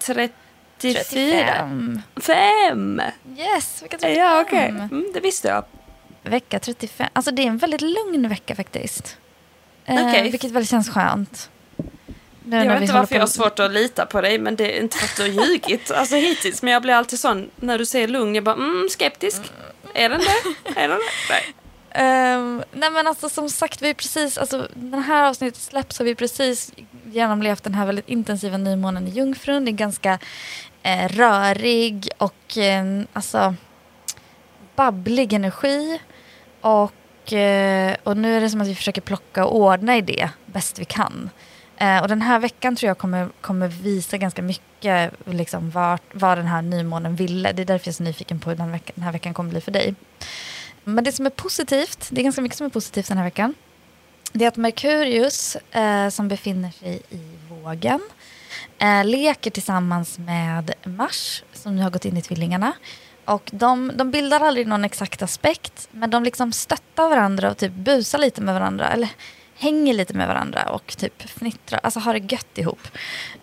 34? 0.79 1.05
35. 1.05 2.03
Fem! 2.17 3.03
Yes, 3.39 3.83
vecka 3.83 3.99
35. 3.99 4.15
Ja, 4.25 4.41
okej. 4.41 4.69
Mm, 4.69 5.07
det 5.15 5.21
visste 5.21 5.49
jag. 5.49 5.65
Vecka 6.23 6.59
35. 6.59 7.09
Alltså 7.13 7.31
det 7.31 7.43
är 7.43 7.47
en 7.47 7.59
väldigt 7.59 7.81
lugn 7.81 8.29
vecka 8.29 8.55
faktiskt. 8.55 9.17
Eh, 9.85 10.09
Okej. 10.09 10.31
Vilket 10.31 10.51
väl 10.51 10.67
känns 10.67 10.89
skönt. 10.91 11.51
Nu 12.45 12.57
Jag 12.57 12.67
vet 12.73 12.81
inte 12.81 12.95
varför 12.95 13.15
jag 13.15 13.21
på- 13.21 13.23
har 13.23 13.27
svårt 13.27 13.59
att 13.59 13.73
lita 13.73 14.07
på 14.07 14.21
dig, 14.21 14.39
men 14.39 14.57
det 14.57 14.77
är 14.79 14.81
inte 14.83 14.97
för 14.99 15.05
att 15.05 15.17
du 15.17 15.23
har 15.39 15.47
ljugit 15.47 15.91
alltså, 15.91 16.17
hittills. 16.17 16.63
Men 16.63 16.73
jag 16.73 16.83
blir 16.83 16.95
alltid 16.95 17.19
sån, 17.21 17.51
när 17.57 17.79
du 17.79 17.87
säger 17.87 18.09
lugn, 18.09 18.35
jag 18.35 18.45
bara 18.45 18.55
mm, 18.55 18.89
skeptisk. 18.91 19.43
Är 19.95 20.09
den 20.09 20.21
det? 20.21 20.81
Är 20.81 20.89
den 20.89 20.99
det? 20.99 21.05
Nej. 21.31 21.55
Ehm, 21.91 22.63
nej 22.73 22.91
men 22.91 23.07
alltså 23.07 23.29
som 23.29 23.51
sagt, 23.51 23.83
vi 23.83 23.91
är 23.91 23.95
precis, 23.95 24.39
alltså, 24.39 24.69
den 24.75 25.03
här 25.03 25.23
avsnittet 25.29 25.63
släpps 25.63 25.99
har 25.99 26.05
vi 26.07 26.15
precis 26.15 26.73
genomlevt 27.05 27.63
den 27.65 27.75
här 27.75 27.87
väldigt 27.87 28.09
intensiva 28.09 28.57
nymånen 28.57 29.09
i 29.09 29.11
Jungfrun. 29.11 29.65
Det 29.65 29.71
är 29.71 29.73
ganska 29.73 30.19
eh, 30.87 31.09
rörig 31.09 32.09
och 32.19 32.59
eh, 32.59 32.85
alltså 33.13 33.55
babblig 34.77 35.33
energi. 35.33 36.01
Och, 36.61 37.33
eh, 37.33 37.97
och 38.03 38.17
nu 38.17 38.37
är 38.37 38.41
det 38.41 38.51
som 38.51 38.61
att 38.61 38.69
vi 38.69 38.75
försöker 38.75 39.01
plocka 39.01 39.45
och 39.45 39.57
ordna 39.57 39.97
i 39.97 40.01
det 40.01 40.31
bäst 40.47 40.79
vi 40.79 40.85
kan. 40.85 41.31
Eh, 41.77 42.03
och 42.03 42.09
den 42.09 42.23
här 42.23 42.39
veckan 42.39 42.77
tror 42.77 42.89
jag 42.89 42.99
kommer, 42.99 43.29
kommer 43.41 43.69
visa 43.69 44.17
ganska 44.17 44.43
mycket 44.43 45.13
liksom, 45.25 45.71
vart, 45.71 46.03
vad 46.13 46.39
den 46.39 46.47
här 46.47 46.63
nymånen 46.63 47.17
ville. 47.17 47.53
Det 47.53 47.63
är 47.63 47.67
därför 47.67 47.89
jag 47.89 47.93
är 47.93 47.97
så 47.97 48.03
nyfiken 48.03 48.41
på 48.41 48.51
hur 48.51 48.57
den, 48.57 48.73
veckan, 48.73 48.93
den 48.95 49.05
här 49.05 49.13
veckan 49.13 49.35
kommer 49.35 49.51
bli 49.51 49.61
för 49.61 49.73
dig. 49.73 49.95
Men 50.85 51.05
det 51.05 51.13
som 51.13 51.27
är 51.27 51.31
positivt, 51.31 52.09
det 52.11 52.21
är 52.21 52.25
ganska 52.25 52.43
mycket 52.43 52.59
som 52.59 52.67
är 52.67 52.71
positivt 52.71 53.09
den 53.09 53.19
här 53.19 53.25
veckan. 53.25 53.55
Det 54.33 54.45
är 54.45 54.49
att 54.49 54.57
Merkurius, 54.57 55.57
eh, 55.57 56.09
som 56.09 56.29
befinner 56.29 56.71
sig 56.71 57.03
i 57.11 57.21
vågen, 57.51 58.01
eh, 58.79 59.05
leker 59.05 59.51
tillsammans 59.51 60.19
med 60.19 60.73
Mars, 60.85 61.43
som 61.53 61.77
nu 61.77 61.83
har 61.83 61.91
gått 61.91 62.05
in 62.05 62.17
i 62.17 62.23
tvillingarna. 62.23 62.73
Och 63.25 63.51
de, 63.53 63.93
de 63.95 64.11
bildar 64.11 64.41
aldrig 64.41 64.67
någon 64.67 64.85
exakt 64.85 65.23
aspekt, 65.23 65.89
men 65.91 66.11
de 66.11 66.25
liksom 66.25 66.53
stöttar 66.53 67.09
varandra 67.09 67.51
och 67.51 67.57
typ 67.57 67.73
busar 67.73 68.19
lite 68.19 68.41
med 68.41 68.55
varandra. 68.55 68.89
Eller 68.89 69.09
hänger 69.59 69.95
lite 69.95 70.15
med 70.15 70.29
varandra 70.29 70.71
och 70.71 70.97
typ 70.97 71.23
fnittrar, 71.31 71.81
alltså 71.83 72.01
har 72.01 72.15
det 72.15 72.33
gött 72.33 72.59
ihop. 72.59 72.89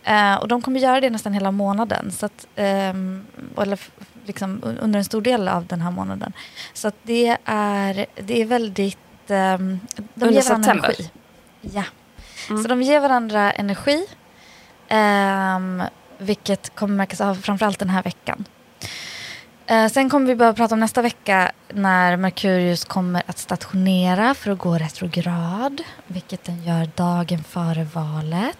Eh, 0.03 0.36
och 0.36 0.47
de 0.47 0.61
kommer 0.61 0.79
göra 0.79 1.01
det 1.01 1.09
nästan 1.09 1.34
hela 1.34 1.51
månaden. 1.51 2.11
Så 2.11 2.25
att, 2.25 2.47
ehm, 2.55 3.25
eller 3.61 3.79
liksom 4.25 4.61
un- 4.63 4.77
under 4.81 4.97
en 4.97 5.05
stor 5.05 5.21
del 5.21 5.47
av 5.47 5.65
den 5.65 5.81
här 5.81 5.91
månaden. 5.91 6.34
Så 6.73 6.88
att 6.88 6.95
det 7.03 7.38
är, 7.45 8.05
det 8.15 8.41
är 8.41 8.45
väldigt... 8.45 8.97
ehm, 9.27 9.79
de 9.95 10.25
Under 10.25 10.29
ger 10.41 10.49
varandra 10.49 10.63
september? 10.65 10.88
energi. 10.88 11.09
Ja. 11.61 11.84
Mm. 12.49 12.61
Så 12.63 12.67
de 12.69 12.81
ger 12.81 12.99
varandra 12.99 13.51
energi. 13.51 14.05
Ehm, 14.93 15.83
vilket 16.17 16.75
kommer 16.75 16.95
märkas 16.95 17.21
av 17.21 17.35
framförallt 17.35 17.79
den 17.79 17.89
här 17.89 18.03
veckan. 18.03 18.45
Eh, 19.65 19.87
sen 19.87 20.09
kommer 20.09 20.27
vi 20.27 20.35
börja 20.35 20.53
prata 20.53 20.75
om 20.75 20.79
nästa 20.79 21.01
vecka 21.01 21.51
när 21.73 22.17
Merkurius 22.17 22.85
kommer 22.85 23.23
att 23.25 23.37
stationera 23.37 24.33
för 24.33 24.51
att 24.51 24.57
gå 24.57 24.77
retrograd. 24.77 25.81
Vilket 26.07 26.43
den 26.43 26.63
gör 26.63 26.89
dagen 26.95 27.43
före 27.43 27.83
valet. 27.93 28.57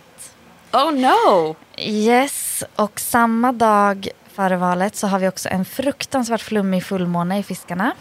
Oh 0.74 0.92
no! 0.92 1.56
Yes, 1.78 2.64
och 2.76 3.00
samma 3.00 3.52
dag 3.52 4.08
före 4.28 4.58
valet 4.58 4.96
så 4.96 5.08
har 5.08 5.20
vi 5.20 5.28
också 5.28 5.50
en 5.50 5.66
fruktansvärt 5.66 6.42
flummig 6.42 6.84
fullmåne 6.84 7.40
i 7.40 7.44
Fiskarna. 7.44 7.92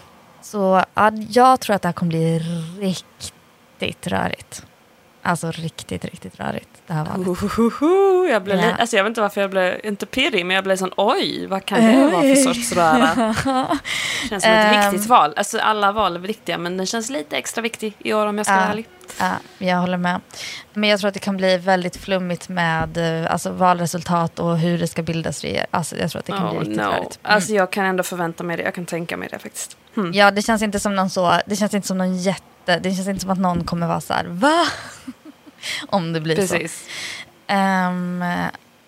Så 0.42 0.84
ja, 0.94 1.10
jag 1.28 1.60
tror 1.60 1.76
att 1.76 1.82
det 1.82 1.88
här 1.88 1.92
kommer 1.92 2.10
bli 2.10 2.38
riktigt 2.80 4.06
rörigt. 4.06 4.66
Alltså 5.24 5.50
riktigt, 5.50 6.04
riktigt 6.04 6.40
rörigt 6.40 6.68
det 6.86 6.92
här 6.92 7.04
valet. 7.04 7.28
Uhuhu, 7.28 8.28
jag, 8.30 8.42
blev 8.42 8.58
Ja. 8.60 8.74
alltså, 8.78 8.96
jag 8.96 9.04
vet 9.04 9.08
inte 9.10 9.20
varför 9.20 9.40
jag 9.40 9.50
blev, 9.50 9.80
inte 9.84 10.06
pirrig, 10.06 10.46
men 10.46 10.54
jag 10.54 10.64
blev 10.64 10.76
sån 10.76 10.90
oj, 10.96 11.46
vad 11.46 11.64
kan 11.64 11.80
det 11.80 12.06
vara 12.12 12.22
för 12.22 12.34
sorts 12.34 12.72
röra? 12.72 13.34
Känns 14.28 14.42
som 14.42 14.52
ett 14.52 14.74
Ehm. 14.84 14.90
viktigt 14.90 15.08
val. 15.10 15.32
Alltså 15.36 15.58
alla 15.58 15.92
val 15.92 16.14
är 16.16 16.20
viktiga, 16.20 16.58
men 16.58 16.76
den 16.76 16.86
känns 16.86 17.10
lite 17.10 17.36
extra 17.36 17.62
viktig 17.62 17.94
i 17.98 18.12
år 18.12 18.26
om 18.26 18.36
jag 18.38 18.46
ska 18.46 18.54
vara 18.54 18.64
Ja. 18.64 18.70
ärlig. 18.70 18.86
Ja, 19.20 19.30
jag 19.58 19.76
håller 19.76 19.96
med. 19.96 20.20
Men 20.72 20.88
jag 20.90 21.00
tror 21.00 21.08
att 21.08 21.14
det 21.14 21.20
kan 21.20 21.36
bli 21.36 21.56
väldigt 21.58 21.96
flummigt 21.96 22.48
med 22.48 23.22
eh, 23.24 23.32
alltså, 23.32 23.50
valresultat 23.50 24.38
och 24.38 24.58
hur 24.58 24.78
det 24.78 24.86
ska 24.86 25.02
bildas 25.02 25.42
regering. 25.42 25.66
Alltså, 25.70 25.96
jag 25.96 26.10
tror 26.10 26.18
att 26.20 26.26
det 26.26 26.32
kan 26.32 26.48
bli 26.48 26.56
Oh 26.56 26.60
riktigt 26.60 26.76
no. 26.76 26.82
rörigt. 26.82 27.18
Mm. 27.24 27.34
Alltså 27.34 27.52
jag 27.52 27.70
kan 27.72 27.84
ändå 27.84 28.02
förvänta 28.02 28.44
mig 28.44 28.56
det, 28.56 28.62
jag 28.62 28.74
kan 28.74 28.86
tänka 28.86 29.16
mig 29.16 29.28
det 29.32 29.38
faktiskt. 29.38 29.76
Hmm. 29.94 30.12
Ja, 30.12 30.30
det 30.30 30.42
känns 30.42 30.62
inte 30.62 30.80
som 30.80 30.94
någon 30.94 31.10
så, 31.10 31.40
det 31.46 31.56
känns 31.56 31.74
inte 31.74 31.88
som 31.88 31.98
någon 31.98 32.16
jätte, 32.18 32.42
det 32.64 32.94
känns 32.96 33.08
inte 33.08 33.20
som 33.20 33.30
att 33.30 33.38
någon 33.38 33.64
kommer 33.64 33.86
vara 33.86 34.00
så 34.00 34.14
här, 34.14 34.24
va? 34.24 34.66
Om 35.86 36.12
det 36.12 36.20
blir 36.20 36.34
så. 36.34 36.40
Precis. 36.40 36.88
Ehm, 37.46 38.24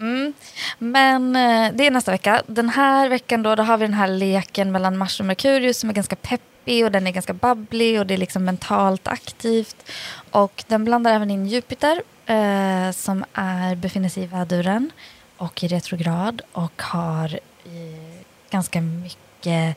mm. 0.00 0.32
Men 0.78 1.36
eh, 1.36 1.72
det 1.74 1.86
är 1.86 1.90
nästa 1.90 2.10
vecka. 2.10 2.42
Den 2.46 2.68
här 2.68 3.08
veckan 3.08 3.42
då, 3.42 3.54
då 3.54 3.62
har 3.62 3.76
vi 3.76 3.84
den 3.84 3.94
här 3.94 4.08
leken 4.08 4.72
mellan 4.72 4.98
Mars 4.98 5.20
och 5.20 5.26
Merkurius 5.26 5.78
som 5.78 5.90
är 5.90 5.94
ganska 5.94 6.16
peppig 6.16 6.84
och 6.84 6.92
den 6.92 7.06
är 7.06 7.10
ganska 7.10 7.32
babblig 7.32 8.00
och 8.00 8.06
det 8.06 8.14
är 8.14 8.18
liksom 8.18 8.44
mentalt 8.44 9.08
aktivt. 9.08 9.90
Och 10.30 10.64
den 10.66 10.84
blandar 10.84 11.12
även 11.12 11.30
in 11.30 11.46
Jupiter 11.46 12.02
eh, 12.26 12.90
som 12.90 13.24
är, 13.32 13.74
befinner 13.74 14.08
sig 14.08 14.22
i 14.22 14.26
väduren 14.26 14.90
och 15.36 15.64
i 15.64 15.68
retrograd 15.68 16.42
och 16.52 16.82
har 16.82 17.40
eh, 17.64 18.20
ganska 18.50 18.80
mycket, 18.80 19.76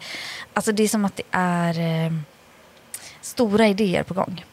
alltså 0.53 0.71
det 0.71 0.83
är 0.83 0.87
som 0.87 1.05
att 1.05 1.15
det 1.15 1.23
är 1.31 1.79
eh, 1.79 2.11
stora 3.27 3.67
idéer 3.67 4.03
på 4.03 4.13
gång. 4.13 4.45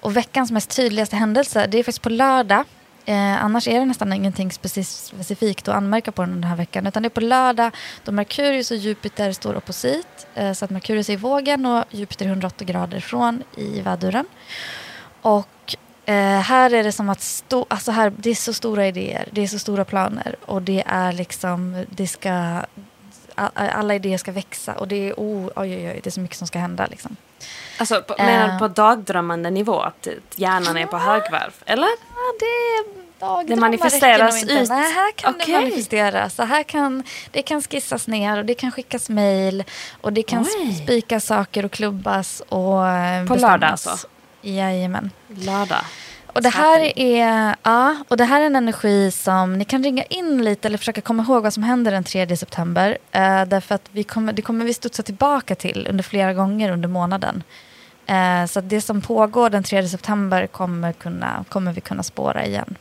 Och 0.00 0.16
veckans 0.16 0.50
mest 0.50 0.76
tydligaste 0.76 1.16
händelse, 1.16 1.66
det 1.66 1.78
är 1.78 1.82
faktiskt 1.82 2.02
på 2.02 2.08
lördag. 2.08 2.64
Eh, 3.04 3.44
annars 3.44 3.68
är 3.68 3.80
det 3.80 3.86
nästan 3.86 4.12
ingenting 4.12 4.52
specifikt 4.52 5.68
att 5.68 5.74
anmärka 5.74 6.12
på 6.12 6.22
den 6.22 6.44
här 6.44 6.56
veckan. 6.56 6.86
Utan 6.86 7.02
det 7.02 7.06
är 7.06 7.10
på 7.10 7.20
lördag 7.20 7.72
då 8.04 8.12
Merkurius 8.12 8.70
och 8.70 8.76
Jupiter 8.76 9.32
står 9.32 9.56
opposit. 9.56 10.26
Eh, 10.34 10.52
så 10.52 10.64
att 10.64 10.70
Merkurius 10.70 11.08
är 11.08 11.12
i 11.12 11.16
vågen 11.16 11.66
och 11.66 11.84
Jupiter 11.90 12.24
är 12.24 12.28
180 12.28 12.66
grader 12.66 13.00
från 13.00 13.42
i 13.56 13.80
väduren. 13.80 14.26
Och 15.22 15.76
eh, 16.04 16.40
här 16.40 16.74
är 16.74 16.84
det 16.84 16.92
som 16.92 17.08
att 17.08 17.20
stå, 17.20 17.66
alltså 17.68 17.90
här, 17.90 18.12
det 18.16 18.30
är 18.30 18.34
så 18.34 18.52
stora 18.52 18.86
idéer, 18.86 19.28
det 19.32 19.42
är 19.42 19.46
så 19.46 19.58
stora 19.58 19.84
planer. 19.84 20.36
Och 20.44 20.62
det 20.62 20.84
är 20.86 21.12
liksom, 21.12 21.84
det 21.90 22.06
ska, 22.06 22.62
alla 23.34 23.94
idéer 23.94 24.18
ska 24.18 24.32
växa. 24.32 24.74
Och 24.74 24.88
det 24.88 25.08
är, 25.08 25.14
oh, 25.16 25.46
oj, 25.46 25.50
oj, 25.56 25.88
oj, 25.88 26.00
det 26.02 26.06
är 26.06 26.10
så 26.10 26.20
mycket 26.20 26.36
som 26.36 26.46
ska 26.46 26.58
hända 26.58 26.86
liksom. 26.86 27.16
Alltså, 27.78 28.02
på, 28.02 28.14
menar 28.18 28.52
du 28.52 28.58
på 28.58 28.68
dagdrömmande 28.68 29.50
nivå? 29.50 29.80
Att 29.80 30.08
hjärnan 30.36 30.76
är 30.76 30.86
på 30.86 30.98
högvarv? 30.98 31.52
Eller? 31.66 31.88
Ja, 31.88 32.32
det 32.40 33.06
det 33.46 33.56
manifesteras 33.56 34.42
ut? 34.44 34.68
Nej, 34.68 34.92
här 34.92 35.12
kan 35.12 35.34
okay. 35.34 35.46
det 35.46 35.60
manifesteras. 35.60 36.34
Så 36.34 36.42
här 36.42 36.62
kan, 36.62 37.02
det 37.30 37.42
kan 37.42 37.62
skissas 37.62 38.06
ner 38.06 38.38
och 38.38 38.44
det 38.44 38.54
kan 38.54 38.72
skickas 38.72 39.08
mejl. 39.08 39.64
Och 40.00 40.12
det 40.12 40.22
kan 40.22 40.46
Oj. 40.58 40.74
spikas 40.74 41.24
saker 41.26 41.64
och 41.64 41.72
klubbas 41.72 42.40
och 42.40 42.82
På 43.28 43.34
lördag 43.34 43.70
alltså? 43.70 44.08
Jajamän. 44.42 45.10
Lördag. 45.28 45.84
Och 46.36 46.42
det, 46.42 46.48
här 46.48 46.98
är, 46.98 47.56
ja, 47.62 47.96
och 48.08 48.16
det 48.16 48.24
här 48.24 48.40
är 48.40 48.46
en 48.46 48.56
energi 48.56 49.10
som 49.10 49.58
ni 49.58 49.64
kan 49.64 49.82
ringa 49.82 50.02
in 50.02 50.44
lite 50.44 50.68
eller 50.68 50.78
försöka 50.78 51.00
komma 51.00 51.22
ihåg 51.22 51.42
vad 51.42 51.52
som 51.52 51.62
händer 51.62 51.92
den 51.92 52.04
3 52.04 52.36
september. 52.36 52.90
Uh, 52.90 53.48
därför 53.48 53.74
att 53.74 53.88
vi 53.92 54.04
kommer, 54.04 54.32
det 54.32 54.42
kommer 54.42 54.64
vi 54.64 54.74
studsa 54.74 55.02
tillbaka 55.02 55.54
till 55.54 55.86
under 55.90 56.04
flera 56.04 56.34
gånger 56.34 56.70
under 56.72 56.88
månaden. 56.88 57.42
Uh, 58.10 58.46
så 58.46 58.60
det 58.60 58.80
som 58.80 59.00
pågår 59.00 59.50
den 59.50 59.62
3 59.62 59.88
september 59.88 60.46
kommer, 60.46 60.92
kunna, 60.92 61.44
kommer 61.48 61.72
vi 61.72 61.80
kunna 61.80 62.02
spåra 62.02 62.46
igen. 62.46 62.76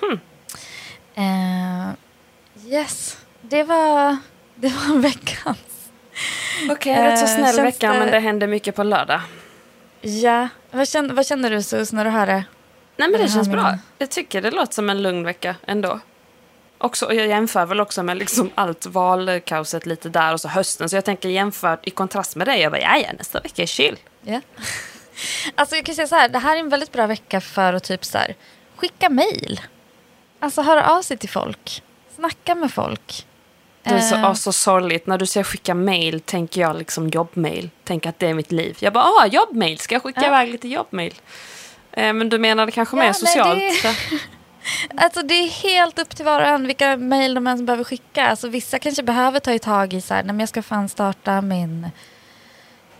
Hmm. 0.00 0.20
Uh, 1.18 1.94
yes, 2.66 3.18
det 3.40 3.62
var, 3.62 4.16
det 4.54 4.68
var 4.68 4.98
veckans. 5.00 5.90
Okej, 6.70 6.92
okay, 6.92 7.10
rätt 7.10 7.18
så 7.18 7.26
snäll 7.26 7.60
vecka 7.62 7.92
det... 7.92 7.98
men 7.98 8.10
det 8.10 8.18
händer 8.18 8.46
mycket 8.46 8.74
på 8.74 8.82
lördag. 8.82 9.20
Ja, 10.00 10.48
vad 10.70 10.88
känner, 10.88 11.14
vad 11.14 11.26
känner 11.26 11.50
du 11.50 11.62
Sus 11.62 11.92
när 11.92 12.04
du 12.04 12.10
hör 12.10 12.26
det? 12.26 12.44
Nej 12.96 13.08
men 13.10 13.20
det 13.20 13.28
känns 13.28 13.48
bra. 13.48 13.78
Jag 13.98 14.10
tycker 14.10 14.42
det 14.42 14.50
låter 14.50 14.74
som 14.74 14.90
en 14.90 15.02
lugn 15.02 15.24
vecka 15.24 15.56
ändå. 15.66 16.00
Också, 16.78 17.06
och 17.06 17.14
jag 17.14 17.26
jämför 17.26 17.66
väl 17.66 17.80
också 17.80 18.02
med 18.02 18.16
liksom 18.16 18.50
allt 18.54 18.86
valkaoset 18.86 19.86
lite 19.86 20.08
där 20.08 20.32
och 20.32 20.40
så 20.40 20.48
hösten. 20.48 20.88
Så 20.88 20.96
jag 20.96 21.04
tänker 21.04 21.28
jämfört 21.28 21.86
i 21.86 21.90
kontrast 21.90 22.36
med 22.36 22.46
dig. 22.46 22.60
Jag 22.60 22.72
bara, 22.72 22.80
ja, 22.80 22.96
ja 22.96 23.12
nästa 23.18 23.40
vecka 23.40 23.62
är 23.62 23.66
chill. 23.66 23.98
Ja. 24.22 24.40
alltså 25.54 25.76
jag 25.76 25.84
kan 25.84 25.94
säga 25.94 26.06
så 26.08 26.14
här, 26.14 26.28
det 26.28 26.38
här 26.38 26.56
är 26.56 26.60
en 26.60 26.68
väldigt 26.68 26.92
bra 26.92 27.06
vecka 27.06 27.40
för 27.40 27.72
att 27.72 27.84
typ 27.84 28.04
så 28.04 28.18
här, 28.18 28.34
skicka 28.76 29.08
mail. 29.08 29.60
Alltså 30.40 30.62
höra 30.62 30.90
av 30.90 31.02
sig 31.02 31.16
till 31.16 31.28
folk. 31.28 31.82
Snacka 32.16 32.54
med 32.54 32.72
folk. 32.72 33.26
Det 33.82 33.94
är 33.94 34.00
så, 34.00 34.16
uh, 34.16 34.34
så 34.34 34.52
sorgligt. 34.52 35.06
När 35.06 35.18
du 35.18 35.26
säger 35.26 35.44
skicka 35.44 35.74
mail 35.74 36.20
tänker 36.20 36.60
jag 36.60 36.76
liksom 36.76 37.08
jobbmail. 37.08 37.70
Tänk 37.84 38.06
att 38.06 38.18
det 38.18 38.26
är 38.26 38.34
mitt 38.34 38.52
liv. 38.52 38.76
Jag 38.80 38.92
bara, 38.92 39.04
ah, 39.04 39.26
jobbmail. 39.26 39.78
Ska 39.78 39.94
jag 39.94 40.02
skicka 40.02 40.20
uh. 40.20 40.26
iväg 40.26 40.50
lite 40.50 40.68
jobbmail? 40.68 41.14
Eh, 41.96 42.12
men 42.12 42.28
du 42.28 42.38
menar 42.38 42.66
det 42.66 42.72
kanske 42.72 42.96
ja, 42.96 43.02
mer 43.02 43.12
socialt? 43.12 43.58
Nej, 43.58 43.80
det... 43.82 43.94
alltså 45.02 45.22
det 45.22 45.34
är 45.34 45.48
helt 45.48 45.98
upp 45.98 46.16
till 46.16 46.24
var 46.24 46.40
och 46.40 46.48
en 46.48 46.66
vilka 46.66 46.96
mejl 46.96 47.34
de 47.34 47.46
ens 47.46 47.62
behöver 47.62 47.84
skicka. 47.84 48.26
Alltså 48.26 48.48
vissa 48.48 48.78
kanske 48.78 49.02
behöver 49.02 49.40
ta 49.40 49.52
i 49.52 49.58
tag 49.58 49.94
i 49.94 50.00
så 50.00 50.14
här, 50.14 50.22
nej, 50.22 50.36
jag 50.38 50.48
ska 50.48 50.62
fan 50.62 50.88
starta 50.88 51.40
min 51.40 51.90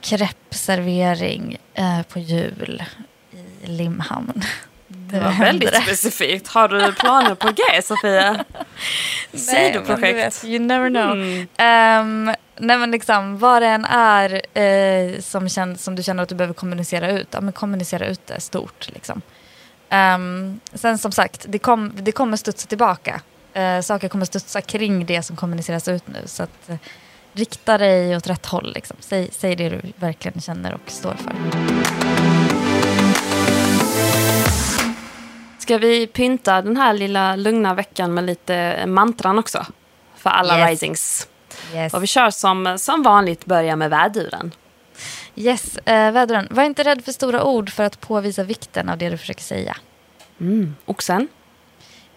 kreppservering 0.00 1.56
eh, 1.74 2.02
på 2.02 2.18
jul 2.18 2.82
i 3.62 3.66
Limhamn. 3.66 4.42
Det 5.10 5.20
var 5.20 5.32
väldigt 5.32 5.72
det. 5.72 5.80
specifikt. 5.80 6.48
Har 6.48 6.68
du 6.68 6.92
planer 6.92 7.34
på 7.34 7.48
G, 7.48 7.82
Sofia? 7.82 8.44
Sidoprojekt? 9.34 10.44
You 10.44 10.58
never 10.58 10.88
know. 10.88 11.12
Mm. 11.12 12.28
Um, 12.28 12.34
nej 12.56 12.78
men 12.78 12.90
liksom, 12.90 13.38
vad 13.38 13.62
det 13.62 13.68
än 13.68 13.84
är 13.84 14.58
eh, 14.58 15.20
som, 15.20 15.48
känns, 15.48 15.84
som 15.84 15.96
du 15.96 16.02
känner 16.02 16.22
att 16.22 16.28
du 16.28 16.34
behöver 16.34 16.54
kommunicera 16.54 17.10
ut, 17.10 17.28
ja, 17.30 17.40
men 17.40 17.52
kommunicera 17.52 18.06
ut 18.06 18.26
det 18.26 18.40
stort. 18.40 18.88
Liksom. 18.92 19.22
Um, 19.90 20.60
sen 20.74 20.98
som 20.98 21.12
sagt, 21.12 21.44
det, 21.48 21.58
kom, 21.58 21.92
det 21.94 22.12
kommer 22.12 22.36
studsa 22.36 22.68
tillbaka. 22.68 23.20
Uh, 23.56 23.80
saker 23.80 24.08
kommer 24.08 24.26
studsa 24.26 24.60
kring 24.60 25.06
det 25.06 25.22
som 25.22 25.36
kommuniceras 25.36 25.88
ut 25.88 26.08
nu. 26.08 26.18
Så 26.24 26.42
att, 26.42 26.70
uh, 26.70 26.76
rikta 27.32 27.78
dig 27.78 28.16
åt 28.16 28.26
rätt 28.26 28.46
håll. 28.46 28.72
Liksom. 28.74 28.96
Säg, 29.00 29.28
säg 29.32 29.56
det 29.56 29.68
du 29.68 29.80
verkligen 29.96 30.40
känner 30.40 30.74
och 30.74 30.90
står 30.90 31.14
för. 31.14 32.15
Ska 35.66 35.78
vi 35.78 36.06
pynta 36.06 36.62
den 36.62 36.76
här 36.76 36.94
lilla 36.94 37.36
lugna 37.36 37.74
veckan 37.74 38.14
med 38.14 38.24
lite 38.24 38.86
mantran 38.86 39.38
också? 39.38 39.66
För 40.16 40.30
alla 40.30 40.58
yes. 40.58 40.70
risings. 40.70 41.28
Yes. 41.74 41.94
Och 41.94 42.02
vi 42.02 42.06
kör 42.06 42.30
som, 42.30 42.78
som 42.78 43.02
vanligt, 43.02 43.44
börja 43.44 43.76
med 43.76 43.90
väduren. 43.90 44.54
Yes, 45.36 45.78
äh, 45.78 46.12
väduren. 46.12 46.48
Var 46.50 46.62
inte 46.62 46.82
rädd 46.82 47.04
för 47.04 47.12
stora 47.12 47.44
ord 47.44 47.70
för 47.70 47.82
att 47.84 48.00
påvisa 48.00 48.42
vikten 48.42 48.88
av 48.88 48.98
det 48.98 49.10
du 49.10 49.18
försöker 49.18 49.42
säga. 49.42 49.76
Mm. 50.40 50.76
Oxen. 50.84 51.28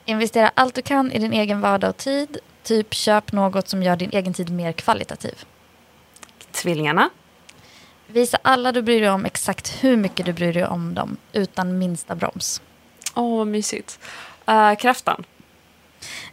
Investera 0.06 0.52
allt 0.54 0.76
du 0.76 0.82
kan 0.82 1.12
i 1.12 1.20
din 1.20 1.34
egen 1.34 1.62
vardag 1.62 1.90
och 1.90 1.98
tid. 1.98 2.38
Typ 2.64 2.94
köp 2.94 3.32
något 3.32 3.68
som 3.68 3.84
gör 3.84 3.96
din 3.96 4.10
egen 4.14 4.34
tid 4.34 4.50
mer 4.50 4.72
kvalitativ. 4.72 5.44
Tvillingarna. 6.52 7.10
Visa 8.08 8.38
alla 8.42 8.72
du 8.72 8.82
bryr 8.82 9.02
dig 9.02 9.10
om 9.10 9.26
exakt 9.26 9.84
hur 9.84 9.98
mycket 9.98 10.26
du 10.26 10.34
bryr 10.34 10.54
dig 10.54 10.66
om 10.66 10.94
dem 10.94 11.18
utan 11.34 11.78
minsta 11.78 12.16
broms. 12.16 12.62
Åh, 13.16 13.24
oh, 13.24 13.38
vad 13.38 13.48
mysigt. 13.48 14.00
Uh, 14.50 14.76
kräftan. 14.76 15.26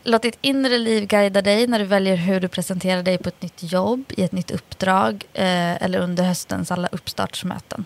Låt 0.03 0.23
ditt 0.23 0.39
inre 0.41 0.79
liv 0.79 1.07
guida 1.07 1.43
dig 1.43 1.67
när 1.67 1.79
du 1.79 1.85
väljer 1.85 2.17
hur 2.17 2.41
du 2.41 2.49
presenterar 2.49 3.03
dig 3.03 3.19
på 3.19 3.29
ett 3.29 3.43
nytt 3.43 3.73
jobb, 3.73 4.05
i 4.17 4.23
ett 4.23 4.33
nytt 4.33 4.51
uppdrag 4.51 5.25
eh, 5.33 5.83
eller 5.83 5.99
under 5.99 6.25
höstens 6.25 6.71
alla 6.71 6.89
uppstartsmöten. 6.89 7.85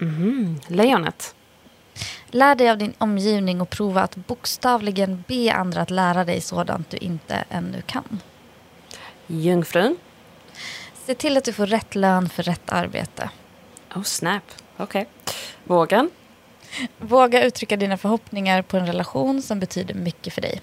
Mm, 0.00 0.60
lejonet. 0.68 1.34
Lär 2.26 2.54
dig 2.54 2.70
av 2.70 2.78
din 2.78 2.94
omgivning 2.98 3.60
och 3.60 3.70
prova 3.70 4.02
att 4.02 4.16
bokstavligen 4.16 5.24
be 5.28 5.52
andra 5.52 5.80
att 5.80 5.90
lära 5.90 6.24
dig 6.24 6.40
sådant 6.40 6.90
du 6.90 6.96
inte 6.96 7.44
ännu 7.50 7.82
kan. 7.86 8.20
Jungfrun. 9.26 9.96
Se 11.06 11.14
till 11.14 11.36
att 11.36 11.44
du 11.44 11.52
får 11.52 11.66
rätt 11.66 11.94
lön 11.94 12.28
för 12.28 12.42
rätt 12.42 12.72
arbete. 12.72 13.30
Oh 13.94 14.02
snap, 14.02 14.42
okej. 14.76 14.84
Okay. 14.84 15.34
Vågen. 15.64 16.10
Våga 16.98 17.44
uttrycka 17.44 17.76
dina 17.76 17.96
förhoppningar 17.96 18.62
på 18.62 18.76
en 18.76 18.86
relation 18.86 19.42
som 19.42 19.60
betyder 19.60 19.94
mycket 19.94 20.32
för 20.32 20.40
dig. 20.40 20.60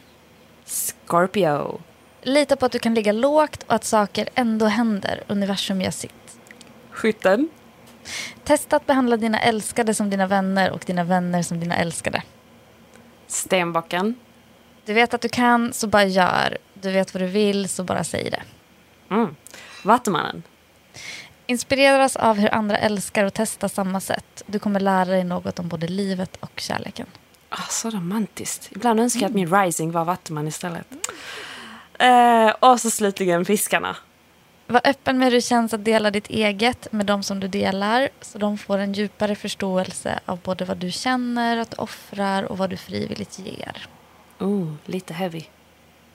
Scorpio. 0.65 1.81
Lita 2.21 2.55
på 2.55 2.65
att 2.65 2.71
du 2.71 2.79
kan 2.79 2.93
ligga 2.93 3.11
lågt 3.11 3.63
och 3.63 3.75
att 3.75 3.83
saker 3.83 4.29
ändå 4.35 4.65
händer. 4.65 5.23
Universum 5.27 5.81
gör 5.81 5.91
sitt. 5.91 6.39
Skytten. 6.91 7.49
Testa 8.43 8.75
att 8.75 8.85
behandla 8.85 9.17
dina 9.17 9.39
älskade 9.39 9.93
som 9.93 10.09
dina 10.09 10.27
vänner 10.27 10.71
och 10.71 10.83
dina 10.85 11.03
vänner 11.03 11.41
som 11.41 11.59
dina 11.59 11.75
älskade. 11.75 12.23
Stenbocken. 13.27 14.15
Du 14.85 14.93
vet 14.93 15.13
att 15.13 15.21
du 15.21 15.29
kan, 15.29 15.73
så 15.73 15.87
bara 15.87 16.05
gör. 16.05 16.57
Du 16.73 16.91
vet 16.91 17.13
vad 17.13 17.23
du 17.23 17.27
vill, 17.27 17.69
så 17.69 17.83
bara 17.83 18.03
säg 18.03 18.29
det. 18.29 18.43
Mm. 19.15 19.35
Vattumannen. 19.83 20.43
Inspireras 21.51 22.15
av 22.15 22.37
hur 22.37 22.53
andra 22.53 22.77
älskar 22.77 23.25
och 23.25 23.33
testa 23.33 23.69
samma 23.69 23.99
sätt. 23.99 24.43
Du 24.45 24.59
kommer 24.59 24.79
lära 24.79 25.05
dig 25.05 25.23
något 25.23 25.59
om 25.59 25.67
både 25.67 25.87
livet 25.87 26.37
och 26.39 26.59
kärleken. 26.59 27.07
Oh, 27.51 27.69
så 27.69 27.89
romantiskt. 27.89 28.69
Ibland 28.71 28.99
önskar 28.99 29.21
jag 29.21 29.29
mm. 29.29 29.43
att 29.43 29.49
min 29.51 29.61
rising 29.63 29.91
var 29.91 30.05
vattuman 30.05 30.47
istället. 30.47 30.85
Mm. 31.99 32.47
Eh, 32.47 32.55
och 32.59 32.79
så 32.79 32.91
slutligen 32.91 33.45
fiskarna. 33.45 33.95
Var 34.67 34.81
öppen 34.83 35.17
med 35.17 35.25
hur 35.25 35.31
det 35.31 35.41
känns 35.41 35.73
att 35.73 35.85
dela 35.85 36.11
ditt 36.11 36.29
eget 36.29 36.91
med 36.91 37.05
de 37.05 37.23
som 37.23 37.39
du 37.39 37.47
delar. 37.47 38.09
Så 38.21 38.37
de 38.37 38.57
får 38.57 38.77
en 38.77 38.93
djupare 38.93 39.35
förståelse 39.35 40.19
av 40.25 40.39
både 40.39 40.65
vad 40.65 40.77
du 40.77 40.91
känner 40.91 41.57
att 41.57 41.71
du 41.71 41.77
offrar 41.77 42.43
och 42.43 42.57
vad 42.57 42.69
du 42.69 42.77
frivilligt 42.77 43.39
ger. 43.39 43.87
Oh, 44.39 44.73
lite 44.85 45.13
heavy. 45.13 45.43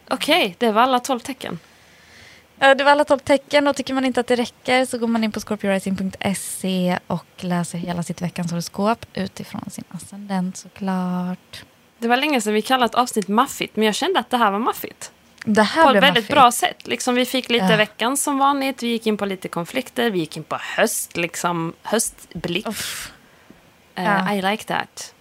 Okej, 0.08 0.44
okay, 0.44 0.54
det 0.58 0.72
var 0.72 0.82
alla 0.82 1.00
tolv 1.00 1.20
tecken. 1.20 1.58
Det 2.58 2.84
var 2.84 2.92
alla 2.92 3.04
tolv 3.04 3.18
tecken 3.18 3.66
och 3.66 3.76
tycker 3.76 3.94
man 3.94 4.04
inte 4.04 4.20
att 4.20 4.26
det 4.26 4.36
räcker 4.36 4.84
så 4.84 4.98
går 4.98 5.06
man 5.06 5.24
in 5.24 5.32
på 5.32 5.40
scorpiorising.se 5.40 6.98
och 7.06 7.26
läser 7.36 7.78
hela 7.78 8.02
sitt 8.02 8.22
veckans 8.22 8.50
horoskop 8.50 9.06
utifrån 9.14 9.70
sin 9.70 9.84
ascendent 9.90 10.56
såklart. 10.56 11.64
Det 11.98 12.08
var 12.08 12.16
länge 12.16 12.40
sedan 12.40 12.54
vi 12.54 12.62
kallade 12.62 12.86
ett 12.86 12.94
avsnitt 12.94 13.28
maffigt 13.28 13.76
men 13.76 13.84
jag 13.84 13.94
kände 13.94 14.20
att 14.20 14.30
det 14.30 14.36
här 14.36 14.50
var 14.50 14.58
maffigt. 14.58 15.12
Det 15.44 15.62
här 15.62 15.82
på 15.82 15.88
ett 15.90 15.94
väldigt 15.94 16.14
maffigt. 16.14 16.30
bra 16.30 16.52
sätt. 16.52 16.86
Liksom, 16.86 17.14
vi 17.14 17.26
fick 17.26 17.50
lite 17.50 17.64
ja. 17.64 17.76
veckans 17.76 18.22
som 18.22 18.38
vanligt, 18.38 18.82
vi 18.82 18.86
gick 18.86 19.06
in 19.06 19.16
på 19.16 19.26
lite 19.26 19.48
konflikter, 19.48 20.10
vi 20.10 20.18
gick 20.18 20.36
in 20.36 20.44
på 20.44 20.56
höst, 20.76 21.16
liksom, 21.16 21.72
höstblick. 21.82 22.66
Uh, 22.66 22.74
ja. 23.94 24.32
I 24.34 24.42
like 24.42 24.64
that. 24.64 25.14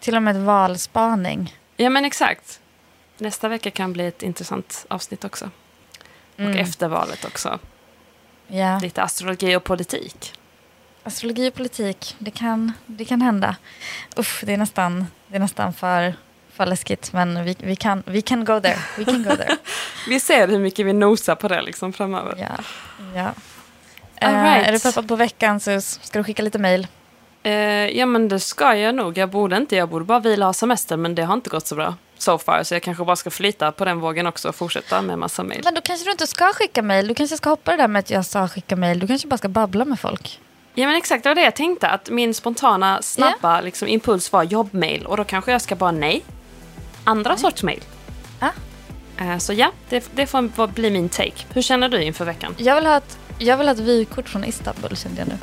Till 0.00 0.16
och 0.16 0.22
med 0.22 0.36
ett 0.36 0.42
valspaning. 0.42 1.56
Ja 1.76 1.90
men 1.90 2.04
exakt. 2.04 2.60
Nästa 3.18 3.48
vecka 3.48 3.70
kan 3.70 3.92
bli 3.92 4.06
ett 4.06 4.22
intressant 4.22 4.86
avsnitt 4.88 5.24
också. 5.24 5.50
Och 6.38 6.56
efter 6.56 6.88
valet 6.88 7.24
också. 7.24 7.58
Ja. 8.48 8.78
Lite 8.78 9.02
astrologi 9.02 9.56
och 9.56 9.64
politik. 9.64 10.32
Astrologi 11.04 11.48
och 11.50 11.54
politik, 11.54 12.16
det 12.18 12.30
kan, 12.30 12.72
det 12.86 13.04
kan 13.04 13.22
hända. 13.22 13.56
Uff, 14.16 14.42
det 14.46 14.52
är 14.52 14.56
nästan, 14.56 15.06
det 15.28 15.36
är 15.36 15.40
nästan 15.40 15.72
för, 15.72 16.14
för 16.52 16.66
läskigt, 16.66 17.12
men 17.12 17.44
vi, 17.44 17.56
vi, 17.60 17.76
kan, 17.76 18.02
vi 18.06 18.22
can 18.22 18.44
go 18.44 18.60
there. 18.60 18.78
We 18.96 19.04
can 19.04 19.22
go 19.22 19.30
there. 19.36 19.56
Vi 20.08 20.20
ser 20.20 20.48
hur 20.48 20.58
mycket 20.58 20.86
vi 20.86 20.92
nosar 20.92 21.34
på 21.34 21.48
det 21.48 21.62
liksom 21.62 21.92
framöver. 21.92 22.34
ja, 22.38 22.64
ja. 23.14 23.32
All 24.20 24.34
Eh, 24.34 24.42
right. 24.42 24.68
är 24.68 24.72
du 24.72 24.78
peppad 24.80 25.08
på 25.08 25.16
veckan 25.16 25.60
så 25.60 25.80
ska 25.80 26.18
du 26.18 26.24
skicka 26.24 26.42
lite 26.42 26.58
mejl. 26.58 26.86
Eh, 27.42 27.52
ja 27.98 28.06
men 28.06 28.28
det 28.28 28.40
ska 28.40 28.74
jag 28.76 28.94
nog. 28.94 29.18
Jag 29.18 29.30
borde 29.30 29.56
inte, 29.56 29.76
jag 29.76 29.88
borde 29.88 30.04
bara 30.04 30.20
vila 30.20 30.44
och 30.44 30.48
ha 30.48 30.52
semester 30.52 30.96
men 30.96 31.14
det 31.14 31.22
har 31.22 31.34
inte 31.34 31.50
gått 31.50 31.66
så 31.66 31.74
bra 31.74 31.94
so 32.22 32.38
far. 32.38 32.62
Så 32.62 32.74
jag 32.74 32.82
kanske 32.82 33.04
bara 33.04 33.16
ska 33.16 33.30
flyta 33.30 33.72
på 33.72 33.84
den 33.84 34.00
vågen 34.00 34.26
också 34.26 34.48
och 34.48 34.54
fortsätta 34.54 35.02
med 35.02 35.18
massa 35.18 35.42
mejl. 35.42 35.60
Men 35.64 35.74
då 35.74 35.80
kanske 35.80 36.04
du 36.04 36.10
inte 36.10 36.26
ska 36.26 36.52
skicka 36.52 36.82
mejl. 36.82 37.08
Du 37.08 37.14
kanske 37.14 37.36
ska 37.36 37.50
hoppa 37.50 37.70
det 37.70 37.76
där 37.76 37.88
med 37.88 38.00
att 38.00 38.10
jag 38.10 38.26
sa 38.26 38.48
skicka 38.48 38.76
mejl. 38.76 38.98
Du 38.98 39.06
kanske 39.06 39.28
bara 39.28 39.38
ska 39.38 39.48
babbla 39.48 39.84
med 39.84 40.00
folk. 40.00 40.40
Ja 40.74 40.86
men 40.86 40.96
exakt, 40.96 41.22
det 41.22 41.30
var 41.30 41.34
det 41.34 41.42
jag 41.42 41.56
tänkte. 41.56 41.88
Att 41.88 42.10
min 42.10 42.34
spontana, 42.34 43.02
snabba 43.02 43.60
liksom, 43.60 43.88
impuls 43.88 44.32
var 44.32 44.42
jobbmail. 44.42 45.06
Och 45.06 45.16
då 45.16 45.24
kanske 45.24 45.52
jag 45.52 45.62
ska 45.62 45.76
bara 45.76 45.92
nej. 45.92 46.24
Andra 47.04 47.36
sorts 47.36 47.62
mail. 47.62 47.84
Ah. 48.40 48.50
Eh, 49.20 49.38
så 49.38 49.52
ja, 49.52 49.72
det, 49.88 50.08
det 50.14 50.26
får 50.26 50.66
bli 50.66 50.90
min 50.90 51.08
take. 51.08 51.44
Hur 51.52 51.62
känner 51.62 51.88
du 51.88 52.02
inför 52.02 52.24
veckan? 52.24 52.54
Jag 52.58 52.74
vill 52.74 52.86
ha 52.86 52.96
ett, 52.96 53.18
jag 53.38 53.56
vill 53.56 53.66
ha 53.66 53.74
ett 53.74 53.80
vykort 53.80 54.28
från 54.28 54.44
Istanbul 54.44 54.96
kände 54.96 55.18
jag 55.20 55.28
nu. 55.28 55.38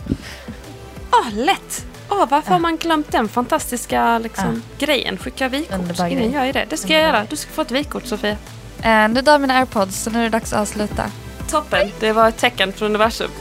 Åh, 1.12 1.34
lätt! 1.34 1.86
Åh, 2.10 2.26
varför 2.30 2.52
har 2.52 2.60
man 2.60 2.78
glömt 2.78 3.12
den 3.12 3.28
fantastiska 3.30 4.18
liksom, 4.20 4.64
grejen? 4.80 5.18
Skicka 5.18 5.48
vykort. 5.50 5.76
Underbar 5.80 6.06
Ingen 6.06 6.20
grej. 6.24 6.32
gör 6.32 6.46
ju 6.46 6.52
det. 6.52 6.66
Det 6.70 6.78
ska 6.78 6.94
jag 6.94 7.02
göra. 7.02 7.26
Du 7.30 7.36
ska 7.36 7.52
få 7.52 7.62
ett 7.62 7.72
vykort, 7.72 8.06
Sofia. 8.06 8.38
Eh, 8.82 9.08
nu 9.10 9.22
dör 9.22 9.40
mina 9.40 9.54
airpods 9.58 10.04
så 10.04 10.10
nu 10.10 10.20
är 10.20 10.24
det 10.24 10.30
dags 10.30 10.54
att 10.54 10.60
avsluta. 10.60 11.12
Toppen. 11.52 11.92
Det 12.00 12.12
var 12.12 12.30
ett 12.30 12.38
tecken 12.38 12.74
från 12.74 12.86
universum. 12.86 13.32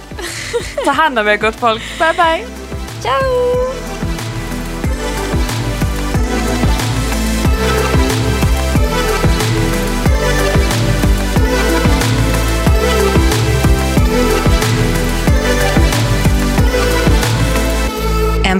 Ta 0.84 0.90
hand 0.90 1.18
om 1.18 1.28
er, 1.28 1.36
gott 1.36 1.54
folk. 1.54 1.82
Bye, 1.98 2.12
bye. 2.12 2.46
Ciao! 3.02 4.03